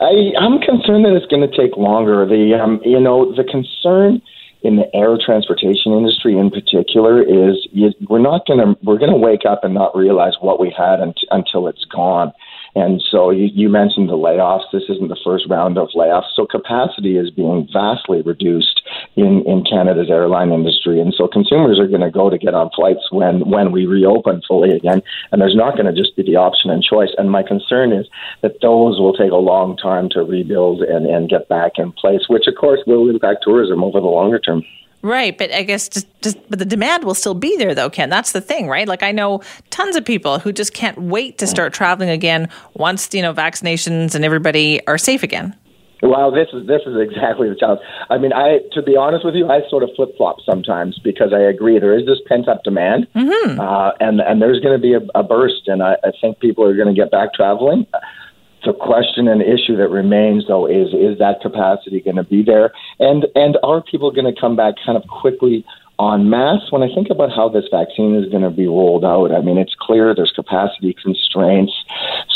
I, 0.00 0.32
I'm 0.38 0.58
concerned 0.60 1.04
that 1.04 1.14
it's 1.14 1.26
going 1.26 1.48
to 1.48 1.56
take 1.56 1.76
longer. 1.76 2.26
The 2.26 2.58
um, 2.60 2.80
you 2.84 3.00
know 3.00 3.34
the 3.34 3.44
concern 3.44 4.22
in 4.62 4.76
the 4.76 4.94
air 4.94 5.18
transportation 5.24 5.92
industry 5.92 6.38
in 6.38 6.50
particular 6.50 7.20
is 7.20 7.66
you, 7.72 7.92
we're 8.08 8.20
not 8.20 8.46
going 8.46 8.60
to 8.60 8.78
we're 8.82 8.98
going 8.98 9.10
to 9.10 9.16
wake 9.16 9.44
up 9.48 9.64
and 9.64 9.74
not 9.74 9.94
realize 9.96 10.34
what 10.40 10.60
we 10.60 10.74
had 10.76 11.00
until 11.30 11.66
it's 11.66 11.84
gone. 11.84 12.32
And 12.74 13.02
so 13.10 13.30
you, 13.30 13.50
you 13.52 13.68
mentioned 13.68 14.08
the 14.08 14.16
layoffs. 14.16 14.70
This 14.72 14.84
isn't 14.88 15.08
the 15.08 15.20
first 15.24 15.44
round 15.48 15.76
of 15.76 15.88
layoffs. 15.94 16.32
So 16.34 16.46
capacity 16.46 17.18
is 17.18 17.30
being 17.30 17.68
vastly 17.72 18.22
reduced 18.22 18.80
in, 19.16 19.44
in 19.46 19.64
Canada's 19.64 20.08
airline 20.08 20.52
industry. 20.52 21.00
And 21.00 21.12
so 21.16 21.28
consumers 21.28 21.78
are 21.78 21.86
going 21.86 22.00
to 22.00 22.10
go 22.10 22.30
to 22.30 22.38
get 22.38 22.54
on 22.54 22.70
flights 22.74 23.10
when, 23.10 23.48
when 23.50 23.72
we 23.72 23.84
reopen 23.84 24.40
fully 24.48 24.70
again. 24.70 25.02
And 25.30 25.40
there's 25.40 25.56
not 25.56 25.76
going 25.76 25.92
to 25.92 26.00
just 26.00 26.16
be 26.16 26.22
the 26.22 26.36
option 26.36 26.70
and 26.70 26.82
choice. 26.82 27.10
And 27.18 27.30
my 27.30 27.42
concern 27.42 27.92
is 27.92 28.06
that 28.40 28.60
those 28.62 28.98
will 28.98 29.12
take 29.12 29.32
a 29.32 29.36
long 29.36 29.76
time 29.76 30.08
to 30.10 30.20
rebuild 30.20 30.80
and, 30.80 31.06
and 31.06 31.28
get 31.28 31.48
back 31.48 31.72
in 31.76 31.92
place, 31.92 32.22
which 32.28 32.46
of 32.46 32.54
course 32.58 32.80
will 32.86 33.10
impact 33.10 33.44
tourism 33.44 33.84
over 33.84 34.00
the 34.00 34.06
longer 34.06 34.38
term. 34.38 34.64
Right, 35.02 35.36
but 35.36 35.52
I 35.52 35.64
guess 35.64 35.88
just, 35.88 36.06
just 36.22 36.38
but 36.48 36.60
the 36.60 36.64
demand 36.64 37.02
will 37.02 37.14
still 37.14 37.34
be 37.34 37.56
there 37.56 37.74
though, 37.74 37.90
Ken. 37.90 38.08
That's 38.08 38.32
the 38.32 38.40
thing, 38.40 38.68
right? 38.68 38.86
Like 38.86 39.02
I 39.02 39.10
know 39.10 39.42
tons 39.70 39.96
of 39.96 40.04
people 40.04 40.38
who 40.38 40.52
just 40.52 40.74
can't 40.74 40.96
wait 40.96 41.38
to 41.38 41.46
start 41.46 41.72
traveling 41.72 42.08
again 42.08 42.48
once 42.74 43.12
you 43.12 43.20
know 43.20 43.34
vaccinations 43.34 44.14
and 44.14 44.24
everybody 44.24 44.84
are 44.86 44.98
safe 44.98 45.24
again. 45.24 45.56
Well, 46.02 46.32
this 46.32 46.48
is 46.52 46.66
this 46.66 46.82
is 46.84 46.96
exactly 47.00 47.48
the 47.48 47.54
challenge. 47.54 47.80
I 48.10 48.18
mean, 48.18 48.32
I 48.32 48.58
to 48.72 48.82
be 48.82 48.96
honest 48.96 49.24
with 49.24 49.34
you, 49.34 49.48
I 49.48 49.60
sort 49.70 49.84
of 49.84 49.90
flip 49.94 50.10
flop 50.16 50.36
sometimes 50.44 50.98
because 50.98 51.32
I 51.32 51.38
agree 51.40 51.78
there 51.78 51.96
is 51.96 52.06
this 52.06 52.18
pent 52.26 52.48
up 52.48 52.64
demand, 52.64 53.06
mm-hmm. 53.14 53.60
uh, 53.60 53.92
and 54.00 54.20
and 54.20 54.42
there's 54.42 54.60
going 54.60 54.74
to 54.76 54.82
be 54.82 54.94
a, 54.94 55.00
a 55.14 55.22
burst, 55.22 55.68
and 55.68 55.82
I, 55.82 55.94
I 56.02 56.10
think 56.20 56.40
people 56.40 56.64
are 56.64 56.74
going 56.74 56.92
to 56.92 57.00
get 57.00 57.10
back 57.10 57.34
traveling. 57.34 57.86
The 58.64 58.72
question 58.72 59.26
and 59.26 59.42
issue 59.42 59.76
that 59.76 59.88
remains, 59.88 60.46
though, 60.46 60.66
is 60.66 60.88
is 60.94 61.18
that 61.18 61.40
capacity 61.40 62.00
going 62.00 62.16
to 62.16 62.22
be 62.22 62.42
there, 62.42 62.72
and 63.00 63.26
and 63.34 63.58
are 63.62 63.82
people 63.82 64.10
going 64.12 64.32
to 64.32 64.40
come 64.40 64.54
back 64.54 64.74
kind 64.84 64.96
of 64.96 65.02
quickly 65.08 65.64
en 66.10 66.28
masse, 66.28 66.70
when 66.70 66.82
I 66.82 66.92
think 66.94 67.08
about 67.10 67.30
how 67.30 67.48
this 67.48 67.64
vaccine 67.70 68.14
is 68.14 68.28
going 68.30 68.42
to 68.42 68.50
be 68.50 68.66
rolled 68.66 69.04
out, 69.04 69.32
I 69.32 69.40
mean, 69.40 69.58
it's 69.58 69.74
clear 69.78 70.14
there's 70.14 70.32
capacity 70.34 70.96
constraints. 71.02 71.72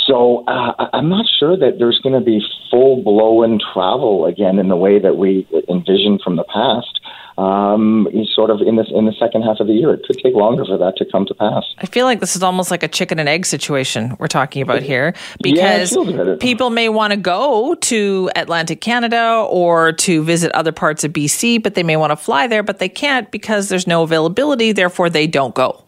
So 0.06 0.44
uh, 0.46 0.88
I'm 0.92 1.08
not 1.08 1.26
sure 1.38 1.56
that 1.56 1.78
there's 1.78 1.98
going 2.00 2.14
to 2.14 2.24
be 2.24 2.40
full 2.70 3.02
blown 3.02 3.58
travel 3.72 4.26
again 4.26 4.58
in 4.58 4.68
the 4.68 4.76
way 4.76 4.98
that 4.98 5.16
we 5.16 5.46
envisioned 5.68 6.22
from 6.22 6.36
the 6.36 6.44
past 6.44 7.00
um, 7.38 8.08
sort 8.34 8.50
of 8.50 8.60
in 8.62 8.76
this 8.76 8.86
in 8.94 9.04
the 9.04 9.12
second 9.12 9.42
half 9.42 9.60
of 9.60 9.66
the 9.66 9.74
year. 9.74 9.92
It 9.92 10.04
could 10.06 10.18
take 10.18 10.34
longer 10.34 10.64
for 10.64 10.78
that 10.78 10.96
to 10.96 11.04
come 11.04 11.26
to 11.26 11.34
pass. 11.34 11.64
I 11.78 11.86
feel 11.86 12.06
like 12.06 12.20
this 12.20 12.34
is 12.34 12.42
almost 12.42 12.70
like 12.70 12.82
a 12.82 12.88
chicken 12.88 13.18
and 13.18 13.28
egg 13.28 13.44
situation 13.44 14.16
we're 14.18 14.26
talking 14.26 14.62
about 14.62 14.82
here 14.82 15.14
because 15.42 15.94
yeah, 15.94 16.36
people 16.40 16.70
may 16.70 16.88
want 16.88 17.12
to 17.12 17.16
go 17.16 17.74
to 17.74 18.30
Atlantic 18.36 18.80
Canada 18.80 19.46
or 19.50 19.92
to 19.92 20.22
visit 20.24 20.50
other 20.52 20.72
parts 20.72 21.04
of 21.04 21.12
BC, 21.12 21.62
but 21.62 21.74
they 21.74 21.82
may 21.82 21.96
want 21.96 22.10
to 22.10 22.16
fly 22.16 22.46
there, 22.46 22.62
but 22.62 22.78
they 22.78 22.88
can't 22.88 23.30
because 23.30 23.55
there's 23.68 23.86
no 23.86 24.02
availability. 24.02 24.72
Therefore, 24.72 25.08
they 25.10 25.26
don't 25.26 25.54
go. 25.54 25.82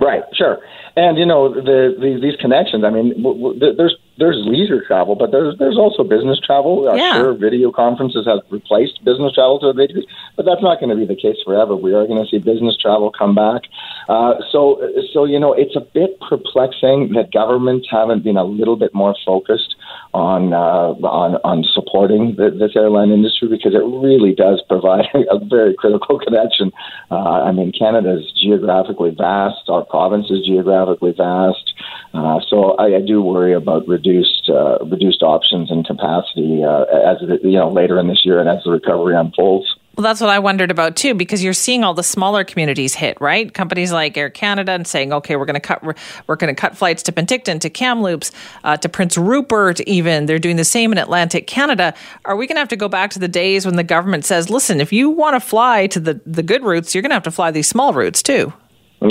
Right. 0.00 0.22
Sure. 0.34 0.58
And 0.96 1.18
you 1.18 1.26
know 1.26 1.52
the, 1.52 1.94
the 1.98 2.18
these 2.20 2.36
connections. 2.40 2.84
I 2.84 2.90
mean, 2.90 3.22
w- 3.22 3.38
w- 3.54 3.76
there's 3.76 3.96
there's 4.20 4.36
leisure 4.44 4.84
travel, 4.86 5.16
but 5.16 5.32
there's 5.32 5.56
there's 5.58 5.78
also 5.78 6.04
business 6.04 6.38
travel. 6.38 6.88
Uh, 6.88 6.94
yeah. 6.94 7.14
Sure, 7.14 7.34
video 7.34 7.72
conferences 7.72 8.26
have 8.26 8.40
replaced 8.50 9.02
business 9.02 9.32
travel 9.32 9.58
to 9.60 9.68
a 9.68 9.74
degree, 9.74 10.06
but 10.36 10.44
that's 10.44 10.62
not 10.62 10.78
going 10.78 10.90
to 10.90 10.96
be 10.96 11.06
the 11.06 11.16
case 11.16 11.40
forever. 11.44 11.74
We 11.74 11.94
are 11.94 12.06
going 12.06 12.22
to 12.22 12.28
see 12.28 12.38
business 12.38 12.76
travel 12.76 13.10
come 13.10 13.34
back. 13.34 13.62
Uh, 14.08 14.34
so 14.52 14.78
so 15.12 15.24
you 15.24 15.40
know 15.40 15.54
it's 15.54 15.74
a 15.74 15.80
bit 15.80 16.20
perplexing 16.20 17.12
that 17.16 17.32
governments 17.32 17.88
haven't 17.90 18.22
been 18.22 18.36
a 18.36 18.44
little 18.44 18.76
bit 18.76 18.92
more 18.92 19.16
focused 19.24 19.74
on 20.12 20.52
uh, 20.52 20.92
on 21.06 21.40
on 21.42 21.64
supporting 21.72 22.36
the, 22.36 22.50
this 22.50 22.76
airline 22.76 23.10
industry 23.10 23.48
because 23.48 23.74
it 23.74 23.84
really 24.04 24.34
does 24.34 24.60
provide 24.68 25.06
a 25.30 25.42
very 25.44 25.74
critical 25.74 26.18
connection. 26.20 26.72
Uh, 27.10 27.48
I 27.48 27.52
mean, 27.52 27.72
Canada 27.72 28.18
is 28.18 28.30
geographically 28.36 29.16
vast. 29.16 29.68
Our 29.68 29.84
province 29.84 30.26
is 30.30 30.44
geographically 30.44 31.12
vast. 31.16 31.72
Uh, 32.12 32.40
so 32.48 32.72
I, 32.76 32.96
I 32.96 33.00
do 33.00 33.22
worry 33.22 33.54
about 33.54 33.86
reduced 34.10 34.48
uh, 34.48 34.78
reduced 34.84 35.22
options 35.22 35.70
and 35.70 35.86
capacity 35.86 36.64
uh, 36.64 36.84
as 36.84 37.18
you 37.42 37.58
know 37.58 37.68
later 37.68 37.98
in 37.98 38.08
this 38.08 38.24
year 38.24 38.40
and 38.40 38.48
as 38.48 38.62
the 38.64 38.70
recovery 38.70 39.16
unfolds. 39.16 39.76
Well, 39.96 40.04
that's 40.04 40.20
what 40.20 40.30
I 40.30 40.38
wondered 40.38 40.70
about 40.70 40.96
too, 40.96 41.14
because 41.14 41.42
you're 41.42 41.52
seeing 41.52 41.84
all 41.84 41.94
the 41.94 42.02
smaller 42.02 42.44
communities 42.44 42.94
hit, 42.94 43.20
right? 43.20 43.52
Companies 43.52 43.92
like 43.92 44.16
Air 44.16 44.30
Canada 44.30 44.72
and 44.72 44.86
saying, 44.86 45.12
okay, 45.12 45.36
we're 45.36 45.44
going 45.44 45.54
to 45.54 45.60
cut, 45.60 45.82
we're, 45.82 45.94
we're 46.26 46.36
going 46.36 46.54
to 46.54 46.58
cut 46.58 46.76
flights 46.76 47.02
to 47.02 47.12
Penticton, 47.12 47.60
to 47.60 47.68
Kamloops, 47.68 48.30
uh, 48.64 48.76
to 48.78 48.88
Prince 48.88 49.18
Rupert. 49.18 49.80
Even 49.82 50.26
they're 50.26 50.38
doing 50.38 50.56
the 50.56 50.64
same 50.64 50.92
in 50.92 50.98
Atlantic 50.98 51.46
Canada. 51.46 51.92
Are 52.24 52.36
we 52.36 52.46
going 52.46 52.54
to 52.54 52.60
have 52.60 52.68
to 52.68 52.76
go 52.76 52.88
back 52.88 53.10
to 53.10 53.18
the 53.18 53.28
days 53.28 53.66
when 53.66 53.76
the 53.76 53.84
government 53.84 54.24
says, 54.24 54.48
listen, 54.48 54.80
if 54.80 54.92
you 54.92 55.10
want 55.10 55.34
to 55.34 55.40
fly 55.40 55.86
to 55.88 56.00
the 56.00 56.20
the 56.24 56.42
good 56.42 56.62
routes, 56.62 56.94
you're 56.94 57.02
going 57.02 57.10
to 57.10 57.16
have 57.16 57.24
to 57.24 57.30
fly 57.30 57.50
these 57.50 57.68
small 57.68 57.92
routes 57.92 58.22
too? 58.22 58.52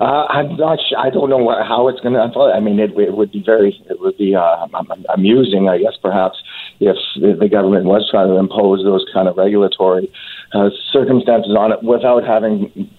Uh, 0.00 0.26
I'm 0.28 0.56
not. 0.56 0.78
Sure. 0.88 0.98
I 0.98 1.10
don't 1.10 1.28
know 1.28 1.38
what, 1.38 1.66
how 1.66 1.88
it's 1.88 2.00
going 2.00 2.14
to 2.14 2.22
unfold. 2.22 2.52
I 2.54 2.60
mean, 2.60 2.78
it, 2.78 2.90
it 2.98 3.16
would 3.16 3.32
be 3.32 3.42
very. 3.44 3.80
It 3.90 4.00
would 4.00 4.16
be 4.16 4.34
uh, 4.34 4.66
amusing, 5.12 5.68
I 5.68 5.78
guess, 5.78 5.94
perhaps, 6.00 6.38
if 6.80 6.96
the 7.20 7.48
government 7.48 7.86
was 7.86 8.08
trying 8.10 8.28
to 8.28 8.36
impose 8.36 8.84
those 8.84 9.04
kind 9.12 9.28
of 9.28 9.36
regulatory 9.36 10.10
uh, 10.52 10.70
circumstances 10.92 11.54
on 11.58 11.72
it 11.72 11.82
without 11.82 12.24
having 12.24 12.90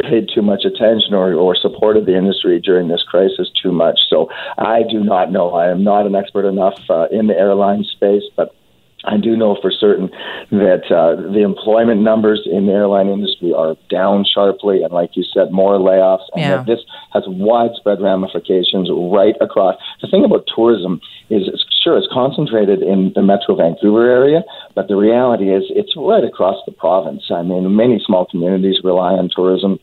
paid 0.00 0.28
too 0.32 0.42
much 0.42 0.64
attention 0.64 1.14
or, 1.14 1.34
or 1.34 1.56
supported 1.56 2.06
the 2.06 2.16
industry 2.16 2.60
during 2.60 2.88
this 2.88 3.02
crisis 3.02 3.50
too 3.60 3.72
much. 3.72 3.98
So 4.08 4.28
I 4.58 4.82
do 4.88 5.02
not 5.02 5.32
know. 5.32 5.54
I 5.54 5.70
am 5.70 5.82
not 5.82 6.06
an 6.06 6.14
expert 6.14 6.46
enough 6.46 6.78
uh, 6.88 7.08
in 7.10 7.26
the 7.26 7.34
airline 7.34 7.84
space, 7.84 8.22
but 8.36 8.54
I 9.06 9.16
do 9.16 9.36
know 9.36 9.56
for 9.62 9.70
certain 9.70 10.10
that 10.50 10.90
uh, 10.90 11.14
the 11.32 11.42
employment 11.42 12.02
numbers 12.02 12.42
in 12.44 12.66
the 12.66 12.72
airline 12.72 13.08
industry 13.08 13.52
are 13.54 13.76
down 13.88 14.24
sharply, 14.24 14.82
and 14.82 14.92
like 14.92 15.16
you 15.16 15.22
said, 15.22 15.52
more 15.52 15.78
layoffs, 15.78 16.26
and 16.34 16.42
yeah. 16.42 16.56
that 16.56 16.66
this 16.66 16.80
has 17.12 17.22
widespread 17.26 18.00
ramifications 18.00 18.90
right 18.90 19.36
across. 19.40 19.76
The 20.02 20.08
thing 20.08 20.24
about 20.24 20.48
tourism 20.54 21.00
is, 21.30 21.46
it's, 21.46 21.64
sure, 21.82 21.96
it's 21.96 22.08
concentrated 22.12 22.82
in 22.82 23.12
the 23.14 23.22
Metro 23.22 23.54
Vancouver 23.54 24.10
area, 24.10 24.42
but 24.74 24.88
the 24.88 24.96
reality 24.96 25.54
is 25.54 25.62
it's 25.70 25.94
right 25.96 26.24
across 26.24 26.56
the 26.66 26.72
province. 26.72 27.30
I 27.30 27.42
mean, 27.42 27.76
many 27.76 28.02
small 28.04 28.26
communities 28.26 28.80
rely 28.82 29.12
on 29.12 29.30
tourism 29.34 29.78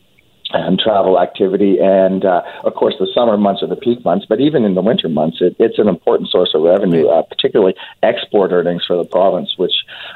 and 0.52 0.78
travel 0.78 1.20
activity. 1.20 1.78
And 1.80 2.24
uh, 2.24 2.42
of 2.64 2.74
course, 2.74 2.94
the 2.98 3.08
summer 3.14 3.36
months 3.36 3.62
are 3.62 3.66
the 3.66 3.76
peak 3.76 4.04
months, 4.04 4.26
but 4.28 4.40
even 4.40 4.64
in 4.64 4.74
the 4.74 4.82
winter 4.82 5.08
months, 5.08 5.38
it, 5.40 5.56
it's 5.58 5.78
an 5.78 5.88
important 5.88 6.30
source 6.30 6.52
of 6.54 6.62
revenue, 6.62 7.08
uh, 7.08 7.22
particularly 7.22 7.74
export 8.02 8.52
earnings 8.52 8.84
for 8.86 8.96
the 8.96 9.04
province, 9.04 9.54
which 9.56 9.72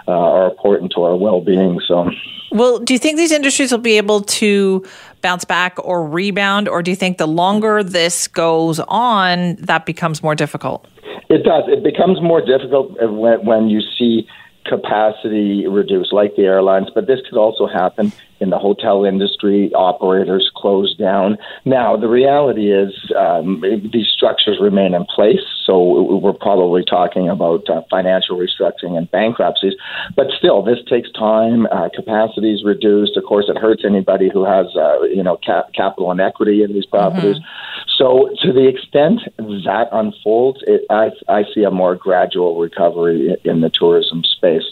uh, 0.06 0.12
are 0.12 0.50
important 0.50 0.92
to 0.92 1.02
our 1.02 1.16
well 1.16 1.40
being. 1.40 1.80
So, 1.86 2.10
well, 2.52 2.78
do 2.78 2.92
you 2.92 2.98
think 2.98 3.16
these 3.16 3.32
industries 3.32 3.72
will 3.72 3.78
be 3.78 3.96
able 3.96 4.20
to 4.22 4.84
bounce 5.22 5.44
back 5.44 5.76
or 5.84 6.06
rebound, 6.06 6.68
or 6.68 6.82
do 6.82 6.90
you 6.90 6.96
think 6.96 7.18
the 7.18 7.26
longer 7.26 7.82
this 7.82 8.28
goes 8.28 8.80
on, 8.88 9.56
that 9.56 9.86
becomes 9.86 10.22
more 10.22 10.34
difficult? 10.34 10.86
It 11.28 11.42
does. 11.42 11.64
It 11.66 11.82
becomes 11.82 12.22
more 12.22 12.44
difficult 12.44 12.92
when, 13.00 13.44
when 13.44 13.68
you 13.68 13.80
see 13.98 14.26
capacity 14.64 15.66
reduced, 15.66 16.12
like 16.12 16.36
the 16.36 16.42
airlines, 16.42 16.88
but 16.94 17.06
this 17.06 17.20
could 17.28 17.38
also 17.38 17.66
happen 17.66 18.12
in 18.40 18.50
the 18.50 18.58
hotel 18.58 19.04
industry, 19.04 19.72
operators 19.74 20.50
close 20.56 20.94
down. 20.96 21.38
Now, 21.64 21.96
the 21.96 22.08
reality 22.08 22.72
is 22.72 22.94
um, 23.16 23.62
these 23.92 24.08
structures 24.08 24.58
remain 24.60 24.94
in 24.94 25.04
place, 25.04 25.42
so 25.64 26.18
we're 26.18 26.32
probably 26.32 26.84
talking 26.84 27.28
about 27.28 27.68
uh, 27.68 27.82
financial 27.90 28.36
restructuring 28.36 28.96
and 28.96 29.10
bankruptcies. 29.10 29.74
But 30.16 30.28
still, 30.36 30.62
this 30.62 30.78
takes 30.88 31.10
time. 31.12 31.66
Uh, 31.66 31.88
capacity 31.94 32.52
is 32.52 32.64
reduced. 32.64 33.16
Of 33.16 33.24
course, 33.24 33.46
it 33.48 33.58
hurts 33.58 33.82
anybody 33.84 34.30
who 34.32 34.44
has 34.44 34.66
uh, 34.76 35.02
you 35.02 35.22
know 35.22 35.36
cap- 35.36 35.72
capital 35.74 36.10
and 36.10 36.20
equity 36.20 36.62
in 36.62 36.72
these 36.72 36.86
properties. 36.86 37.36
Mm-hmm. 37.36 37.90
So, 37.98 38.30
to 38.42 38.52
the 38.52 38.68
extent 38.68 39.20
that 39.38 39.88
unfolds, 39.92 40.60
it, 40.66 40.82
I, 40.88 41.10
I 41.28 41.44
see 41.52 41.64
a 41.64 41.70
more 41.70 41.96
gradual 41.96 42.58
recovery 42.58 43.36
in 43.44 43.60
the 43.60 43.70
tourism 43.70 44.22
space. 44.24 44.62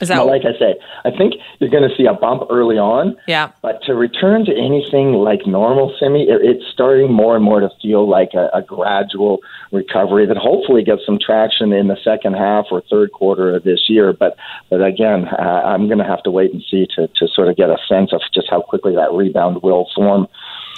Is 0.00 0.08
that 0.08 0.16
now, 0.16 0.26
like 0.26 0.42
I 0.44 0.58
say, 0.58 0.74
I 1.04 1.10
think 1.10 1.34
you're 1.58 1.70
going 1.70 1.88
to 1.88 1.94
see 1.96 2.04
a 2.04 2.12
bump 2.12 2.42
early 2.50 2.76
on. 2.76 3.16
Yeah. 3.26 3.52
But 3.62 3.82
to 3.84 3.94
return 3.94 4.44
to 4.44 4.52
anything 4.52 5.12
like 5.14 5.46
normal, 5.46 5.94
Simi, 5.98 6.24
it, 6.24 6.40
it's 6.42 6.64
starting 6.70 7.10
more 7.10 7.34
and 7.34 7.42
more 7.42 7.60
to 7.60 7.70
feel 7.80 8.06
like 8.06 8.34
a, 8.34 8.50
a 8.52 8.62
gradual 8.62 9.40
recovery 9.72 10.26
that 10.26 10.36
hopefully 10.36 10.84
gets 10.84 11.00
some 11.06 11.18
traction 11.18 11.72
in 11.72 11.88
the 11.88 11.96
second 12.04 12.34
half 12.34 12.66
or 12.70 12.82
third 12.90 13.12
quarter 13.12 13.54
of 13.54 13.64
this 13.64 13.88
year. 13.88 14.12
But 14.12 14.36
but 14.68 14.84
again, 14.84 15.28
uh, 15.28 15.62
I'm 15.64 15.86
going 15.86 15.98
to 15.98 16.04
have 16.04 16.22
to 16.24 16.30
wait 16.30 16.52
and 16.52 16.62
see 16.70 16.86
to 16.96 17.08
to 17.08 17.28
sort 17.28 17.48
of 17.48 17.56
get 17.56 17.70
a 17.70 17.78
sense 17.88 18.12
of 18.12 18.20
just 18.34 18.48
how 18.50 18.60
quickly 18.60 18.94
that 18.94 19.12
rebound 19.12 19.62
will 19.62 19.88
form. 19.94 20.28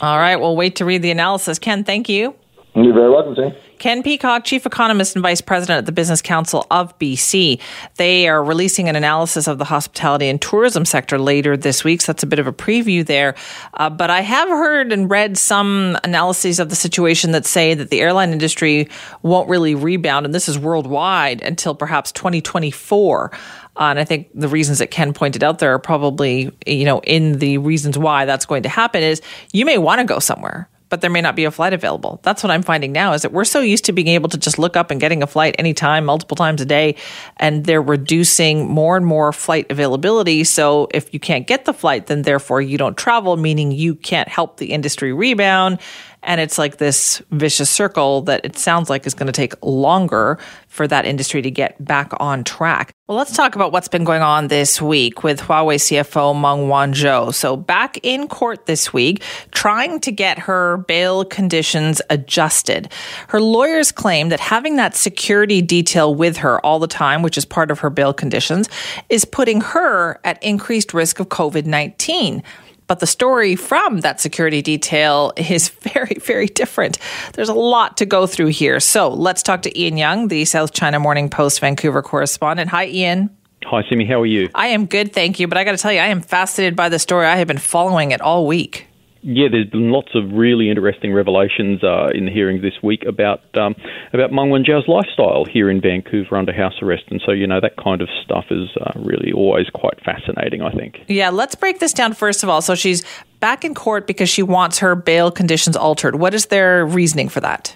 All 0.00 0.18
right, 0.18 0.36
we'll 0.36 0.56
wait 0.56 0.76
to 0.76 0.84
read 0.84 1.02
the 1.02 1.10
analysis. 1.10 1.58
Ken, 1.58 1.82
thank 1.82 2.08
you. 2.08 2.36
You're 2.76 2.94
very 2.94 3.10
welcome, 3.10 3.34
Sam. 3.34 3.52
Ken 3.78 4.02
Peacock, 4.02 4.44
Chief 4.44 4.66
Economist 4.66 5.14
and 5.16 5.22
Vice 5.22 5.40
President 5.40 5.78
at 5.78 5.86
the 5.86 5.92
Business 5.92 6.20
Council 6.20 6.66
of 6.70 6.98
BC. 6.98 7.60
They 7.96 8.28
are 8.28 8.42
releasing 8.42 8.88
an 8.88 8.96
analysis 8.96 9.46
of 9.46 9.58
the 9.58 9.64
hospitality 9.64 10.28
and 10.28 10.40
tourism 10.40 10.84
sector 10.84 11.18
later 11.18 11.56
this 11.56 11.84
week. 11.84 12.00
So 12.00 12.12
that's 12.12 12.22
a 12.22 12.26
bit 12.26 12.38
of 12.38 12.46
a 12.46 12.52
preview 12.52 13.06
there. 13.06 13.34
Uh, 13.74 13.90
but 13.90 14.10
I 14.10 14.20
have 14.20 14.48
heard 14.48 14.92
and 14.92 15.10
read 15.10 15.38
some 15.38 15.96
analyses 16.04 16.58
of 16.58 16.70
the 16.70 16.76
situation 16.76 17.32
that 17.32 17.46
say 17.46 17.74
that 17.74 17.90
the 17.90 18.00
airline 18.00 18.32
industry 18.32 18.88
won't 19.22 19.48
really 19.48 19.74
rebound, 19.74 20.26
and 20.26 20.34
this 20.34 20.48
is 20.48 20.58
worldwide, 20.58 21.42
until 21.42 21.74
perhaps 21.74 22.12
2024. 22.12 23.30
Uh, 23.78 23.84
and 23.90 23.98
I 23.98 24.04
think 24.04 24.28
the 24.34 24.48
reasons 24.48 24.78
that 24.78 24.90
Ken 24.90 25.12
pointed 25.12 25.44
out 25.44 25.60
there 25.60 25.72
are 25.72 25.78
probably, 25.78 26.50
you 26.66 26.84
know, 26.84 27.00
in 27.00 27.38
the 27.38 27.58
reasons 27.58 27.96
why 27.96 28.24
that's 28.24 28.44
going 28.44 28.64
to 28.64 28.68
happen 28.68 29.02
is 29.02 29.22
you 29.52 29.64
may 29.64 29.78
want 29.78 30.00
to 30.00 30.04
go 30.04 30.18
somewhere 30.18 30.68
but 30.88 31.00
there 31.00 31.10
may 31.10 31.20
not 31.20 31.36
be 31.36 31.44
a 31.44 31.50
flight 31.50 31.72
available. 31.72 32.20
That's 32.22 32.42
what 32.42 32.50
I'm 32.50 32.62
finding 32.62 32.92
now 32.92 33.12
is 33.12 33.22
that 33.22 33.32
we're 33.32 33.44
so 33.44 33.60
used 33.60 33.84
to 33.86 33.92
being 33.92 34.08
able 34.08 34.28
to 34.30 34.38
just 34.38 34.58
look 34.58 34.76
up 34.76 34.90
and 34.90 35.00
getting 35.00 35.22
a 35.22 35.26
flight 35.26 35.54
anytime, 35.58 36.04
multiple 36.04 36.36
times 36.36 36.60
a 36.60 36.66
day, 36.66 36.96
and 37.36 37.64
they're 37.64 37.82
reducing 37.82 38.68
more 38.68 38.96
and 38.96 39.06
more 39.06 39.32
flight 39.32 39.66
availability. 39.70 40.44
So 40.44 40.88
if 40.92 41.12
you 41.12 41.20
can't 41.20 41.46
get 41.46 41.64
the 41.64 41.74
flight, 41.74 42.06
then 42.06 42.22
therefore 42.22 42.60
you 42.60 42.78
don't 42.78 42.96
travel, 42.96 43.36
meaning 43.36 43.72
you 43.72 43.94
can't 43.94 44.28
help 44.28 44.56
the 44.56 44.72
industry 44.72 45.12
rebound. 45.12 45.78
And 46.22 46.40
it's 46.40 46.58
like 46.58 46.78
this 46.78 47.22
vicious 47.30 47.70
circle 47.70 48.22
that 48.22 48.44
it 48.44 48.58
sounds 48.58 48.90
like 48.90 49.06
is 49.06 49.14
going 49.14 49.26
to 49.28 49.32
take 49.32 49.54
longer 49.64 50.38
for 50.66 50.86
that 50.86 51.04
industry 51.04 51.42
to 51.42 51.50
get 51.50 51.82
back 51.84 52.12
on 52.20 52.44
track. 52.44 52.92
Well, 53.08 53.16
let's 53.16 53.34
talk 53.34 53.54
about 53.54 53.72
what's 53.72 53.88
been 53.88 54.04
going 54.04 54.20
on 54.20 54.48
this 54.48 54.82
week 54.82 55.24
with 55.24 55.40
Huawei 55.40 55.76
CFO 55.76 56.34
Meng 56.34 56.68
Wanzhou. 56.68 57.32
So, 57.32 57.56
back 57.56 57.98
in 58.02 58.28
court 58.28 58.66
this 58.66 58.92
week, 58.92 59.22
trying 59.50 59.98
to 60.00 60.12
get 60.12 60.38
her 60.40 60.76
bail 60.86 61.24
conditions 61.24 62.02
adjusted. 62.10 62.92
Her 63.28 63.40
lawyers 63.40 63.92
claim 63.92 64.28
that 64.28 64.40
having 64.40 64.76
that 64.76 64.94
security 64.94 65.62
detail 65.62 66.14
with 66.14 66.36
her 66.38 66.64
all 66.66 66.78
the 66.78 66.86
time, 66.86 67.22
which 67.22 67.38
is 67.38 67.46
part 67.46 67.70
of 67.70 67.78
her 67.78 67.88
bail 67.88 68.12
conditions, 68.12 68.68
is 69.08 69.24
putting 69.24 69.62
her 69.62 70.20
at 70.24 70.42
increased 70.42 70.92
risk 70.92 71.18
of 71.18 71.30
COVID 71.30 71.64
19. 71.64 72.42
But 72.88 73.00
the 73.00 73.06
story 73.06 73.54
from 73.54 74.00
that 74.00 74.20
security 74.20 74.62
detail 74.62 75.32
is 75.36 75.68
very, 75.94 76.16
very 76.20 76.46
different. 76.46 76.98
There's 77.34 77.48
a 77.48 77.54
lot 77.54 77.96
to 77.98 78.06
go 78.06 78.26
through 78.26 78.48
here. 78.48 78.80
So 78.80 79.08
let's 79.10 79.42
talk 79.42 79.62
to 79.62 79.80
Ian 79.80 79.96
Young, 79.96 80.28
the 80.28 80.44
South 80.44 80.72
China 80.72 80.98
Morning 80.98 81.30
Post 81.30 81.60
Vancouver 81.60 82.02
correspondent. 82.02 82.70
Hi, 82.70 82.86
Ian. 82.86 83.30
Hi, 83.64 83.82
Simi. 83.88 84.06
How 84.06 84.20
are 84.20 84.26
you? 84.26 84.48
I 84.54 84.68
am 84.68 84.86
good, 84.86 85.12
thank 85.12 85.38
you. 85.38 85.46
But 85.46 85.58
I 85.58 85.64
got 85.64 85.72
to 85.72 85.78
tell 85.78 85.92
you, 85.92 86.00
I 86.00 86.06
am 86.06 86.22
fascinated 86.22 86.74
by 86.74 86.88
the 86.88 86.98
story. 86.98 87.26
I 87.26 87.36
have 87.36 87.46
been 87.46 87.58
following 87.58 88.10
it 88.10 88.20
all 88.20 88.46
week 88.46 88.88
yeah, 89.22 89.48
there's 89.50 89.68
been 89.68 89.90
lots 89.90 90.14
of 90.14 90.32
really 90.32 90.70
interesting 90.70 91.12
revelations 91.12 91.82
uh, 91.82 92.08
in 92.14 92.26
the 92.26 92.32
hearings 92.32 92.62
this 92.62 92.82
week 92.82 93.04
about 93.06 93.40
um, 93.56 93.74
about 94.12 94.32
Meng 94.32 94.50
Wanzhou's 94.50 94.86
lifestyle 94.86 95.44
here 95.44 95.68
in 95.70 95.80
Vancouver 95.80 96.36
under 96.36 96.52
house 96.52 96.74
arrest, 96.82 97.04
and 97.10 97.20
so 97.24 97.32
you 97.32 97.46
know 97.46 97.60
that 97.60 97.76
kind 97.82 98.00
of 98.00 98.08
stuff 98.22 98.46
is 98.50 98.68
uh, 98.80 98.92
really 98.96 99.32
always 99.32 99.66
quite 99.74 99.98
fascinating. 100.04 100.62
I 100.62 100.72
think. 100.72 100.98
Yeah, 101.08 101.30
let's 101.30 101.54
break 101.54 101.80
this 101.80 101.92
down 101.92 102.12
first 102.12 102.42
of 102.42 102.48
all. 102.48 102.62
So 102.62 102.74
she's 102.74 103.04
back 103.40 103.64
in 103.64 103.74
court 103.74 104.06
because 104.06 104.28
she 104.28 104.42
wants 104.42 104.78
her 104.78 104.94
bail 104.94 105.30
conditions 105.30 105.76
altered. 105.76 106.16
What 106.16 106.34
is 106.34 106.46
their 106.46 106.86
reasoning 106.86 107.28
for 107.28 107.40
that? 107.40 107.74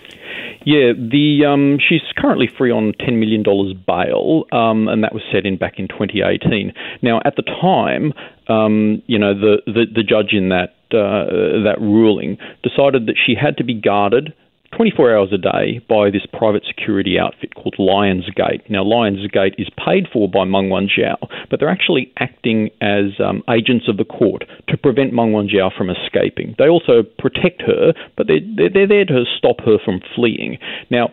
Yeah, 0.65 0.93
the 0.93 1.45
um, 1.45 1.79
she's 1.87 2.03
currently 2.17 2.47
free 2.47 2.71
on 2.71 2.93
ten 3.01 3.19
million 3.19 3.43
dollars 3.43 3.75
bail, 3.75 4.45
um, 4.53 4.87
and 4.87 5.03
that 5.03 5.13
was 5.13 5.23
set 5.33 5.45
in 5.45 5.57
back 5.57 5.79
in 5.79 5.89
2018. 5.89 6.73
Now, 7.03 7.21
at 7.25 7.35
the 7.35 7.43
time, 7.43 8.13
um, 8.49 9.03
you 9.07 9.19
know, 9.19 9.35
the, 9.35 9.63
the, 9.67 9.87
the 9.93 10.03
judge 10.03 10.33
in 10.33 10.51
that 10.51 10.75
that 10.93 11.77
ruling 11.81 12.39
decided 12.63 13.07
that 13.07 13.17
she 13.25 13.35
had 13.35 13.57
to 13.57 13.65
be 13.65 13.75
guarded 13.75 14.35
24 14.77 15.17
hours 15.17 15.29
a 15.33 15.39
day 15.39 15.81
by 15.89 16.11
this 16.11 16.25
private 16.33 16.65
security 16.67 17.19
outfit 17.19 17.55
called 17.55 17.77
Lionsgate. 17.79 18.69
Now, 18.71 18.83
Lionsgate 18.83 19.55
is 19.59 19.69
paid 19.77 20.07
for 20.13 20.29
by 20.29 20.45
Meng 20.45 20.71
Wanzhou, 20.71 21.17
but 21.51 21.61
they're 21.61 21.69
actually 21.69 22.13
acting 22.19 22.71
as 22.81 23.21
um, 23.23 23.43
agents 23.51 23.87
of 23.89 23.99
the 23.99 24.05
court 24.05 24.45
to 24.69 24.77
prevent 24.77 25.13
Meng 25.13 25.33
Wanzhou 25.33 25.77
from 25.77 25.91
escaping. 25.91 26.55
They 26.59 26.69
also 26.69 27.03
protect 27.19 27.63
her, 27.63 27.93
but 28.17 28.27
they're, 28.27 28.41
they're, 28.57 28.71
they're 28.73 28.89
there 28.89 29.05
to 29.05 29.25
stop 29.37 29.61
her 29.65 29.77
from 29.85 30.01
fleeing. 30.15 30.59
Now, 30.91 31.11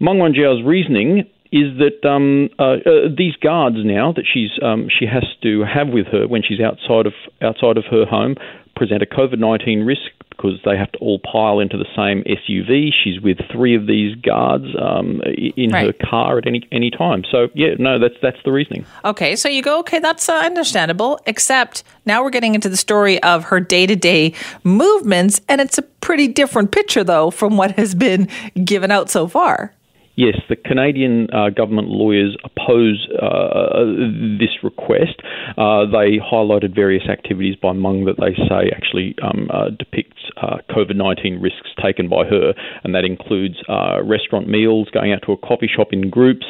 Meng 0.00 0.16
Wanzhou's 0.16 0.64
reasoning 0.66 1.30
is 1.52 1.78
that 1.78 2.08
um, 2.08 2.48
uh, 2.58 2.80
uh, 2.80 3.08
these 3.16 3.36
guards 3.36 3.76
now 3.84 4.10
that 4.12 4.24
she's 4.24 4.50
um, 4.62 4.88
she 4.88 5.04
has 5.04 5.24
to 5.42 5.62
have 5.62 5.88
with 5.88 6.06
her 6.06 6.26
when 6.26 6.42
she's 6.42 6.60
outside 6.60 7.04
of 7.06 7.12
outside 7.42 7.76
of 7.76 7.84
her 7.90 8.06
home 8.06 8.34
present 8.74 9.02
a 9.02 9.06
COVID 9.06 9.38
nineteen 9.38 9.84
risk 9.84 10.10
because 10.30 10.58
they 10.64 10.76
have 10.76 10.90
to 10.92 10.98
all 10.98 11.20
pile 11.20 11.60
into 11.60 11.76
the 11.76 11.86
same 11.94 12.24
SUV. 12.24 12.90
She's 12.92 13.20
with 13.20 13.38
three 13.50 13.76
of 13.76 13.86
these 13.86 14.14
guards 14.16 14.66
um, 14.80 15.20
in 15.56 15.70
right. 15.70 15.86
her 15.86 16.08
car 16.08 16.38
at 16.38 16.46
any 16.46 16.66
any 16.72 16.90
time. 16.90 17.24
So 17.30 17.48
yeah, 17.54 17.74
no, 17.78 17.98
that's 17.98 18.16
that's 18.22 18.38
the 18.44 18.52
reasoning. 18.52 18.84
Okay, 19.04 19.36
so 19.36 19.48
you 19.48 19.62
go, 19.62 19.78
okay, 19.80 19.98
that's 19.98 20.28
uh, 20.28 20.34
understandable. 20.34 21.20
Except 21.26 21.84
now 22.06 22.22
we're 22.22 22.30
getting 22.30 22.54
into 22.54 22.68
the 22.68 22.76
story 22.76 23.22
of 23.22 23.44
her 23.44 23.60
day 23.60 23.86
to 23.86 23.96
day 23.96 24.34
movements, 24.64 25.40
and 25.48 25.60
it's 25.60 25.78
a 25.78 25.82
pretty 25.82 26.28
different 26.28 26.72
picture 26.72 27.04
though 27.04 27.30
from 27.30 27.56
what 27.56 27.72
has 27.72 27.94
been 27.94 28.28
given 28.64 28.90
out 28.90 29.10
so 29.10 29.28
far. 29.28 29.72
Yes, 30.14 30.36
the 30.50 30.56
Canadian 30.56 31.28
uh, 31.32 31.48
government 31.48 31.88
lawyers 31.88 32.36
oppose 32.44 33.08
uh, 33.10 33.84
this 34.38 34.62
request. 34.62 35.22
Uh, 35.56 35.86
they 35.86 36.20
highlighted 36.20 36.74
various 36.74 37.08
activities 37.08 37.56
by 37.56 37.72
Meng 37.72 38.04
that 38.04 38.20
they 38.20 38.34
say 38.36 38.70
actually 38.76 39.14
um, 39.22 39.48
uh, 39.50 39.70
depicts 39.70 40.20
uh, 40.36 40.58
COVID 40.68 40.96
19 40.96 41.40
risks 41.40 41.70
taken 41.82 42.10
by 42.10 42.26
her, 42.26 42.52
and 42.84 42.94
that 42.94 43.04
includes 43.04 43.56
uh, 43.70 44.02
restaurant 44.04 44.48
meals, 44.48 44.88
going 44.92 45.12
out 45.12 45.20
to 45.24 45.32
a 45.32 45.36
coffee 45.38 45.70
shop 45.74 45.88
in 45.92 46.10
groups. 46.10 46.46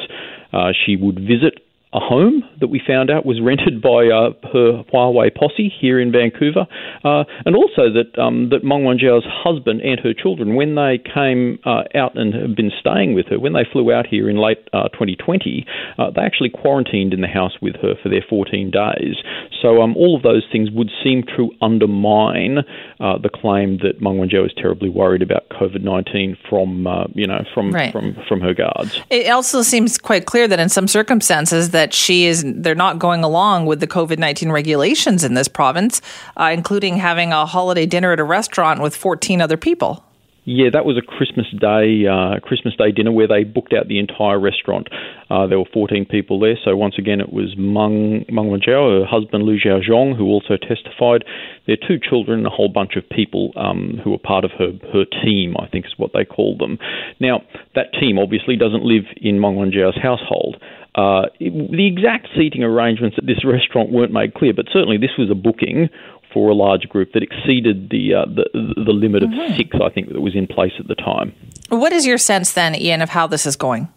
she 0.85 0.97
would 0.97 1.19
visit 1.19 1.63
a 1.93 1.99
home 1.99 2.43
that 2.59 2.67
we 2.67 2.81
found 2.85 3.11
out 3.11 3.25
was 3.25 3.39
rented 3.41 3.81
by 3.81 4.07
uh, 4.07 4.33
her 4.51 4.83
Huawei 4.91 5.33
posse 5.33 5.71
here 5.79 5.99
in 5.99 6.11
Vancouver, 6.11 6.65
uh, 7.03 7.23
and 7.45 7.55
also 7.55 7.93
that 7.93 8.17
um, 8.19 8.49
that 8.49 8.63
Meng 8.63 8.83
Wanzhou's 8.83 9.25
husband 9.27 9.81
and 9.81 9.99
her 9.99 10.13
children, 10.13 10.55
when 10.55 10.75
they 10.75 10.97
came 10.97 11.59
uh, 11.65 11.83
out 11.93 12.17
and 12.17 12.33
have 12.33 12.55
been 12.55 12.71
staying 12.79 13.13
with 13.13 13.27
her, 13.27 13.39
when 13.39 13.53
they 13.53 13.65
flew 13.71 13.91
out 13.93 14.07
here 14.07 14.29
in 14.29 14.37
late 14.37 14.65
2020, 14.73 15.65
uh, 15.97 16.01
uh, 16.01 16.11
they 16.11 16.21
actually 16.21 16.49
quarantined 16.49 17.13
in 17.13 17.21
the 17.21 17.27
house 17.27 17.53
with 17.61 17.75
her 17.75 17.93
for 18.01 18.09
their 18.09 18.25
14 18.27 18.71
days. 18.71 19.15
So 19.61 19.81
um, 19.81 19.95
all 19.95 20.15
of 20.15 20.23
those 20.23 20.43
things 20.51 20.69
would 20.71 20.89
seem 21.03 21.23
to 21.37 21.51
undermine 21.61 22.59
uh, 22.99 23.17
the 23.19 23.29
claim 23.29 23.77
that 23.83 24.01
Meng 24.01 24.17
Wanzhou 24.17 24.45
is 24.45 24.53
terribly 24.57 24.89
worried 24.89 25.21
about 25.21 25.47
COVID-19 25.49 26.37
from 26.49 26.87
you 27.13 27.27
know 27.27 27.45
from 27.53 27.71
right. 27.71 27.91
from 27.91 28.15
from 28.27 28.41
her 28.41 28.53
guards. 28.53 28.99
It 29.09 29.29
also 29.29 29.61
seems 29.61 29.97
quite 29.97 30.25
clear 30.25 30.47
that 30.47 30.59
in 30.59 30.69
some 30.69 30.87
circumstances 30.87 31.69
that 31.69 31.82
that 31.83 31.93
she 31.93 32.25
is 32.25 32.45
they're 32.47 32.75
not 32.75 32.97
going 32.97 33.25
along 33.25 33.65
with 33.65 33.81
the 33.81 33.87
COVID 33.87 34.17
nineteen 34.17 34.53
regulations 34.53 35.25
in 35.25 35.33
this 35.33 35.49
province, 35.49 36.01
uh, 36.37 36.49
including 36.53 36.95
having 36.95 37.33
a 37.33 37.45
holiday 37.45 37.85
dinner 37.85 38.13
at 38.13 38.21
a 38.21 38.23
restaurant 38.23 38.81
with 38.81 38.95
fourteen 38.95 39.41
other 39.41 39.57
people. 39.57 40.01
Yeah, 40.45 40.69
that 40.73 40.83
was 40.83 40.97
a 40.97 41.01
Christmas 41.01 41.47
Day 41.57 42.05
uh, 42.05 42.39
Christmas 42.41 42.75
Day 42.75 42.91
dinner 42.91 43.11
where 43.13 43.27
they 43.27 43.43
booked 43.45 43.73
out 43.73 43.87
the 43.87 43.99
entire 43.99 44.39
restaurant. 44.39 44.89
Uh, 45.29 45.47
there 45.47 45.57
were 45.57 45.71
14 45.73 46.05
people 46.05 46.37
there. 46.39 46.57
So 46.63 46.75
once 46.75 46.95
again, 46.97 47.21
it 47.21 47.31
was 47.31 47.55
Meng 47.57 48.25
Meng 48.29 48.49
Wanzhou, 48.51 48.99
her 48.99 49.05
husband 49.05 49.45
Liu 49.45 49.57
Xiaozong, 49.57 50.17
who 50.17 50.25
also 50.25 50.57
testified. 50.57 51.23
Their 51.65 51.77
two 51.77 51.97
children, 51.97 52.39
and 52.39 52.47
a 52.47 52.49
whole 52.49 52.67
bunch 52.67 52.97
of 52.97 53.07
people 53.09 53.53
um, 53.55 54.01
who 54.03 54.11
were 54.11 54.17
part 54.17 54.43
of 54.43 54.51
her 54.59 54.71
her 54.91 55.05
team. 55.23 55.55
I 55.57 55.67
think 55.67 55.85
is 55.85 55.97
what 55.97 56.11
they 56.13 56.25
called 56.25 56.59
them. 56.59 56.77
Now 57.21 57.43
that 57.75 57.93
team 57.93 58.19
obviously 58.19 58.57
doesn't 58.57 58.83
live 58.83 59.05
in 59.17 59.39
Meng 59.39 59.55
Wanzhou's 59.55 59.97
household. 60.01 60.57
Uh, 60.95 61.23
the 61.39 61.87
exact 61.87 62.27
seating 62.37 62.63
arrangements 62.63 63.17
at 63.17 63.25
this 63.25 63.43
restaurant 63.43 63.91
weren't 63.91 64.13
made 64.13 64.33
clear, 64.35 64.53
but 64.53 64.65
certainly 64.71 64.97
this 64.97 65.17
was 65.17 65.31
a 65.31 65.35
booking 65.35 65.89
for 66.31 66.49
a 66.49 66.53
large 66.53 66.87
group 66.89 67.13
that 67.13 67.23
exceeded 67.23 67.89
the 67.89 68.13
uh, 68.13 68.25
the, 68.25 68.45
the 68.75 68.91
limit 68.91 69.23
of 69.23 69.29
mm-hmm. 69.29 69.55
six, 69.55 69.69
I 69.83 69.89
think, 69.89 70.09
that 70.09 70.21
was 70.21 70.35
in 70.35 70.47
place 70.47 70.73
at 70.79 70.87
the 70.87 70.95
time. 70.95 71.33
What 71.69 71.93
is 71.93 72.05
your 72.05 72.17
sense 72.17 72.53
then, 72.53 72.75
Ian, 72.75 73.01
of 73.01 73.09
how 73.09 73.27
this 73.27 73.45
is 73.45 73.55
going? 73.55 73.87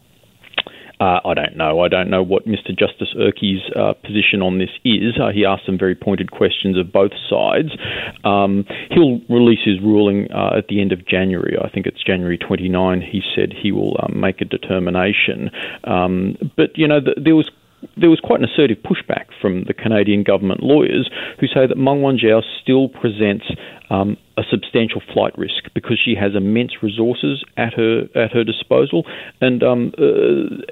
Uh, 0.99 1.21
I 1.25 1.35
don't 1.35 1.57
know. 1.57 1.81
I 1.81 1.89
don't 1.89 2.09
know 2.09 2.23
what 2.23 2.47
Mr. 2.47 2.77
Justice 2.77 3.15
Ehrcke's 3.17 3.71
uh, 3.77 3.93
position 4.03 4.41
on 4.41 4.59
this 4.59 4.71
is. 4.85 5.19
Uh, 5.21 5.31
he 5.31 5.45
asked 5.45 5.67
some 5.67 5.79
very 5.79 5.95
pointed 5.95 6.31
questions 6.31 6.79
of 6.79 6.91
both 6.91 7.13
sides. 7.29 7.69
Um, 8.25 8.65
he'll 8.91 9.21
release 9.29 9.61
his 9.63 9.81
ruling 9.81 10.31
uh, 10.33 10.57
at 10.57 10.69
the 10.69 10.81
end 10.81 10.93
of 10.93 11.07
January. 11.07 11.57
I 11.63 11.69
think 11.69 11.87
it's 11.87 12.03
January 12.03 12.39
29. 12.39 13.03
He 13.03 13.23
said 13.35 13.53
he 13.53 13.73
will 13.73 13.97
um, 14.03 14.19
make 14.19 14.41
a 14.41 14.47
determination. 14.47 15.51
Um, 15.85 16.37
but, 16.57 16.77
you 16.77 16.89
know, 16.89 17.01
the, 17.01 17.15
there 17.23 17.37
was 17.37 17.51
there 17.97 18.11
was 18.11 18.21
quite 18.21 18.41
an 18.41 18.49
assertive 18.49 18.79
pushback 18.79 19.27
from 19.41 19.65
the 19.65 19.75
Canadian 19.75 20.23
government 20.23 20.63
lawyers 20.63 21.11
who 21.41 21.47
say 21.47 21.67
that 21.67 21.77
Meng 21.77 22.01
Wanzhou 22.01 22.43
still 22.63 22.89
presents 22.89 23.45
um, 23.91 24.17
a 24.37 24.43
substantial 24.51 25.03
flight 25.13 25.37
risk 25.39 25.65
because 25.75 25.99
she 26.03 26.15
has 26.15 26.35
immense 26.35 26.83
resources 26.83 27.45
at 27.57 27.75
her 27.75 28.09
at 28.15 28.33
her 28.33 28.45
disposal 28.45 29.05
and 29.41 29.63
um, 29.63 29.93
uh, 29.99 30.03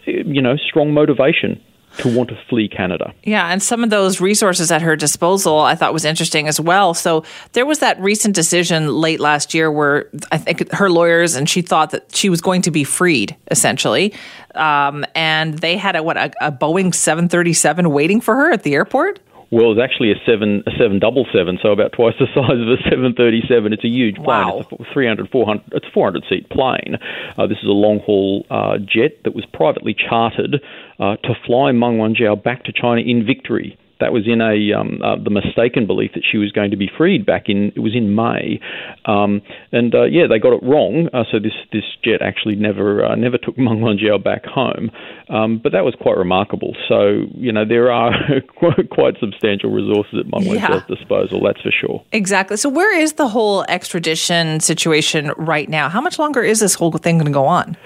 you 0.07 0.43
know 0.43 0.57
strong 0.57 0.93
motivation 0.93 1.61
to 1.99 2.09
want 2.15 2.29
to 2.31 2.39
flee 2.49 2.69
Canada. 2.69 3.15
Yeah, 3.23 3.47
and 3.49 3.63
some 3.63 3.85
of 3.85 3.91
those 3.91 4.21
resources 4.21 4.71
at 4.71 4.83
her 4.83 4.97
disposal 4.97 5.61
I 5.61 5.75
thought 5.75 5.93
was 5.93 6.05
interesting 6.05 6.49
as 6.49 6.61
well. 6.61 6.95
So 6.95 7.25
there 7.53 7.67
was 7.67 7.79
that 7.79 7.99
recent 8.01 8.35
decision 8.35 8.89
late 8.89 9.21
last 9.21 9.55
year 9.55 9.71
where 9.71 10.09
I 10.33 10.39
think 10.39 10.71
her 10.73 10.91
lawyers 10.91 11.35
and 11.35 11.49
she 11.49 11.63
thought 11.63 11.91
that 11.91 12.15
she 12.15 12.29
was 12.29 12.41
going 12.41 12.63
to 12.63 12.71
be 12.71 12.85
freed 12.85 13.37
essentially, 13.51 14.13
um, 14.55 15.05
and 15.15 15.59
they 15.59 15.77
had 15.77 15.97
a 15.97 16.03
what 16.03 16.17
a, 16.17 16.33
a 16.41 16.53
Boeing 16.53 16.95
seven 16.95 17.29
thirty 17.29 17.53
seven 17.53 17.91
waiting 17.91 18.21
for 18.21 18.35
her 18.35 18.53
at 18.53 18.63
the 18.63 18.75
airport. 18.75 19.21
Well, 19.55 19.71
it's 19.71 19.81
actually 19.81 20.11
a 20.11 20.17
seven 20.27 20.65
a 20.67 20.73
seven 20.77 20.99
double 20.99 21.27
seven, 21.33 21.61
so 21.63 21.71
about 21.71 21.93
twice 21.93 22.15
the 22.19 22.27
size 22.35 22.59
of 22.59 22.69
a 22.69 22.77
seven 22.91 23.15
thirty 23.15 23.41
seven. 23.47 23.73
It's 23.73 23.85
a 23.85 23.89
huge 23.89 24.17
plane. 24.17 24.27
Wow. 24.27 24.67
It's 24.69 24.91
a 24.91 24.93
300, 24.93 25.31
400, 25.31 25.63
It's 25.73 25.87
a 25.87 25.91
four 25.93 26.07
hundred 26.07 26.25
seat 26.29 26.51
plane. 26.51 26.99
Uh, 27.39 27.47
this 27.47 27.59
is 27.59 27.69
a 27.69 27.73
long 27.73 28.01
haul 28.01 28.45
uh, 28.51 28.79
jet 28.79 29.23
that 29.23 29.35
was 29.35 29.45
privately 29.47 29.95
chartered 29.95 30.61
uh, 30.99 31.17
to 31.17 31.35
fly 31.47 31.73
Meng 31.73 31.99
Wanzhou 31.99 32.43
back 32.43 32.65
to 32.65 32.73
China 32.73 33.01
in 33.01 33.27
victory 33.27 33.79
That 34.01 34.13
was 34.13 34.25
in 34.27 34.41
a 34.41 34.79
um, 34.79 35.01
uh, 35.03 35.17
the 35.23 35.31
mistaken 35.31 35.87
belief 35.87 36.13
that 36.15 36.25
she 36.31 36.37
was 36.37 36.51
going 36.51 36.73
to 36.73 36.77
be 36.77 36.91
freed 36.99 37.25
back 37.25 37.45
in 37.49 37.73
it 37.77 37.81
was 37.81 37.95
in 37.95 38.15
May, 38.15 38.61
um, 39.07 39.41
and 39.71 39.95
uh, 39.95 40.05
yeah, 40.05 40.27
they 40.29 40.39
got 40.39 40.53
it 40.53 40.63
wrong. 40.63 41.09
Uh, 41.13 41.23
so 41.31 41.39
this 41.39 41.55
this 41.73 41.85
jet 42.05 42.21
actually 42.21 42.57
never 42.57 43.05
uh, 43.05 43.15
never 43.15 43.39
took 43.39 43.57
Meng 43.57 43.81
Wanzhou 43.81 44.23
back 44.23 44.45
home, 44.47 44.91
um, 45.31 45.61
but 45.63 45.73
that 45.73 45.85
was 45.85 45.95
quite 46.01 46.17
remarkable. 46.17 46.75
So 46.89 47.27
you 47.35 47.53
know 47.53 47.65
there 47.65 47.93
are 47.93 48.13
quite 48.91 49.15
substantial 49.21 49.71
resources 49.71 50.19
at 50.21 50.27
Meng 50.27 50.51
Wanzhou's 50.51 50.85
yeah. 50.89 50.97
disposal. 50.97 51.41
That's 51.45 51.61
for 51.63 51.71
sure. 51.71 52.03
Exactly. 52.11 52.57
So 52.57 52.69
where 52.69 52.99
is 52.99 53.15
the 53.15 53.29
whole 53.29 53.65
extradition 53.69 54.59
situation 54.59 55.33
right 55.39 55.69
now? 55.69 55.89
How 55.89 56.01
much 56.01 56.19
longer 56.19 56.43
is 56.43 56.59
this 56.59 56.75
whole 56.75 56.91
thing 56.93 57.19
going 57.19 57.27
to 57.27 57.33
go 57.33 57.47
on? 57.47 57.77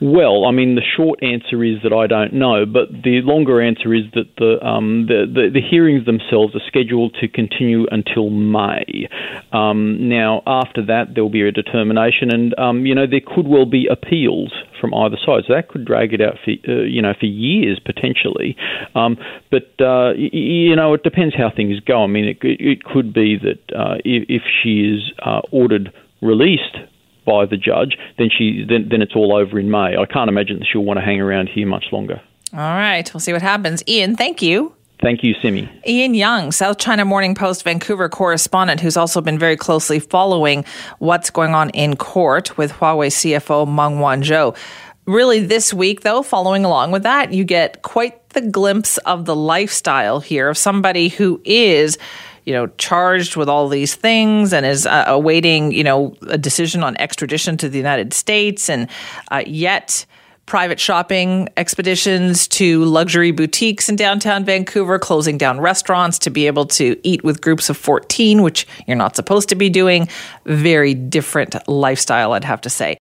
Well, 0.00 0.44
I 0.44 0.50
mean, 0.50 0.74
the 0.74 0.82
short 0.96 1.22
answer 1.22 1.62
is 1.62 1.82
that 1.82 1.92
I 1.92 2.06
don't 2.06 2.34
know, 2.34 2.66
but 2.66 2.90
the 2.90 3.22
longer 3.22 3.60
answer 3.60 3.94
is 3.94 4.04
that 4.14 4.26
the 4.36 4.64
um, 4.64 5.06
the, 5.06 5.24
the, 5.26 5.50
the, 5.54 5.60
hearings 5.60 6.04
themselves 6.04 6.54
are 6.56 6.62
scheduled 6.66 7.14
to 7.20 7.28
continue 7.28 7.86
until 7.90 8.28
May. 8.30 9.08
Um, 9.52 10.08
now, 10.08 10.42
after 10.46 10.84
that, 10.86 11.14
there 11.14 11.22
will 11.22 11.30
be 11.30 11.46
a 11.46 11.52
determination, 11.52 12.32
and 12.32 12.58
um, 12.58 12.86
you 12.86 12.94
know 12.94 13.06
there 13.06 13.20
could 13.24 13.46
well 13.46 13.66
be 13.66 13.86
appeals 13.86 14.52
from 14.80 14.92
either 14.94 15.16
side, 15.16 15.44
so 15.46 15.54
that 15.54 15.68
could 15.68 15.84
drag 15.84 16.12
it 16.12 16.20
out 16.20 16.38
for 16.44 16.50
uh, 16.50 16.82
you 16.82 17.00
know 17.00 17.14
for 17.18 17.26
years 17.26 17.78
potentially. 17.78 18.56
Um, 18.94 19.16
but 19.50 19.80
uh, 19.80 20.12
y- 20.18 20.30
you 20.32 20.76
know, 20.76 20.94
it 20.94 21.04
depends 21.04 21.36
how 21.36 21.50
things 21.54 21.78
go. 21.80 22.02
I 22.02 22.08
mean, 22.08 22.24
it, 22.24 22.38
it 22.42 22.84
could 22.84 23.14
be 23.14 23.38
that 23.38 23.76
uh, 23.76 23.94
if, 24.04 24.42
she 24.62 24.80
is 24.80 25.12
uh, 25.24 25.40
ordered 25.52 25.92
released 26.20 26.76
by 27.24 27.46
the 27.46 27.56
judge, 27.56 27.96
then 28.18 28.28
she 28.36 28.64
then, 28.68 28.88
then 28.90 29.02
it's 29.02 29.14
all 29.14 29.34
over 29.34 29.58
in 29.58 29.70
May. 29.70 29.96
I 29.96 30.06
can't 30.06 30.28
imagine 30.28 30.58
that 30.58 30.66
she'll 30.70 30.84
want 30.84 30.98
to 30.98 31.04
hang 31.04 31.20
around 31.20 31.48
here 31.48 31.66
much 31.66 31.86
longer. 31.92 32.20
All 32.52 32.58
right, 32.60 33.12
we'll 33.12 33.20
see 33.20 33.32
what 33.32 33.42
happens. 33.42 33.82
Ian, 33.88 34.16
thank 34.16 34.40
you. 34.40 34.74
Thank 35.00 35.22
you, 35.24 35.34
Simi. 35.42 35.68
Ian 35.86 36.14
Young, 36.14 36.52
South 36.52 36.78
China 36.78 37.04
Morning 37.04 37.34
Post 37.34 37.64
Vancouver 37.64 38.08
correspondent, 38.08 38.80
who's 38.80 38.96
also 38.96 39.20
been 39.20 39.38
very 39.38 39.56
closely 39.56 39.98
following 39.98 40.64
what's 40.98 41.30
going 41.30 41.54
on 41.54 41.70
in 41.70 41.96
court 41.96 42.56
with 42.56 42.72
Huawei 42.72 43.08
CFO 43.08 43.66
Meng 43.66 43.98
Wanzhou. 43.98 44.56
Really, 45.06 45.40
this 45.40 45.74
week, 45.74 46.00
though, 46.00 46.22
following 46.22 46.64
along 46.64 46.92
with 46.92 47.02
that, 47.02 47.34
you 47.34 47.44
get 47.44 47.82
quite 47.82 48.30
the 48.30 48.40
glimpse 48.40 48.96
of 48.98 49.26
the 49.26 49.36
lifestyle 49.36 50.20
here 50.20 50.48
of 50.48 50.56
somebody 50.56 51.08
who 51.08 51.42
is 51.44 51.98
you 52.44 52.52
know, 52.52 52.66
charged 52.78 53.36
with 53.36 53.48
all 53.48 53.68
these 53.68 53.94
things 53.94 54.52
and 54.52 54.66
is 54.66 54.86
uh, 54.86 55.04
awaiting, 55.06 55.72
you 55.72 55.84
know, 55.84 56.14
a 56.28 56.38
decision 56.38 56.82
on 56.82 56.96
extradition 56.98 57.56
to 57.58 57.68
the 57.68 57.78
United 57.78 58.12
States, 58.12 58.68
and 58.68 58.88
uh, 59.30 59.42
yet 59.46 60.06
private 60.46 60.78
shopping 60.78 61.48
expeditions 61.56 62.46
to 62.46 62.84
luxury 62.84 63.30
boutiques 63.30 63.88
in 63.88 63.96
downtown 63.96 64.44
Vancouver, 64.44 64.98
closing 64.98 65.38
down 65.38 65.60
restaurants 65.60 66.18
to 66.18 66.30
be 66.30 66.46
able 66.46 66.66
to 66.66 66.98
eat 67.02 67.24
with 67.24 67.40
groups 67.40 67.70
of 67.70 67.76
14, 67.76 68.42
which 68.42 68.66
you're 68.86 68.96
not 68.96 69.16
supposed 69.16 69.48
to 69.48 69.54
be 69.54 69.70
doing. 69.70 70.08
Very 70.44 70.94
different 70.94 71.56
lifestyle, 71.66 72.32
I'd 72.32 72.44
have 72.44 72.60
to 72.62 72.70
say. 72.70 72.98